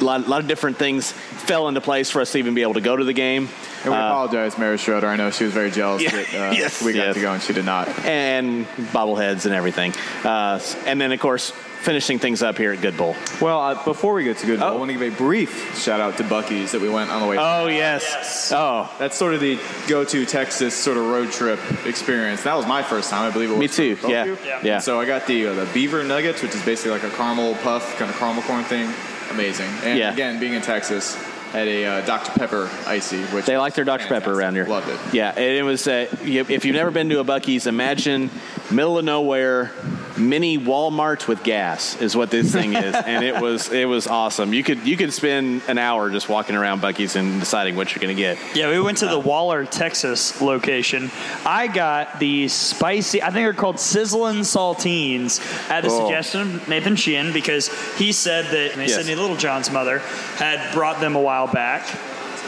[0.00, 2.80] lot, lot of different things fell into place for us to even be able to
[2.80, 3.48] go to the game.
[3.84, 5.06] And we Uh, apologize, Mary Schroeder.
[5.08, 6.10] I know she was very jealous Yeah.
[6.10, 6.82] that uh, Yes.
[6.82, 7.14] we got Yes.
[7.14, 7.88] to go and she did not.
[8.04, 9.92] and bobbleheads and everything.
[10.24, 13.16] Uh, and then, of course, finishing things up here at Good Bull.
[13.40, 14.74] Well, uh, before we get to Good Bull, Oh.
[14.74, 17.26] I want to give a brief shout out to Buc-ee's that we went on the
[17.28, 17.36] way.
[17.38, 18.02] Oh, yes.
[18.04, 18.52] Yes.
[18.54, 22.42] Oh, That's sort of the go-to Texas sort of road trip experience.
[22.42, 23.60] That was my first time, I believe it was.
[23.60, 24.24] Me too, yeah.
[24.44, 24.60] Yeah.
[24.62, 24.78] Yeah.
[24.80, 27.96] So I got the uh, the beaver nuggets, which is basically like a caramel puff,
[27.96, 28.92] kind of caramel corn thing.
[29.30, 29.68] Amazing.
[29.84, 30.12] And Yeah.
[30.12, 31.16] again, being in Texas,
[31.52, 34.06] had a uh, Dr Pepper icy, which they like their Dr.
[34.06, 34.66] Pepper around here.
[34.66, 34.98] Loved it.
[35.14, 38.30] Yeah, and it was, uh, if you've never been to a Buc-ee's, imagine
[38.70, 39.72] middle of nowhere,
[40.18, 42.94] mini Walmart with gas is what this thing is.
[43.06, 44.52] and it was it was awesome.
[44.52, 48.02] You could you could spend an hour just walking around Buc-ee's and deciding what you're
[48.02, 48.36] going to get.
[48.54, 51.10] Yeah, we went to the Waller, Texas location.
[51.46, 56.00] I got the spicy, I think they're called sizzling saltines at the Oh.
[56.06, 58.94] suggestion of Nathan Sheehan because he said that Yes.
[58.94, 60.00] Sydney Littlejohn's mother
[60.36, 61.86] had brought them a while back.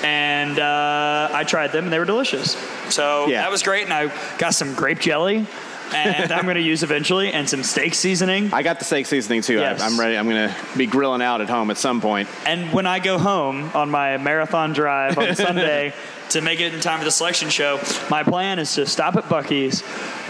[0.02, 2.52] And uh, I tried them and they were delicious.
[2.92, 3.42] So Yeah.
[3.42, 3.84] that was great.
[3.84, 5.46] And I got some grape jelly
[5.94, 8.52] and I'm going to use eventually and some steak seasoning.
[8.54, 9.54] I got the steak seasoning too.
[9.58, 9.80] Yes.
[9.80, 10.16] I, I'm ready.
[10.16, 12.28] I'm going to be grilling out at home at some point.
[12.46, 15.92] And when I go home on my marathon drive on Sunday
[16.30, 19.24] to make it in time for the selection show, my plan is to stop at
[19.24, 19.82] Buc-ee's,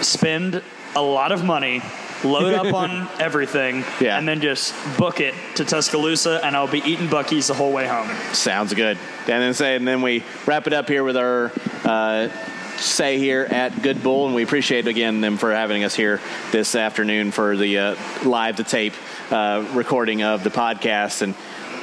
[0.05, 0.63] spend
[0.97, 1.83] a lot of money,
[2.25, 4.19] load up on everything, Yeah.
[4.19, 7.87] and then just book it to Tuscaloosa, and I'll be eating Buc-ee's the whole way
[7.87, 8.09] home.
[8.35, 8.99] Sounds good.
[9.21, 11.53] And then say, and then we wrap it up here with our
[11.85, 12.29] uh,
[12.77, 16.21] say here at Good Bull, and we appreciate again them for having us here
[16.51, 18.95] this afternoon for the uh, live to tape
[19.31, 21.23] uh, recording of the podcast.
[21.23, 21.35] And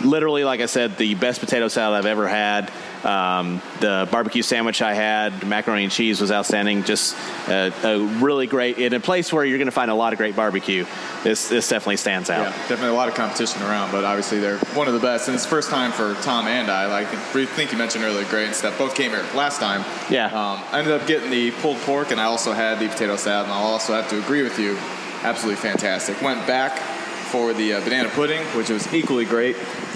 [0.03, 2.71] literally, like I said, the best potato salad I've ever had.
[3.03, 6.83] Um, the barbecue sandwich I had, macaroni and cheese was outstanding.
[6.83, 7.15] Just
[7.47, 10.17] uh, a really great in a place where you're going to find a lot of
[10.17, 10.85] great barbecue.
[11.23, 12.41] This this definitely stands out.
[12.41, 15.27] Yeah, definitely a lot of competition around, but obviously they're one of the best.
[15.27, 16.87] And it's the first time for Tom and I.
[16.87, 19.85] Like I think you mentioned earlier, Gray and Steph both came here last time.
[20.09, 20.27] Yeah.
[20.27, 23.45] Um, I ended up getting the pulled pork, and I also had the potato salad.
[23.45, 24.77] And I'll also have to agree with you,
[25.23, 26.21] absolutely fantastic.
[26.21, 26.79] Went back
[27.27, 29.55] for the uh, banana pudding, which was equally great.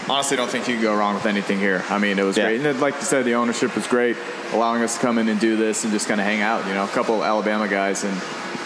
[0.09, 1.83] Honestly, don't think you can go wrong with anything here.
[1.89, 2.45] I mean, it was Yeah.
[2.45, 2.61] great.
[2.65, 4.17] And like you said, the ownership was great,
[4.51, 6.65] allowing us to come in and do this and just kind of hang out.
[6.67, 8.17] You know, a couple of Alabama guys and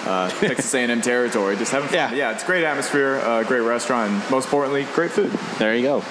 [0.07, 1.95] uh, Texas A&M territory, just having fun.
[1.95, 2.13] Yeah.
[2.13, 5.31] yeah, it's a great atmosphere, uh, great restaurant, and most importantly, great food.
[5.57, 6.03] There you go.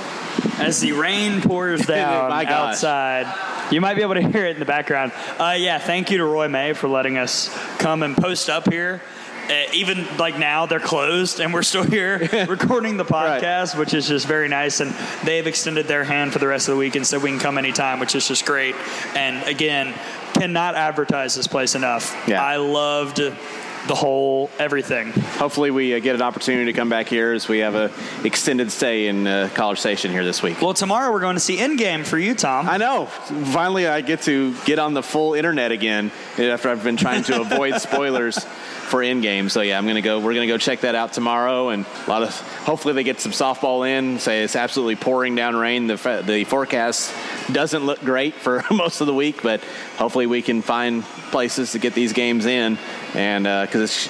[0.59, 3.27] As the rain pours down My outside,
[3.71, 5.13] you might be able to hear it in the background.
[5.39, 7.49] Uh, yeah, thank you to Roy May for letting us
[7.79, 9.01] come and post up here.
[9.49, 12.19] Uh, even like now, they're closed, and we're still here
[12.49, 13.43] recording the Right.
[13.43, 14.81] podcast, which is just very nice.
[14.81, 14.91] And
[15.25, 17.59] they've extended their hand for the rest of the week and said we can come
[17.59, 18.75] anytime, which is just great.
[19.15, 19.93] And again,
[20.35, 22.17] cannot advertise this place enough.
[22.27, 22.43] Yeah.
[22.43, 23.19] I loved
[23.87, 25.11] the whole everything.
[25.13, 27.91] Hopefully, we uh, get an opportunity to come back here as we have a
[28.25, 30.63] extended stay in uh, College Station here this week.
[30.63, 32.67] Well, tomorrow we're going to see Endgame for you, Tom.
[32.67, 33.05] I know.
[33.07, 37.43] Finally, I get to get on the full internet again after I've been trying to
[37.43, 38.39] avoid spoilers
[38.85, 39.51] for Endgame.
[39.51, 40.21] So yeah, I'm gonna go.
[40.21, 42.39] We're gonna go check that out tomorrow, and a lot of.
[42.65, 44.19] Hopefully, they get some softball in.
[44.19, 45.87] Say it's absolutely pouring down rain.
[45.87, 47.13] The the forecast
[47.53, 49.63] doesn't look great for most of the week, but
[49.97, 52.79] hopefully we can find places to get these games in,
[53.15, 54.09] and because uh, it's.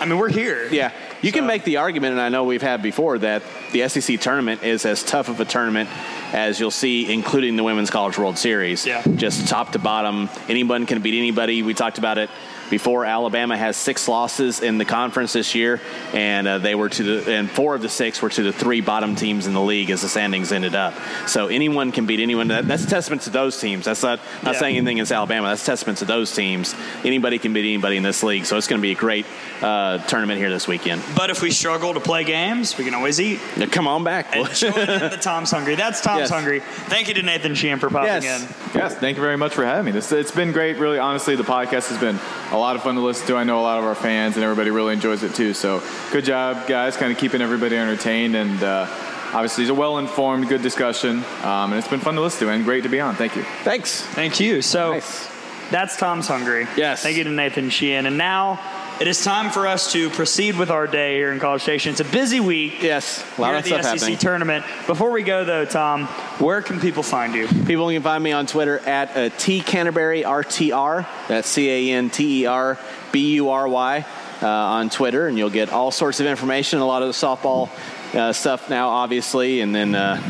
[0.00, 0.68] I mean, we're here.
[0.72, 1.38] Yeah, you so.
[1.38, 4.84] can make the argument, and I know we've had before that the SEC tournament is
[4.84, 5.88] as tough of a tournament
[6.32, 8.86] as you'll see, including the Women's College World Series.
[8.86, 9.02] Yeah.
[9.16, 11.62] Just top to bottom, anyone can beat anybody.
[11.62, 12.30] We talked about it
[12.72, 13.04] before.
[13.04, 15.78] Alabama has six losses in the conference this year,
[16.14, 18.80] and uh, they were to the and four of the six were to the three
[18.80, 20.94] bottom teams in the league as the standings ended up.
[21.28, 22.48] So anyone can beat anyone.
[22.48, 23.84] That, that's a testament to those teams.
[23.84, 24.60] That's not not yeah.
[24.60, 25.48] saying anything against Alabama.
[25.48, 26.74] That's a testament to those teams.
[27.04, 28.46] Anybody can beat anybody in this league.
[28.46, 29.26] So it's going to be a great
[29.60, 31.02] uh, tournament here this weekend.
[31.14, 33.38] But if we struggle to play games, we can always eat.
[33.58, 34.34] Now, come on back.
[34.34, 35.74] And join the Tom's Hungry.
[35.74, 36.30] That's Tom's yes.
[36.30, 36.60] Hungry.
[36.60, 38.42] Thank you to Nathan Sheehan for popping yes.
[38.42, 38.80] in.
[38.80, 39.92] Yes, thank you very much for having me.
[39.92, 40.78] This, it's been great.
[40.78, 42.18] Really, honestly, the podcast has been
[42.50, 43.36] a lot of fun to listen to.
[43.36, 45.52] I know a lot of our fans and everybody really enjoys it too.
[45.52, 45.82] So
[46.12, 48.62] good job, guys, kind of keeping everybody entertained and.
[48.62, 48.86] Uh,
[49.32, 52.52] obviously, it's a well informed, good discussion, um, and it's been fun to listen to
[52.52, 53.14] and great to be on.
[53.14, 53.42] Thank you.
[53.64, 54.02] Thanks.
[54.02, 54.62] Thank you.
[54.62, 55.28] So nice.
[55.70, 56.66] that's Tom's Hungry.
[56.76, 57.02] Yes.
[57.02, 58.06] Thank you to Nathan Sheehan.
[58.06, 58.60] And now
[59.02, 61.90] it is time for us to proceed with our day here in College Station.
[61.90, 62.80] It's a busy week.
[62.84, 64.18] Yes, a lot of stuff the SEC happening.
[64.18, 64.64] tournament.
[64.86, 66.06] Before we go, though, Tom,
[66.38, 67.48] where can people find you?
[67.66, 71.04] People can find me on Twitter at uh, T Canterbury RTR.
[71.26, 72.78] That's C A N T E R
[73.10, 74.06] B U R Y
[74.40, 76.78] uh, on Twitter, and you'll get all sorts of information.
[76.78, 77.70] A lot of the softball
[78.14, 80.22] uh, stuff now, obviously, and then uh,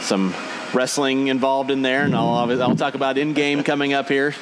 [0.00, 0.34] some
[0.74, 2.02] wrestling involved in there.
[2.02, 4.34] And I'll, I'll talk about Endgame coming up here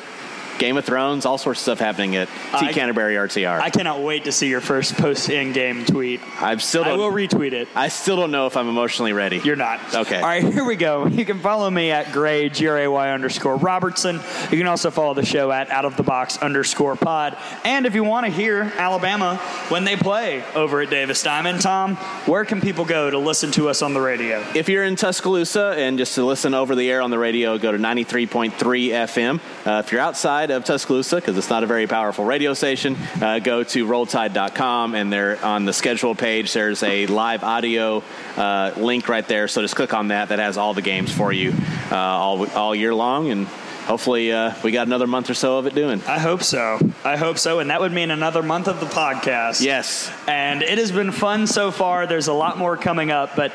[0.59, 2.29] Game of Thrones, all sorts of stuff happening at
[2.59, 3.61] T Canterbury RTR.
[3.61, 6.21] I cannot wait to see your first post Endgame tweet.
[6.41, 6.85] I'm still.
[6.85, 7.69] I will retweet it.
[7.75, 9.39] I still don't know if I'm emotionally ready.
[9.39, 9.95] You're not.
[9.95, 10.17] Okay.
[10.17, 11.07] All right, here we go.
[11.07, 14.21] You can follow me at Gray G R A Y underscore Robertson.
[14.51, 17.37] You can also follow the show at Out of the Box underscore Pod.
[17.65, 19.37] And if you want to hear Alabama
[19.69, 21.97] when they play over at Davis Diamond, Tom,
[22.27, 24.45] where can people go to listen to us on the radio?
[24.55, 27.73] If you're in Tuscaloosa and just to listen over the air on the radio, go
[27.73, 29.41] to 93.3 FM.
[29.67, 32.97] Uh, if you're outside outside of Tuscaloosa, because it's not a very powerful radio station,
[33.21, 38.03] uh, go to rolltide.com and there on the schedule page, there's a live audio
[38.37, 39.49] uh, link right there.
[39.49, 40.29] So just click on that.
[40.29, 41.53] That has all the games for you
[41.91, 43.31] uh, all, all year long.
[43.31, 46.01] And hopefully uh, we got another month or so of it doing.
[46.07, 46.79] I hope so.
[47.05, 47.59] I hope so.
[47.59, 49.63] And that would mean another month of the podcast.
[49.63, 50.11] Yes.
[50.29, 52.07] And it has been fun so far.
[52.07, 53.53] There's a lot more coming up, but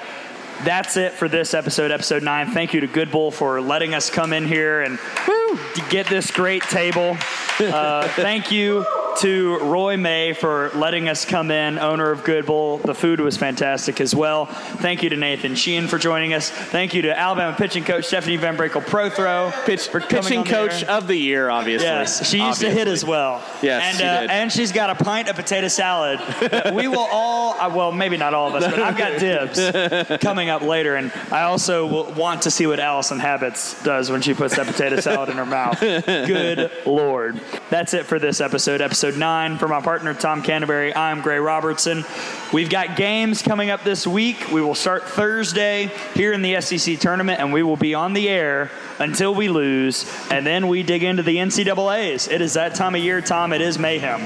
[0.63, 2.51] that's it for this episode, episode nine.
[2.51, 5.59] Thank you to Good Bull for letting us come in here and woo,
[5.89, 7.17] get this great table.
[7.59, 8.85] Uh, thank you
[9.17, 12.77] to Roy May for letting us come in, owner of Good Bull.
[12.77, 14.45] The food was fantastic as well.
[14.45, 16.49] Thank you to Nathan Sheehan for joining us.
[16.49, 21.49] Thank you to Alabama pitching coach Stephanie VanBrakle Prothro Pitch, pitching coach of the year,
[21.49, 21.87] obviously.
[21.87, 22.69] Yes, she used obviously.
[22.69, 23.43] to hit as well.
[23.61, 24.29] Yes, and she uh, did.
[24.29, 26.19] and she's got a pint of potato salad.
[26.73, 30.49] we will all, uh, well, maybe not all of us, but I've got dibs coming
[30.51, 34.55] up later, and I also want to see what Allison Habits does when she puts
[34.57, 35.79] that potato salad in her mouth.
[35.79, 37.41] Good lord.
[37.69, 39.57] That's it for this episode, episode nine.
[39.57, 42.03] For my partner, Tom Canterbury, I'm Gray Robertson.
[42.53, 44.51] We've got games coming up this week.
[44.51, 48.29] We will start Thursday here in the SEC tournament, and we will be on the
[48.29, 48.69] air
[48.99, 52.31] until we lose, and then we dig into the NCAAs.
[52.31, 53.53] It is that time of year, Tom.
[53.53, 54.21] It is mayhem.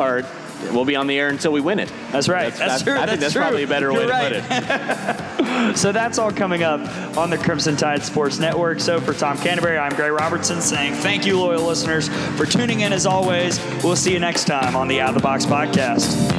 [0.00, 0.22] Or
[0.72, 1.90] we'll be on the air until we win it.
[2.12, 2.52] That's right.
[2.52, 2.94] That's, that's, true.
[2.94, 3.42] I that's think that's true.
[3.42, 4.32] probably a better You're way right.
[4.32, 5.76] to put it.
[5.76, 6.80] so that's all coming up
[7.16, 8.80] on the Crimson Tide Sports Network.
[8.80, 12.92] So for Tom Canterbury, I'm Gray Robertson saying thank you, loyal listeners, for tuning in
[12.92, 13.60] as always.
[13.82, 16.36] We'll see you next time on the Out of the Box podcast.